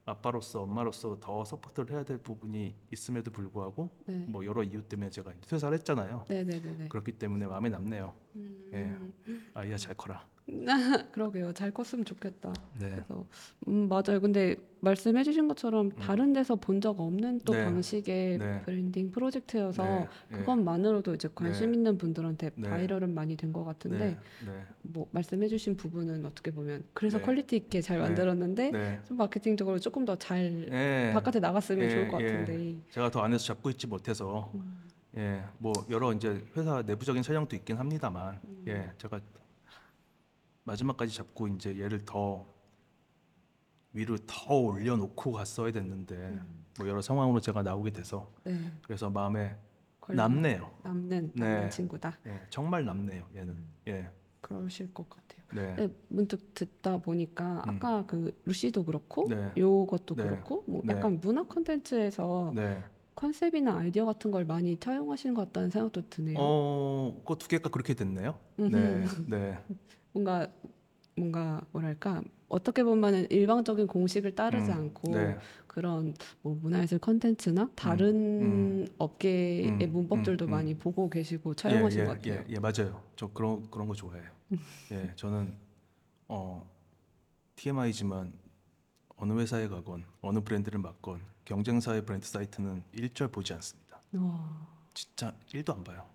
아빠로서 0.04 0.62
엄마로서 0.62 1.18
더 1.20 1.44
서포트를 1.44 1.92
해야 1.94 2.02
될 2.02 2.18
부분이 2.18 2.74
있음에도 2.90 3.30
불구하고 3.30 3.88
네. 4.06 4.24
뭐 4.28 4.44
여러 4.44 4.62
이유 4.64 4.82
때문에 4.82 5.10
제가 5.10 5.32
퇴사를 5.46 5.76
했잖아요. 5.78 6.24
네, 6.28 6.42
네, 6.42 6.60
네, 6.60 6.76
네. 6.76 6.88
그렇기 6.88 7.12
때문에 7.12 7.46
마음에 7.46 7.68
남네요. 7.68 8.12
음. 8.36 8.70
예. 8.72 8.96
아이야 9.54 9.76
잘 9.76 9.94
커라. 9.94 10.26
그러게요. 11.12 11.52
잘 11.52 11.70
컸으면 11.70 12.04
좋겠다. 12.04 12.52
네. 12.80 12.90
그래서 12.90 13.24
음, 13.68 13.88
맞아요. 13.88 14.20
근데 14.20 14.56
말씀해 14.80 15.22
주신 15.22 15.46
것처럼 15.46 15.90
다른 15.92 16.32
데서 16.32 16.56
본 16.56 16.80
적 16.80 16.98
없는 16.98 17.40
또 17.44 17.52
네. 17.52 17.64
방식의 17.64 18.38
네. 18.38 18.62
브랜딩 18.62 19.12
프로젝트여서 19.12 19.84
네. 19.84 20.08
네. 20.30 20.38
그것만으로도 20.38 21.14
이제 21.14 21.28
관심 21.32 21.70
네. 21.70 21.76
있는 21.78 21.96
분들한테 21.96 22.50
네. 22.56 22.68
바이럴은 22.68 23.14
많이 23.14 23.36
된 23.36 23.52
것 23.52 23.64
같은데 23.64 23.98
네. 23.98 24.18
네. 24.46 24.64
뭐 24.82 25.06
말씀해 25.12 25.46
주신 25.46 25.76
부분은 25.76 26.26
어떻게 26.26 26.50
보면 26.50 26.82
그래서 26.92 27.18
네. 27.18 27.24
퀄리티 27.24 27.56
있게 27.56 27.80
잘 27.80 27.98
네. 27.98 28.02
만들었는데 28.04 28.70
네. 28.72 29.00
좀 29.04 29.18
마케팅적으로 29.18 29.78
조금 29.78 30.04
더 30.04 30.16
잘 30.16 30.66
네. 30.68 31.12
바깥에 31.14 31.38
나갔으면 31.38 31.84
예, 31.84 31.90
좋을 31.90 32.08
것 32.08 32.20
예. 32.20 32.26
같은데. 32.32 32.76
제가 32.90 33.10
더 33.10 33.20
안에서 33.20 33.44
잡고 33.44 33.70
있지 33.70 33.86
못해서 33.86 34.50
음. 34.54 34.82
예, 35.16 35.44
뭐 35.58 35.72
여러 35.90 36.12
이제 36.12 36.42
회사 36.56 36.82
내부적인 36.82 37.22
사정도 37.22 37.54
있긴 37.54 37.76
합니다만 37.76 38.40
음. 38.44 38.64
예, 38.66 38.90
제가 38.98 39.20
마지막까지 40.64 41.14
잡고 41.14 41.48
이제 41.48 41.78
얘를 41.78 42.04
더 42.04 42.46
위로 43.92 44.16
더 44.26 44.54
올려놓고 44.54 45.32
갔어야 45.32 45.70
됐는데 45.72 46.14
음. 46.14 46.64
뭐 46.78 46.88
여러 46.88 47.02
상황으로 47.02 47.40
제가 47.40 47.62
나오게 47.62 47.90
돼서 47.90 48.30
네. 48.44 48.58
그래서 48.82 49.10
마음에 49.10 49.56
걸- 50.00 50.16
남네요. 50.16 50.70
남는 50.82 51.32
네. 51.34 51.44
남는 51.54 51.70
친구다. 51.70 52.18
예, 52.26 52.40
정말 52.48 52.84
남네요. 52.84 53.24
얘는 53.36 53.56
예, 53.88 54.10
그러실 54.40 54.92
것 54.94 55.08
같아요. 55.10 55.42
네, 55.54 55.74
네, 55.76 55.94
문득 56.08 56.54
듣다 56.54 56.96
보니까 56.98 57.62
음. 57.68 57.76
아까 57.76 58.06
그 58.06 58.40
루시도 58.46 58.84
그렇고 58.84 59.28
네. 59.28 59.52
요것도 59.56 60.14
네. 60.14 60.22
그렇고 60.24 60.64
뭐 60.66 60.80
네. 60.84 60.94
약간 60.94 61.20
문화 61.20 61.42
콘텐츠에서 61.42 62.52
네. 62.54 62.82
컨셉이나 63.14 63.76
아이디어 63.76 64.06
같은 64.06 64.30
걸 64.30 64.46
많이 64.46 64.78
차용하시는 64.78 65.34
것 65.34 65.46
같다는 65.46 65.68
생각도 65.68 66.08
드네요. 66.08 66.36
어, 66.40 67.14
그거 67.18 67.34
두 67.36 67.46
개가 67.48 67.68
그렇게 67.68 67.92
됐네요. 67.92 68.38
네, 68.56 68.64
음흠. 68.66 69.26
네, 69.28 69.58
뭔가 70.12 70.48
뭔가 71.16 71.60
뭐랄까 71.72 72.22
어떻게 72.48 72.84
보면은 72.84 73.26
일방적인 73.30 73.86
공식을 73.86 74.34
따르지 74.34 74.70
음, 74.70 74.76
않고 74.76 75.12
네, 75.12 75.38
그런 75.66 76.14
뭐 76.42 76.54
문화예술 76.60 76.98
컨텐츠나 76.98 77.70
다른 77.74 78.86
업계의 78.98 79.70
음, 79.86 79.92
문법들도 79.92 80.44
음, 80.44 80.48
음. 80.48 80.50
많이 80.50 80.74
보고 80.74 81.08
계시고 81.08 81.54
예, 81.94 81.96
것 81.96 82.00
예, 82.02 82.04
같아요. 82.04 82.34
음. 82.34 82.44
예, 82.48 82.54
예, 82.54 82.58
맞아요. 82.58 83.02
저 83.16 83.26
그런 83.28 83.70
그런 83.70 83.88
거 83.88 83.94
좋아해요. 83.94 84.30
예, 84.92 85.12
저는 85.16 85.54
어 86.28 86.66
TMI지만 87.56 88.32
어느 89.16 89.32
회사에 89.38 89.68
가건 89.68 90.04
어느 90.20 90.40
브랜드를 90.40 90.78
맡건 90.80 91.22
경쟁사의 91.44 92.04
브랜드 92.04 92.26
사이트는 92.26 92.82
일절 92.92 93.28
보지 93.28 93.54
않습니다. 93.54 94.00
와, 94.14 94.66
진짜 94.92 95.34
일도 95.52 95.72
안 95.72 95.84
봐요. 95.84 96.06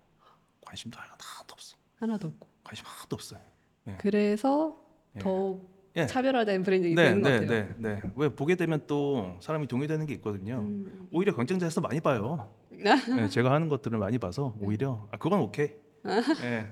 관심도 0.64 0.98
하나도 1.00 1.52
없어. 1.52 1.76
하나도 1.96 2.28
없고. 2.28 2.48
관심 2.62 2.86
하나도 2.86 3.16
없어요. 3.16 3.40
네. 3.88 3.96
그래서 3.98 4.76
예. 5.16 5.20
더 5.20 5.58
예. 5.96 6.06
차별화된 6.06 6.62
브랜딩이 6.62 6.94
네, 6.94 7.04
되는 7.04 7.22
것 7.22 7.28
네, 7.30 7.40
같아요. 7.40 7.74
네, 7.78 7.94
네. 7.94 8.00
왜 8.14 8.28
보게 8.28 8.54
되면 8.54 8.82
또 8.86 9.36
사람이 9.40 9.66
동요되는 9.66 10.06
게 10.06 10.14
있거든요. 10.14 10.58
음. 10.58 11.08
오히려 11.12 11.34
경쟁자에서 11.34 11.80
많이 11.80 12.00
봐요. 12.00 12.52
네, 12.70 13.28
제가 13.28 13.50
하는 13.50 13.68
것들을 13.68 13.98
많이 13.98 14.18
봐서 14.18 14.54
오히려 14.60 15.08
아 15.10 15.16
그건 15.16 15.40
오케이. 15.40 15.70
예. 16.44 16.70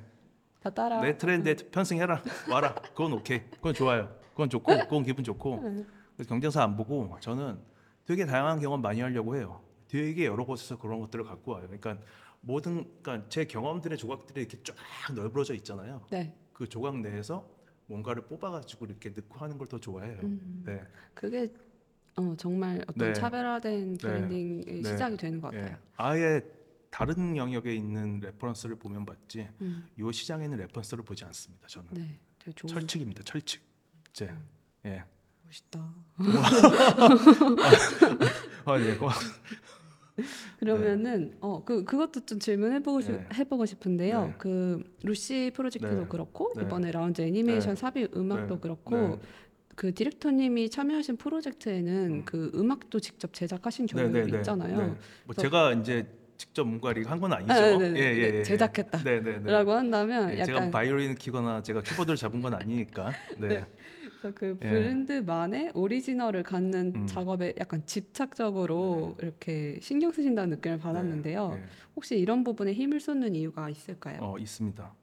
다 0.62 0.70
따라. 0.70 1.00
내 1.00 1.16
트렌드에 1.16 1.54
편승해라 1.70 2.22
와라 2.50 2.74
그건 2.74 3.12
오케이 3.12 3.40
그건 3.50 3.72
좋아요 3.72 4.12
그건 4.32 4.50
좋고 4.50 4.66
그건 4.88 5.04
기분 5.04 5.22
좋고 5.22 5.60
그래서 5.60 6.28
경쟁사 6.28 6.62
안 6.62 6.76
보고 6.76 7.16
저는 7.20 7.58
되게 8.04 8.26
다양한 8.26 8.58
경험 8.58 8.82
많이 8.82 9.00
하려고 9.00 9.36
해요 9.36 9.60
되게 9.86 10.26
여러 10.26 10.44
곳에서 10.44 10.76
그런 10.76 10.98
것들을 11.00 11.24
갖고 11.24 11.52
와요 11.52 11.64
그러니까 11.66 11.98
모든 12.40 12.84
그러니까 13.00 13.28
제 13.28 13.44
경험들의 13.44 13.96
조각들이 13.96 14.40
이렇게 14.40 14.58
쫙 14.64 14.74
널브러져 15.14 15.54
있잖아요 15.54 16.02
네, 16.10 16.34
그 16.56 16.66
조각 16.66 16.98
내에서 17.00 17.46
뭔가를 17.86 18.22
뽑아가지고 18.26 18.86
이렇게 18.86 19.10
넣고 19.10 19.38
하는 19.38 19.58
걸 19.58 19.68
더 19.68 19.78
좋아해요 19.78 20.18
음. 20.22 20.62
네, 20.64 20.82
그게 21.12 21.52
어, 22.16 22.34
정말 22.38 22.80
어떤 22.88 22.94
네. 22.96 23.06
네. 23.08 23.12
차별화된 23.12 23.98
브랜딩의 23.98 24.64
네. 24.64 24.82
시작이 24.82 25.18
되는 25.18 25.38
것 25.38 25.52
예. 25.52 25.60
같아요. 25.60 25.76
아예 25.98 26.40
다른 26.90 27.36
영역에 27.36 27.74
있는 27.74 28.20
레퍼런스를 28.20 28.76
보면 28.76 29.04
봤지 29.04 29.46
음. 29.60 29.86
이 29.98 30.12
시장에 30.12 30.44
있는 30.44 30.56
레퍼런스를 30.58 31.04
보지 31.04 31.26
않습니다 31.26 31.68
저는 31.68 31.88
네, 31.92 32.18
되게 32.38 32.54
좋은 32.54 32.68
철칙입니다 32.72 33.22
철칙 33.22 33.60
제 34.14 34.32
예. 34.86 35.04
멋있다. 35.44 35.94
아, 38.64 38.78
네. 38.78 38.96
고맙- 38.96 39.14
그러면은 40.58 41.36
어그 41.40 41.84
그것도 41.84 42.26
좀 42.26 42.38
질문해보고 42.38 43.00
싶, 43.00 43.12
네. 43.12 43.26
해보고 43.34 43.66
싶은데요. 43.66 44.26
네. 44.26 44.34
그 44.38 44.82
루시 45.02 45.52
프로젝트도 45.54 46.00
네. 46.00 46.06
그렇고 46.08 46.52
네. 46.56 46.62
이번에 46.62 46.90
라운즈 46.90 47.22
애니메이션 47.22 47.74
네. 47.74 47.80
삽입 47.80 48.16
음악도 48.16 48.54
네. 48.54 48.60
그렇고 48.60 48.96
네. 48.96 49.18
그 49.74 49.92
디렉터님이 49.92 50.70
참여하신 50.70 51.16
프로젝트에는 51.18 52.10
음. 52.10 52.24
그 52.24 52.50
음악도 52.54 52.98
직접 52.98 53.34
제작하신 53.34 53.86
경우도 53.86 54.12
네, 54.12 54.24
네, 54.24 54.30
네. 54.30 54.36
있잖아요. 54.38 54.78
네. 54.78 54.94
뭐 55.24 55.34
제가 55.34 55.72
이제 55.74 56.06
직접 56.38 56.64
뭔가 56.64 56.92
이렇게 56.92 57.08
한건 57.08 57.32
아니죠. 57.32 57.52
아, 57.52 57.60
네, 57.60 57.78
네, 57.78 57.90
네. 57.90 58.00
예, 58.00 58.16
예, 58.16 58.38
예. 58.38 58.42
제작했다. 58.42 59.02
네, 59.04 59.20
네, 59.20 59.38
네. 59.38 59.52
라고 59.52 59.72
한다면 59.72 60.30
예, 60.32 60.44
제가 60.44 60.58
약간 60.58 60.70
바이올린 60.70 61.14
키거나 61.14 61.62
제가 61.62 61.82
키보드를 61.82 62.16
잡은 62.16 62.40
건 62.40 62.54
아니니까. 62.54 63.12
네. 63.38 63.64
네. 64.26 64.32
그래서 64.32 64.32
그 64.34 64.58
예. 64.62 64.68
브랜드만의 64.68 65.72
오리지널을 65.74 66.42
갖는 66.42 66.92
음. 66.94 67.06
작업에 67.06 67.54
약간 67.58 67.84
집착적으로 67.86 69.16
이렇게 69.20 69.78
신경 69.80 70.12
쓰신다는 70.12 70.56
느낌을 70.56 70.78
받았는데요. 70.78 71.48
네, 71.50 71.56
네. 71.56 71.64
혹시 71.94 72.18
이런 72.18 72.44
부분에 72.44 72.72
힘을 72.72 73.00
쏟는 73.00 73.34
이유가 73.34 73.68
있을까요? 73.68 74.20
어, 74.22 74.38
있습니다. 74.38 74.94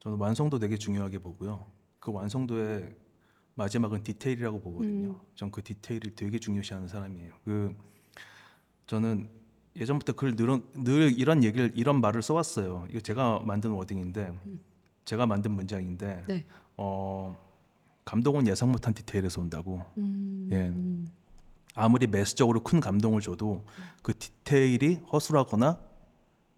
저는 0.00 0.18
완성도 0.18 0.58
되게 0.58 0.76
중요하게 0.76 1.18
보고요. 1.18 1.66
그 2.00 2.12
완성도의 2.12 2.96
마지막은 3.54 4.02
디테일이라고 4.02 4.60
보거든요. 4.60 5.10
음. 5.10 5.20
전그 5.34 5.62
디테일을 5.62 6.14
되게 6.16 6.38
중요시하는 6.38 6.88
사람이에요. 6.88 7.32
그 7.44 7.74
저는 8.86 9.28
예전부터 9.76 10.12
글 10.14 10.36
늘, 10.36 10.60
늘 10.74 11.18
이런 11.18 11.44
얘기를 11.44 11.70
이런 11.74 12.00
말을 12.00 12.22
써왔어요. 12.22 12.86
이거 12.90 13.00
제가 13.00 13.40
만든 13.44 13.70
워딩인데 13.70 14.32
제가 15.04 15.26
만든 15.26 15.52
문장인데 15.52 16.24
네. 16.26 16.44
어, 16.76 17.36
감동은 18.04 18.46
예상 18.46 18.72
못한 18.72 18.94
디테일에서 18.94 19.40
온다고. 19.40 19.84
음, 19.98 20.48
예. 20.52 20.72
아무리 21.74 22.06
매스적으로 22.06 22.62
큰 22.62 22.80
감동을 22.80 23.20
줘도 23.20 23.64
그 24.02 24.16
디테일이 24.16 24.96
허술하거나 25.12 25.78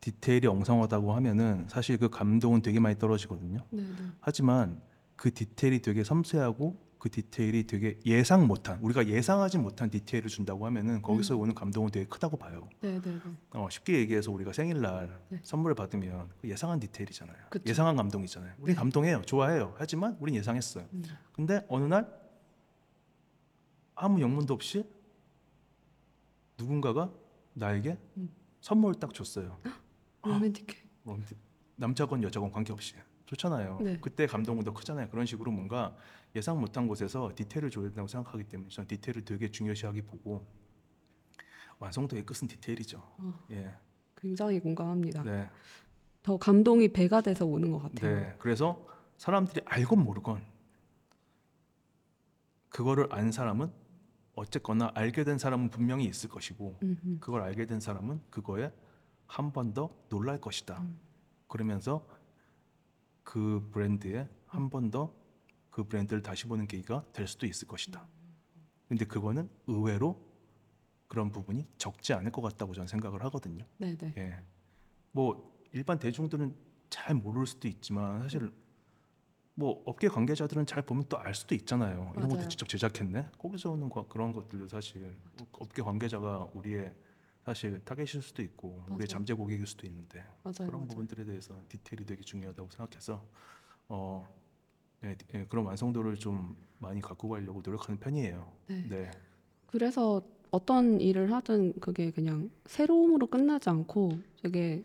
디테일이 0.01 0.47
엉성하다고 0.47 1.15
하면은 1.15 1.67
사실 1.69 1.97
그 1.97 2.11
감동은 2.11 2.63
되게 2.63 2.81
많이 2.81 2.99
떨어지거든요. 2.99 3.61
네, 3.71 3.83
네. 3.83 3.89
하지만 4.21 4.81
그 5.17 5.33
디테일이 5.33 5.81
되게 5.81 6.05
섬세하고 6.05 6.77
그 7.05 7.11
디테일이 7.11 7.67
되게 7.67 8.01
예상 8.07 8.47
못한 8.47 8.79
우리가 8.81 9.07
예상하지 9.07 9.59
못한 9.59 9.91
디테일을 9.91 10.31
준다고 10.31 10.65
하면은 10.65 11.03
거기서 11.03 11.37
오는 11.37 11.55
감동은 11.55 11.91
되게 11.91 12.07
크다고 12.07 12.39
봐요. 12.39 12.67
네, 12.81 12.99
네, 12.99 13.13
네. 13.13 13.21
어, 13.51 13.69
쉽게 13.71 13.99
얘기해서 13.99 14.33
우리가 14.33 14.55
생일날 14.55 15.21
네. 15.29 15.39
선물을 15.43 15.75
받으면 15.75 16.31
그 16.41 16.49
예상한 16.49 16.81
디테일이잖아요. 16.81 17.37
그쵸. 17.51 17.65
예상한 17.67 17.97
감동이잖아요. 17.97 18.55
우리 18.59 18.75
감동해요, 18.75 19.21
좋아해요. 19.21 19.75
하지만 19.77 20.17
우린 20.19 20.35
예상했어요. 20.37 20.87
음. 20.95 21.05
근데 21.35 21.63
어느 21.69 21.85
날 21.85 22.09
아무 23.95 24.23
영문도 24.23 24.55
없이 24.55 24.89
누군가가 26.57 27.13
나에게 27.53 27.99
음. 28.17 28.31
선물을 28.63 28.99
딱 28.99 29.13
줬어요. 29.13 29.59
로맨틱해. 30.25 30.75
뭐 31.03 31.21
남자건 31.77 32.23
여자건 32.23 32.51
관계없이 32.51 32.95
좋잖아요. 33.27 33.79
네. 33.83 33.99
그때 34.01 34.27
감동은 34.27 34.65
더 34.65 34.73
크잖아요. 34.73 35.11
그런 35.11 35.27
식으로 35.27 35.51
뭔가 35.51 35.95
예상 36.35 36.61
못한 36.61 36.89
곳에서 36.89 37.31
디테일을 37.35 37.71
줘야 37.71 37.85
된다고 37.85 38.09
생각하기 38.09 38.45
때문에 38.45 38.69
저는 38.71 38.89
디테일을 38.89 39.25
되게 39.25 39.51
중요시하게 39.51 40.03
보고 40.03 40.47
완성도의 41.79 42.25
끝은 42.27 42.49
디테일이죠. 42.49 42.99
어. 42.99 43.45
예, 43.51 43.75
굉장히 44.17 44.59
공감합니다. 44.61 45.23
네, 45.23 45.49
더 46.23 46.37
감동이 46.37 46.89
배가 46.93 47.21
돼서 47.21 47.45
오는 47.47 47.71
것 47.71 47.79
같아요. 47.81 48.21
네. 48.21 48.35
그래서 48.39 48.87
사람들이 49.17 49.63
알건 49.65 50.03
모르건 50.03 50.43
그거를 52.69 53.07
안 53.13 53.31
사람은 53.31 53.73
어쨌거나 54.35 54.91
알게 54.95 55.23
된 55.23 55.39
사람은 55.39 55.71
분명히 55.71 56.07
있을 56.07 56.29
것이고 56.29 56.79
음, 56.83 56.99
음. 57.05 57.19
그걸 57.21 57.43
알게 57.43 57.67
된 57.67 57.79
사람은 57.81 58.21
그거에 58.31 58.73
한 59.27 59.53
번 59.53 59.73
더 59.75 59.91
놀랄 60.09 60.41
것이다. 60.41 60.81
음. 60.81 60.99
그러면서 61.47 62.05
그 63.23 63.69
브랜드에 63.73 64.29
한 64.47 64.71
번더 64.71 65.13
그 65.75 65.83
브랜드를 65.83 66.23
다시 66.23 66.47
보는 66.47 66.69
계기가 66.69 67.05
될 67.13 67.27
수도 67.27 67.47
있을 67.47 67.67
것이다. 67.67 68.07
근데 68.89 69.05
그거는 69.05 69.51
의외로 69.67 70.25
그런 71.09 71.33
부분이 71.33 71.67
적지 71.79 72.13
않을 72.13 72.31
것 72.31 72.43
같다고 72.43 72.75
저는 72.75 72.87
생각을 72.87 73.25
하거든요. 73.25 73.67
네, 73.79 73.97
네. 73.97 74.15
예. 74.17 74.41
뭐 75.11 75.59
일반 75.73 75.99
대중들은 75.99 76.55
잘 76.91 77.17
모를 77.17 77.45
수도 77.45 77.67
있지만 77.67 78.23
사실 78.23 78.53
뭐 79.55 79.83
업계 79.85 80.07
관계자들은 80.07 80.65
잘 80.67 80.83
보면 80.83 81.07
또 81.09 81.17
알 81.19 81.35
수도 81.35 81.57
있잖아요. 81.57 82.13
이런 82.15 82.29
것도 82.29 82.37
맞아요. 82.37 82.49
직접 82.49 82.69
제작했네. 82.69 83.31
거기서 83.37 83.73
오는 83.73 83.89
거- 83.89 84.07
그런 84.07 84.33
것들도 84.33 84.69
사실 84.69 85.19
업계 85.59 85.83
관계자가 85.83 86.51
우리의 86.55 86.95
사실 87.45 87.85
타겟일 87.85 88.23
수도 88.23 88.43
있고 88.43 88.77
맞아요. 88.83 88.95
우리의 88.95 89.09
잠재 89.09 89.35
고객일 89.35 89.67
수도 89.67 89.89
있는데 89.89 90.21
맞아요. 90.45 90.55
그런 90.59 90.73
맞아요. 90.83 90.87
부분들에 90.87 91.25
대해서 91.25 91.61
디테일이 91.69 92.05
되게 92.07 92.23
중요하다고 92.23 92.71
생각해서 92.71 93.27
어 93.89 94.25
예, 95.05 95.17
예, 95.35 95.45
그런 95.49 95.67
완성도를 95.67 96.17
좀 96.17 96.57
많이 96.79 97.01
갖고 97.01 97.29
가려고 97.29 97.63
노력하는 97.65 97.99
편이에요. 98.01 98.53
네. 98.69 98.87
네. 98.89 99.11
그래서 99.67 100.23
어떤 100.51 101.01
일을 101.01 101.33
하든 101.33 101.81
그게 101.81 102.11
그냥 102.11 102.51
새로움으로 102.67 103.27
끝나지 103.27 103.69
않고 103.71 104.19
되게 104.43 104.83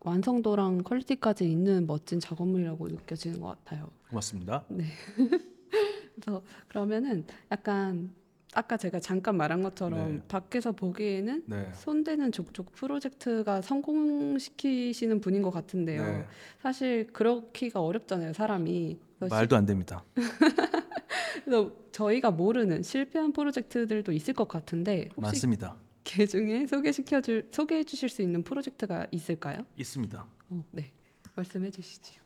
완성도랑 0.00 0.78
퀄리티까지 0.78 1.50
있는 1.50 1.86
멋진 1.86 2.20
작업물이라고 2.20 2.88
느껴지는 2.88 3.40
것 3.40 3.48
같아요. 3.48 3.90
고맙습니다. 4.08 4.64
그래서 6.14 6.42
그러면은 6.68 7.24
약간 7.50 8.14
아까 8.52 8.76
제가 8.76 8.98
잠깐 8.98 9.36
말한 9.36 9.62
것처럼 9.62 10.16
네. 10.16 10.22
밖에서 10.26 10.72
보기에는 10.72 11.44
네. 11.46 11.70
손대는 11.74 12.32
족족 12.32 12.72
프로젝트가 12.72 13.62
성공시키시는 13.62 15.20
분인 15.20 15.42
것 15.42 15.50
같은데요. 15.50 16.04
네. 16.04 16.26
사실 16.60 17.06
그렇기가 17.12 17.80
어렵잖아요, 17.80 18.32
사람이. 18.32 18.98
그래서 19.18 19.34
말도 19.34 19.56
안 19.56 19.66
됩니다. 19.66 20.04
그래서 21.44 21.72
저희가 21.92 22.30
모르는 22.32 22.82
실패한 22.82 23.32
프로젝트들도 23.32 24.12
있을 24.12 24.34
것 24.34 24.48
같은데 24.48 25.08
혹시 25.16 25.20
많습니다. 25.20 25.76
그 26.04 26.26
중에 26.26 26.66
소개시켜 26.66 27.20
줄 27.20 27.48
소개해 27.52 27.84
주실 27.84 28.08
수 28.08 28.22
있는 28.22 28.42
프로젝트가 28.42 29.06
있을까요? 29.12 29.64
있습니다. 29.76 30.26
어, 30.50 30.64
네. 30.72 30.92
말씀해 31.36 31.70
주시죠. 31.70 32.20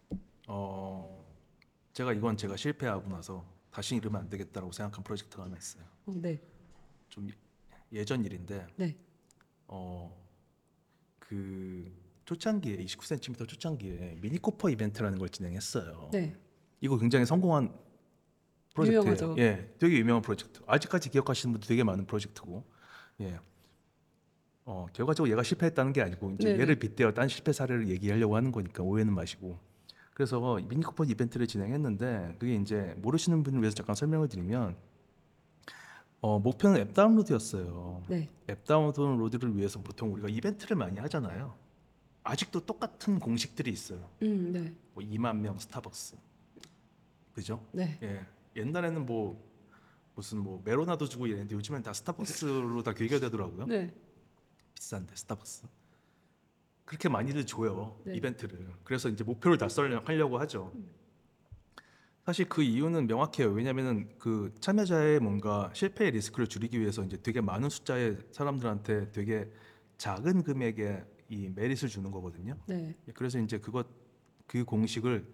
어, 0.47 1.25
제가 1.93 2.13
이건 2.13 2.37
제가 2.37 2.57
실패하고 2.57 3.09
나서 3.11 3.45
다시 3.75 3.97
이러면 3.97 4.21
안 4.21 4.29
되겠다라고 4.29 4.71
생각한 4.71 5.03
프로젝트가 5.03 5.43
하나 5.43 5.57
있어요. 5.57 5.83
어, 6.07 6.13
네. 6.15 6.41
좀 7.09 7.29
예전 7.91 8.25
일인데 8.25 8.69
네. 8.77 8.97
어, 9.67 10.17
그 11.19 11.93
초창기에 12.25 12.77
29cm 12.77 13.49
초창기에 13.49 14.19
미니 14.21 14.39
코퍼 14.39 14.71
이벤트라는 14.71 15.19
걸 15.19 15.29
진행했어요. 15.29 16.11
네. 16.13 16.37
이거 16.81 16.97
굉장히 16.97 17.27
성공한 17.27 17.77
프로젝트예요. 18.75 19.01
유명하죠. 19.01 19.35
예, 19.39 19.75
되게 19.81 19.99
유명한 19.99 20.23
프로젝트. 20.23 20.61
아직까지 20.69 21.11
기억하시는 21.11 21.53
분도 21.53 21.67
되게 21.67 21.83
많은 21.83 22.07
프로젝트고, 22.07 22.65
예. 23.23 23.41
어, 24.67 24.87
결과적으로 24.93 25.33
얘가 25.33 25.43
실패했다는 25.43 25.93
게 25.93 26.01
아니고 26.01 26.31
이제 26.33 26.49
네네. 26.49 26.61
얘를 26.61 26.77
빗대어 26.77 27.13
딴 27.13 27.27
실패 27.29 27.53
사례를 27.53 27.89
얘기하려고 27.89 28.37
하는 28.37 28.53
거니까 28.53 28.85
오해는 28.85 29.13
마시고. 29.13 29.59
그래서 30.15 30.61
미니 30.69 30.83
쿠퍼 30.83 31.05
이벤트를 31.05 31.47
진행했는데 31.47 32.37
그게 32.39 32.55
이제 32.55 32.95
모르시는 32.99 33.43
분을 33.43 33.61
위해서 33.61 33.75
잠깐 33.75 33.97
설명을 33.97 34.29
드리면 34.29 34.77
어, 36.21 36.39
목표는 36.39 36.81
앱 36.81 36.95
다운로드였어요. 36.95 38.05
네. 38.09 38.31
앱 38.49 38.65
다운로드를 38.65 39.57
위해서 39.57 39.81
보통 39.83 40.15
우리가 40.15 40.29
이벤트를 40.29 40.77
많이 40.77 40.99
하잖아요. 41.01 41.55
아직도 42.23 42.61
똑같은 42.61 43.19
공식들이 43.19 43.71
있어요. 43.71 44.09
음, 44.23 44.53
네. 44.53 44.73
뭐 44.95 45.05
2만 45.05 45.37
명 45.37 45.59
스타벅스, 45.59 46.17
그죠? 47.35 47.63
네. 47.73 47.99
예. 48.03 48.25
옛날에는 48.57 49.05
뭐 49.05 49.39
무슨 50.15 50.39
뭐 50.39 50.63
메로나도 50.65 51.09
주고 51.09 51.27
이랬는데 51.27 51.55
요즘엔 51.57 51.83
다 51.83 51.93
스타벅스로 51.93 52.83
다 52.83 52.95
귀결되더라고요. 52.95 53.67
네. 53.67 53.93
비싼데 54.75 55.15
스타벅스. 55.17 55.67
그렇게 56.85 57.09
많이들 57.09 57.47
줘요 57.47 57.99
네. 58.05 58.17
이벤트를. 58.17 58.69
그래서 58.85 59.09
이제 59.09 59.25
목표를 59.25 59.59
달성하려고 59.59 60.39
하죠. 60.41 60.73
사실 62.25 62.49
그 62.49 62.63
이유는 62.63 63.07
명확해요. 63.07 63.51
왜냐면은 63.51 64.09
그 64.19 64.55
참여자의 64.61 65.21
뭔가 65.21 65.71
실패의 65.75 66.13
리스크를 66.13 66.47
줄이기 66.47 66.81
위해서 66.81 67.03
이제 67.05 67.19
되게 67.23 67.41
많은 67.41 67.69
숫자의 67.69 68.17
사람들한테 68.33 69.13
되게 69.13 69.51
작은 69.99 70.43
금액의 70.43 71.05
이 71.29 71.49
메릿을 71.49 71.89
주는 71.89 72.11
거거든요. 72.11 72.57
네. 72.67 72.95
그래서 73.15 73.39
이제 73.39 73.59
그것 73.59 73.87
그 74.47 74.65
공식을 74.65 75.27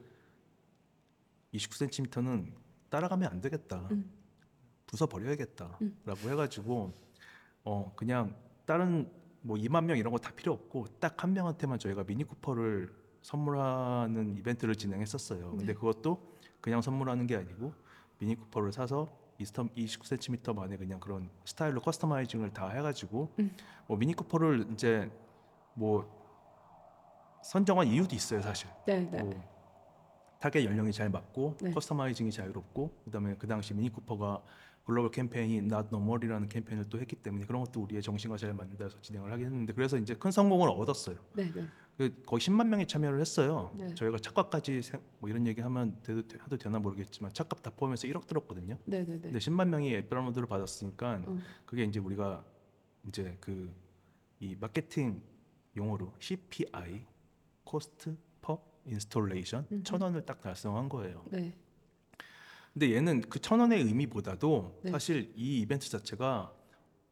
29cm는 1.55 2.53
따라가면 2.88 3.30
안 3.30 3.40
되겠다. 3.40 3.88
음. 3.92 4.11
부숴 4.86 5.09
버려야겠다라고 5.09 5.78
음. 5.82 6.30
해가지고 6.30 6.92
어 7.62 7.92
그냥 7.94 8.34
다른 8.66 9.09
뭐 9.43 9.57
2만 9.57 9.84
명 9.84 9.97
이런 9.97 10.12
거 10.12 10.18
다 10.18 10.30
필요 10.32 10.53
없고 10.53 10.86
딱 11.01 11.22
한 11.22 11.32
명한테만 11.32 11.78
저희가 11.78 12.05
미니 12.05 12.24
쿠퍼를 12.24 12.93
선물하는 13.22 14.36
이벤트를 14.36 14.74
진행했었어요. 14.74 15.51
근데 15.51 15.66
네. 15.66 15.74
그것도 15.74 16.20
그냥 16.61 16.80
선물하는 16.82 17.26
게 17.26 17.36
아니고 17.36 17.72
미니 18.18 18.34
쿠퍼를 18.34 18.72
사서 18.72 19.09
29cm만의 19.38 20.76
그냥 20.76 21.01
그런 21.01 21.30
스타일로 21.45 21.80
커스터마이징을 21.80 22.53
다 22.53 22.68
해가지고 22.68 23.32
음. 23.38 23.55
뭐 23.86 23.97
미니 23.97 24.12
쿠퍼를 24.14 24.66
이제 24.72 25.11
뭐 25.74 26.18
선정한 27.43 27.86
이유도 27.86 28.14
있어요 28.14 28.43
사실. 28.43 28.68
네, 28.86 29.01
네. 29.11 29.22
뭐 29.22 29.43
타겟 30.41 30.64
연령이 30.64 30.93
잘 30.93 31.09
맞고 31.11 31.57
네. 31.62 31.70
커스터마이징이 31.70 32.30
자유롭고 32.32 32.91
그다음에 33.05 33.34
그 33.38 33.47
당시 33.47 33.72
미니 33.74 33.91
쿠퍼가 33.91 34.43
글로벌 34.84 35.10
캠페인이 35.10 35.58
Not 35.58 35.88
Normal이라는 35.92 36.48
캠페인을 36.48 36.88
또 36.88 36.98
했기 36.98 37.14
때문에 37.16 37.44
그런 37.46 37.62
것도 37.64 37.80
우리의 37.82 38.02
정신과 38.02 38.36
잘 38.36 38.52
맞는다 38.54 38.84
해서 38.84 39.00
진행을 39.00 39.30
하긴 39.32 39.46
했는데 39.46 39.72
그래서 39.72 39.96
이제 39.96 40.14
큰 40.14 40.30
성공을 40.30 40.68
얻었어요. 40.68 41.16
네, 41.34 41.50
네. 41.52 41.66
그 41.96 42.22
거의 42.26 42.40
10만 42.40 42.66
명이 42.68 42.86
참여를 42.86 43.20
했어요. 43.20 43.70
네. 43.76 43.94
저희가 43.94 44.18
차값까지 44.18 44.80
세- 44.82 44.98
뭐 45.18 45.28
이런 45.28 45.46
얘기 45.46 45.60
하면 45.60 45.96
돼도 46.02 46.26
돼- 46.26 46.38
해도 46.42 46.56
되나 46.56 46.78
모르겠지만 46.78 47.32
차값 47.34 47.62
다 47.62 47.70
포함해서 47.70 48.08
1억 48.08 48.26
들었거든요. 48.26 48.78
네, 48.86 49.04
네, 49.04 49.12
네. 49.12 49.20
근데 49.20 49.38
10만 49.38 49.68
명이 49.68 49.94
앱 49.94 50.08
다운로드를 50.08 50.46
받았으니까 50.48 51.22
어. 51.26 51.38
그게 51.66 51.84
이제 51.84 52.00
우리가 52.00 52.44
이제 53.06 53.36
그 53.40 53.72
이 54.42 54.56
마케팅 54.58 55.20
용어로 55.76 56.14
CPI 56.18 57.04
cost 57.62 58.16
per 58.40 58.58
installation 58.86 59.66
음흠. 59.70 59.82
천 59.82 60.00
원을 60.00 60.24
딱 60.24 60.40
달성한 60.40 60.88
거예요. 60.88 61.22
네. 61.30 61.54
근데 62.72 62.94
얘는 62.94 63.22
그 63.22 63.38
천 63.40 63.60
원의 63.60 63.82
의미보다도 63.82 64.80
네. 64.84 64.90
사실 64.90 65.32
이 65.36 65.60
이벤트 65.60 65.90
자체가 65.90 66.52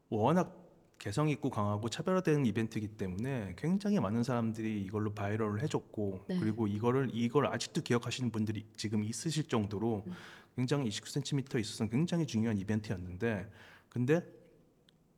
워낙 0.09 0.55
개성 0.99 1.29
있고 1.29 1.51
강하고 1.51 1.89
차별화된 1.89 2.45
이벤트이기 2.47 2.89
때문에 2.89 3.55
굉장히 3.57 4.01
많은 4.01 4.23
사람들이 4.25 4.83
이걸로 4.83 5.15
바이럴을 5.15 5.63
해줬고 5.63 6.25
네. 6.29 6.39
그리고 6.41 6.67
이거를 6.67 7.11
이걸 7.13 7.47
아직도 7.47 7.83
기억하시는 7.83 8.31
분들이 8.31 8.67
지금 8.77 9.05
있으실 9.05 9.45
정도로 9.49 10.03
음. 10.07 10.13
굉장히 10.57 10.89
29cm에 10.89 11.61
있어서 11.61 11.87
굉장히 11.89 12.27
중요한 12.27 12.59
이벤트였는데 12.59 13.49
근데 13.89 14.23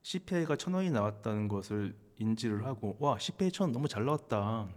CPI가 0.03 0.57
천 0.57 0.75
원이 0.75 0.91
나왔다는 0.91 1.49
것을 1.49 1.95
인지를 2.19 2.67
하고 2.67 2.97
와 2.99 3.19
CPI 3.19 3.51
천원 3.51 3.73
너무 3.73 3.89
잘 3.89 4.05
나왔다. 4.05 4.69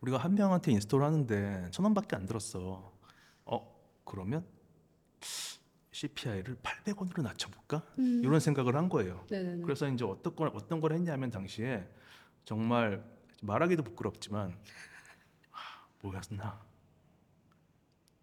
우리가 0.00 0.16
한 0.18 0.34
명한테 0.34 0.72
install 0.72 1.02
하는데 1.02 1.68
천 1.72 1.84
원밖에 1.84 2.16
안 2.16 2.24
들었어. 2.24 2.92
어 4.08 4.10
그러면 4.10 4.44
CPI를 5.92 6.56
800원으로 6.62 7.22
낮춰볼까? 7.22 7.82
음. 7.98 8.22
이런 8.24 8.40
생각을 8.40 8.76
한 8.76 8.88
거예요. 8.88 9.26
네, 9.30 9.42
네, 9.42 9.56
네. 9.56 9.62
그래서 9.62 9.88
이제 9.88 10.04
어떤 10.04 10.34
걸 10.34 10.50
어떤 10.54 10.80
걸 10.80 10.92
했냐면 10.92 11.30
당시에 11.30 11.86
정말 12.44 13.04
말하기도 13.42 13.82
부끄럽지만 13.82 14.56
하, 15.50 15.86
뭐였나 16.00 16.60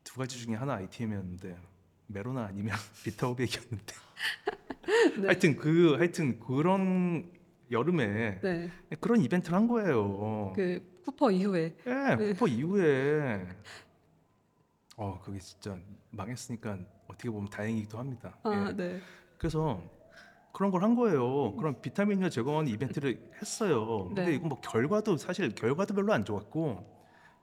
두 0.03 0.15
가지 0.15 0.39
중에 0.39 0.55
하나 0.55 0.75
아이템이었는데 0.75 1.57
메로나 2.07 2.45
아니면 2.45 2.75
비타오백이었는데 3.03 3.95
네. 5.21 5.27
하여튼 5.27 5.55
그 5.55 5.95
하여튼 5.95 6.39
그런 6.39 7.31
여름에 7.71 8.39
네. 8.41 8.71
그런 8.99 9.21
이벤트를 9.21 9.57
한 9.57 9.67
거예요. 9.67 10.53
그 10.55 11.01
쿠퍼 11.03 11.31
이후에 11.31 11.75
예, 11.85 12.15
네. 12.15 12.33
쿠퍼 12.33 12.47
이후에 12.47 13.47
어 14.97 15.19
그게 15.23 15.39
진짜 15.39 15.77
망했으니까 16.11 16.77
어떻게 17.07 17.29
보면 17.29 17.49
다행이기도 17.49 17.97
합니다. 17.97 18.37
아, 18.43 18.67
예. 18.69 18.73
네. 18.73 18.99
그래서 19.37 19.81
그런 20.53 20.71
걸 20.71 20.83
한 20.83 20.95
거예요. 20.95 21.53
그런 21.57 21.81
비타민을 21.81 22.29
제공하는 22.29 22.71
이벤트를 22.71 23.29
했어요. 23.41 24.05
근데 24.07 24.25
네. 24.25 24.35
이거 24.35 24.47
뭐 24.47 24.59
결과도 24.61 25.17
사실 25.17 25.49
결과도 25.53 25.93
별로 25.93 26.13
안 26.13 26.23
좋았고 26.23 26.95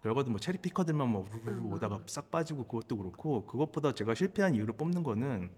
결과도 0.02 0.30
뭐 0.30 0.40
체리 0.40 0.58
피커들만 0.58 1.08
뭐 1.08 1.28
우르르 1.30 1.58
음. 1.58 1.72
오다가 1.72 2.00
싹 2.06 2.30
빠지고 2.30 2.64
그것도 2.64 2.96
그렇고 2.96 3.44
그것보다 3.46 3.92
제가 3.92 4.14
실패한 4.14 4.54
이유를 4.54 4.76
뽑는 4.76 5.02
거는 5.02 5.50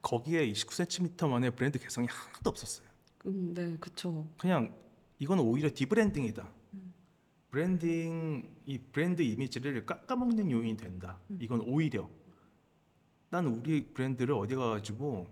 거기에 0.00 0.50
29cm 0.52 1.28
만의 1.28 1.50
브랜드 1.56 1.78
개성이 1.78 2.06
하나도 2.08 2.50
없었어요. 2.50 2.86
음, 3.26 3.52
네, 3.54 3.76
그쵸. 3.78 4.26
그냥 4.38 4.74
이건 5.18 5.38
오히려 5.40 5.70
debranding이다. 5.72 6.48
음. 7.52 7.78
브랜딩 7.78 8.56
이 8.66 8.78
브랜드 8.78 9.22
이미지를 9.22 9.86
깎아먹는 9.86 10.50
요인이 10.50 10.76
된다. 10.76 11.20
음. 11.30 11.38
이건 11.40 11.60
오히려 11.60 12.08
난 13.30 13.46
우리 13.46 13.92
브랜드를 13.92 14.34
어디 14.34 14.54
가가지고 14.54 15.26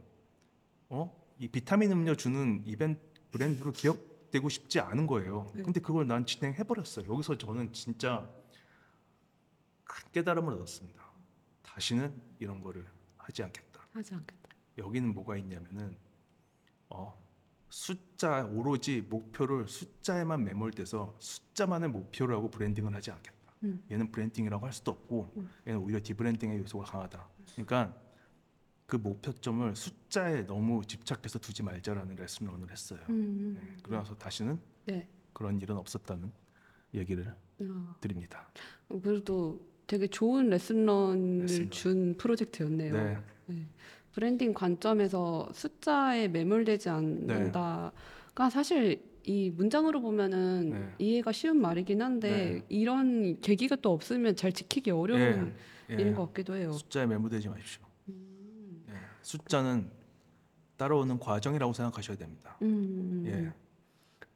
어 0.91 1.21
이 1.41 1.49
비타민 1.49 1.91
음료 1.91 2.15
주는 2.15 2.63
이벤트 2.67 3.01
브랜드로 3.31 3.73
기억되고 3.73 4.51
싶지 4.51 4.79
않은 4.79 5.07
거예요. 5.07 5.51
네. 5.55 5.63
근데 5.63 5.81
그걸 5.81 6.07
난 6.07 6.27
진행해 6.27 6.63
버렸어요. 6.65 7.11
여기서 7.11 7.39
저는 7.39 7.73
진짜 7.73 8.31
큰 9.85 10.13
깨달음을 10.13 10.53
얻었습니다. 10.53 11.03
다시는 11.63 12.15
이런 12.41 12.61
거를 12.61 12.87
하지 13.17 13.43
않겠다. 13.43 13.81
하지 13.93 14.15
않겠다. 14.15 14.51
여기는 14.77 15.15
뭐가 15.15 15.39
있냐면은 15.39 15.97
어 16.91 17.19
숫자 17.71 18.45
오로지 18.45 19.01
목표를 19.01 19.67
숫자에만 19.69 20.45
매몰돼서 20.45 21.15
숫자만을 21.19 21.89
목표로 21.89 22.37
하고 22.37 22.51
branding을 22.51 22.95
하지 22.95 23.13
않겠다. 23.13 23.39
음. 23.63 23.83
얘는 23.91 24.11
branding이라고 24.11 24.67
할 24.67 24.73
수도 24.73 24.91
없고 24.91 25.33
음. 25.37 25.49
얘는 25.67 25.81
오히려 25.81 26.01
debranding의 26.03 26.59
요소가 26.59 26.85
강하다. 26.85 27.29
그러니까 27.53 27.95
그 28.87 28.97
목표점을 28.97 29.77
숫자에 29.77 30.47
너무 30.47 30.85
집착해서 30.85 31.39
두지 31.39 31.63
말자라는 31.63 32.17
lesson 32.17 32.40
learn을 32.40 32.71
했어요. 32.71 32.99
음. 33.09 33.57
네, 33.61 33.77
그러면서 33.83 34.17
다시는 34.17 34.59
네. 34.87 35.09
그런 35.33 35.61
일은 35.61 35.77
없었다는 35.77 36.33
얘기를 36.95 37.33
아, 37.61 37.95
드립니다. 38.01 38.51
그래도 38.89 39.65
되게 39.87 40.09
좋은 40.09 40.51
lesson 40.51 40.90
learn을 40.90 41.43
lesson 41.43 41.57
learn. 41.57 41.71
준 41.71 42.17
프로젝트였네요. 42.17 42.93
네, 42.93 43.19
네. 43.47 43.69
브랜딩 44.13 44.55
관점에서 44.55 45.49
숫자에 45.53 46.29
매몰되지 46.29 46.89
않는다가 46.89 48.51
사실 48.51 49.03
이 49.25 49.51
문장으로 49.51 50.01
보면은 50.01 50.71
네. 50.71 50.95
이해가 50.99 51.33
쉬운 51.33 51.61
말이긴 51.61 52.03
한데 52.03 52.65
이런 52.69 53.41
계기가 53.41 53.77
또 53.77 53.93
없으면 53.93 54.35
잘 54.35 54.53
지키기 54.53 54.91
어려운 54.91 55.55
예, 55.91 55.95
일인 55.95 56.09
예. 56.09 56.13
것 56.13 56.27
같기도 56.29 56.57
해요. 56.57 56.73
숫자에 56.73 57.07
매몰되지 57.07 57.49
마십시오. 57.49 57.83
음. 58.09 58.85
예, 58.89 58.95
숫자는 59.23 59.91
따라오는 60.77 61.19
과정이라고 61.19 61.73
생각하셔야 61.73 62.17
됩니다. 62.17 62.57
음. 62.63 63.25
예. 63.27 63.53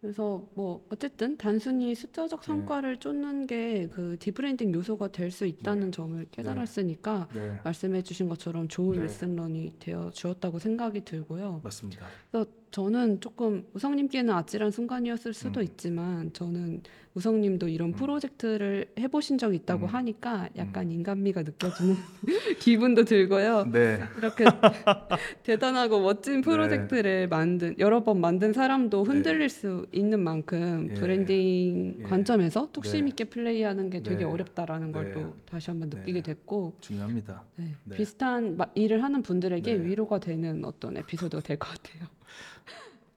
그래서 0.05 0.47
뭐 0.53 0.85
어쨌든 0.91 1.35
단순히 1.39 1.95
숫자적 1.95 2.43
네. 2.43 2.47
성과를 2.47 2.99
쫓는 2.99 3.47
게 3.47 3.89
그 3.91 4.17
debranding 4.19 4.75
요소가 4.75 5.09
될 5.09 5.31
수 5.31 5.47
있다는 5.47 5.93
점을 5.93 6.23
깨달았으니까 6.31 7.29
네, 7.35 7.59
말씀해 7.65 8.03
주신 8.03 8.29
것처럼 8.29 8.69
좋은 8.69 8.97
네. 8.97 9.03
lesson 9.05 9.39
learn이 9.39 9.73
되어 9.79 10.11
주었다고 10.11 10.59
생각이 10.59 11.07
들고요. 11.07 11.63
맞습니다. 11.65 12.07
그래서 12.31 12.51
저는 12.79 13.21
조금 13.21 13.65
우성님께는 13.75 14.35
아찔한 14.35 14.73
순간이었을 14.73 15.33
수도 15.33 15.61
음. 15.61 15.63
있지만 15.63 16.33
저는 16.33 16.83
우성님도 17.15 17.69
이런 17.69 17.91
음. 17.91 17.93
프로젝트를 17.93 18.87
해보신 18.99 19.39
적이 19.39 19.59
있다고 19.59 19.87
음. 19.87 19.91
하니까 19.91 20.49
약간 20.57 20.91
인간미가 20.91 21.45
느껴지는 21.45 21.95
기분도 22.59 23.05
들고요. 23.05 23.71
네, 23.71 24.01
이렇게 24.19 24.43
대단하고 25.45 26.01
멋진 26.01 26.41
프로젝트를 26.41 27.29
만든 27.29 27.77
여러 27.79 28.03
번 28.03 28.21
만든 28.21 28.53
사람도 28.53 29.05
흔들릴 29.05 29.51
수 29.51 29.87
있는 29.93 30.19
만큼 30.19 30.89
예. 30.91 30.95
브랜딩 30.95 31.99
예. 32.01 32.03
관점에서 32.03 32.71
뚝심 32.73 33.05
네. 33.05 33.09
있게 33.11 33.25
플레이하는 33.27 33.89
게 33.89 34.03
되게 34.03 34.17
네. 34.17 34.25
어렵다라는 34.25 34.91
걸 34.91 35.05
네. 35.05 35.13
또 35.15 35.37
다시 35.47 35.71
한번 35.71 35.91
네. 35.91 35.99
느끼게 36.01 36.23
됐고 36.23 36.75
중요합니다. 36.81 37.45
네. 37.55 37.67
네. 37.85 37.97
비슷한 37.97 38.57
마- 38.57 38.67
일을 38.75 39.05
하는 39.05 39.23
분들에게 39.23 39.75
네. 39.77 39.85
위로가 39.85 40.19
되는 40.19 40.65
어떤 40.65 40.97
에피소드가 40.97 41.41
될 41.41 41.57
것 41.57 41.69
같아요. 41.69 42.09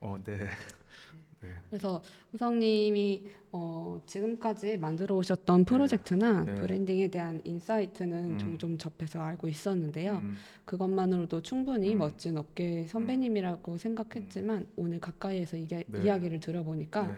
어, 0.00 0.16
네, 0.24 0.36
네, 1.40 1.48
그래서 1.70 2.02
우성님이 2.32 3.24
어, 3.52 4.00
지금까지 4.06 4.76
만들어 4.78 5.16
오셨던 5.16 5.64
프로젝트나 5.64 6.44
네. 6.44 6.54
branding에 6.56 7.08
대한 7.08 7.40
insight는 7.44 8.32
음. 8.32 8.38
종종 8.38 8.76
접해서 8.76 9.20
알고 9.20 9.48
있었는데요. 9.48 10.18
음, 10.22 10.36
그것만으로도 10.64 11.42
충분히 11.42 11.94
음. 11.94 11.98
멋진 11.98 12.36
업계 12.36 12.86
선배님이라고 12.88 13.78
생각했지만 13.78 14.66
오늘 14.76 15.00
가까이에서 15.00 15.56
이게, 15.56 15.84
네. 15.86 16.02
이야기를 16.02 16.40
들어보니까 16.40 17.06
네. 17.06 17.14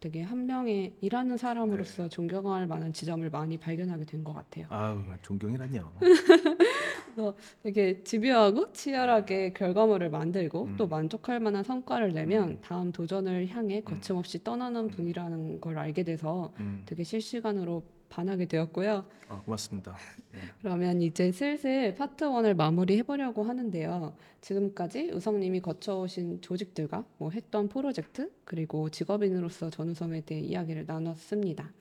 되게 0.00 0.22
한 0.22 0.46
명의 0.46 0.94
일하는 1.00 1.36
사람으로서 1.36 2.08
존경할 2.08 2.66
만한 2.66 2.92
지점을 2.92 3.28
많이 3.30 3.58
발견하게 3.58 4.04
된 4.04 4.22
것 4.24 4.32
같아요. 4.34 4.66
아우 4.70 5.02
존경이란요. 5.22 5.92
되게 7.62 8.02
집요하고 8.02 8.72
치열하게 8.72 9.52
결과물을 9.52 10.08
만들고 10.10 10.64
음. 10.64 10.74
또 10.78 10.86
만족할 10.86 11.40
만한 11.40 11.62
성과를 11.62 12.12
내면 12.14 12.48
음. 12.50 12.58
다음 12.62 12.92
도전을 12.92 13.48
향해 13.48 13.80
거침없이 13.82 14.42
떠나는 14.42 14.88
분이라는 14.88 15.60
걸 15.60 15.76
알게 15.78 16.04
돼서 16.04 16.52
음, 16.60 16.82
되게 16.86 17.02
실시간으로 17.04 17.82
반하게 18.12 18.44
되었고요. 18.44 19.06
아, 19.28 19.40
고맙습니다. 19.40 19.96
네. 20.32 20.40
그러면 20.60 21.00
이제 21.00 21.32
슬슬 21.32 21.94
파트 21.94 22.26
1을 22.26 22.54
마무리해 22.54 23.02
보려고 23.02 23.42
하는데요. 23.42 24.14
지금까지 24.42 25.10
우성님이 25.12 25.60
거쳐오신 25.60 26.42
조직들과 26.42 27.04
뭐 27.16 27.30
했던 27.30 27.68
프로젝트 27.68 28.30
그리고 28.44 28.90
직업인으로서 28.90 29.70
전우성에 29.70 30.20
대해 30.20 30.40
이야기를 30.42 30.84
나눴습니다. 30.86 31.72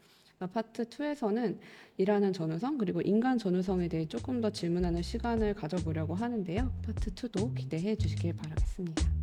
파트 0.53 0.85
2에서는 0.85 1.57
일하는 1.97 2.33
전우성 2.33 2.77
그리고 2.77 3.01
인간 3.01 3.37
전우성에 3.37 3.89
대해 3.89 4.07
조금 4.07 4.41
더 4.41 4.49
질문하는 4.49 5.01
시간을 5.01 5.53
가져보려고 5.53 6.15
하는데요. 6.15 6.71
파트 6.85 7.13
2도 7.13 7.53
기대해 7.53 7.95
주시길 7.95 8.35
바라겠습니다. 8.37 9.20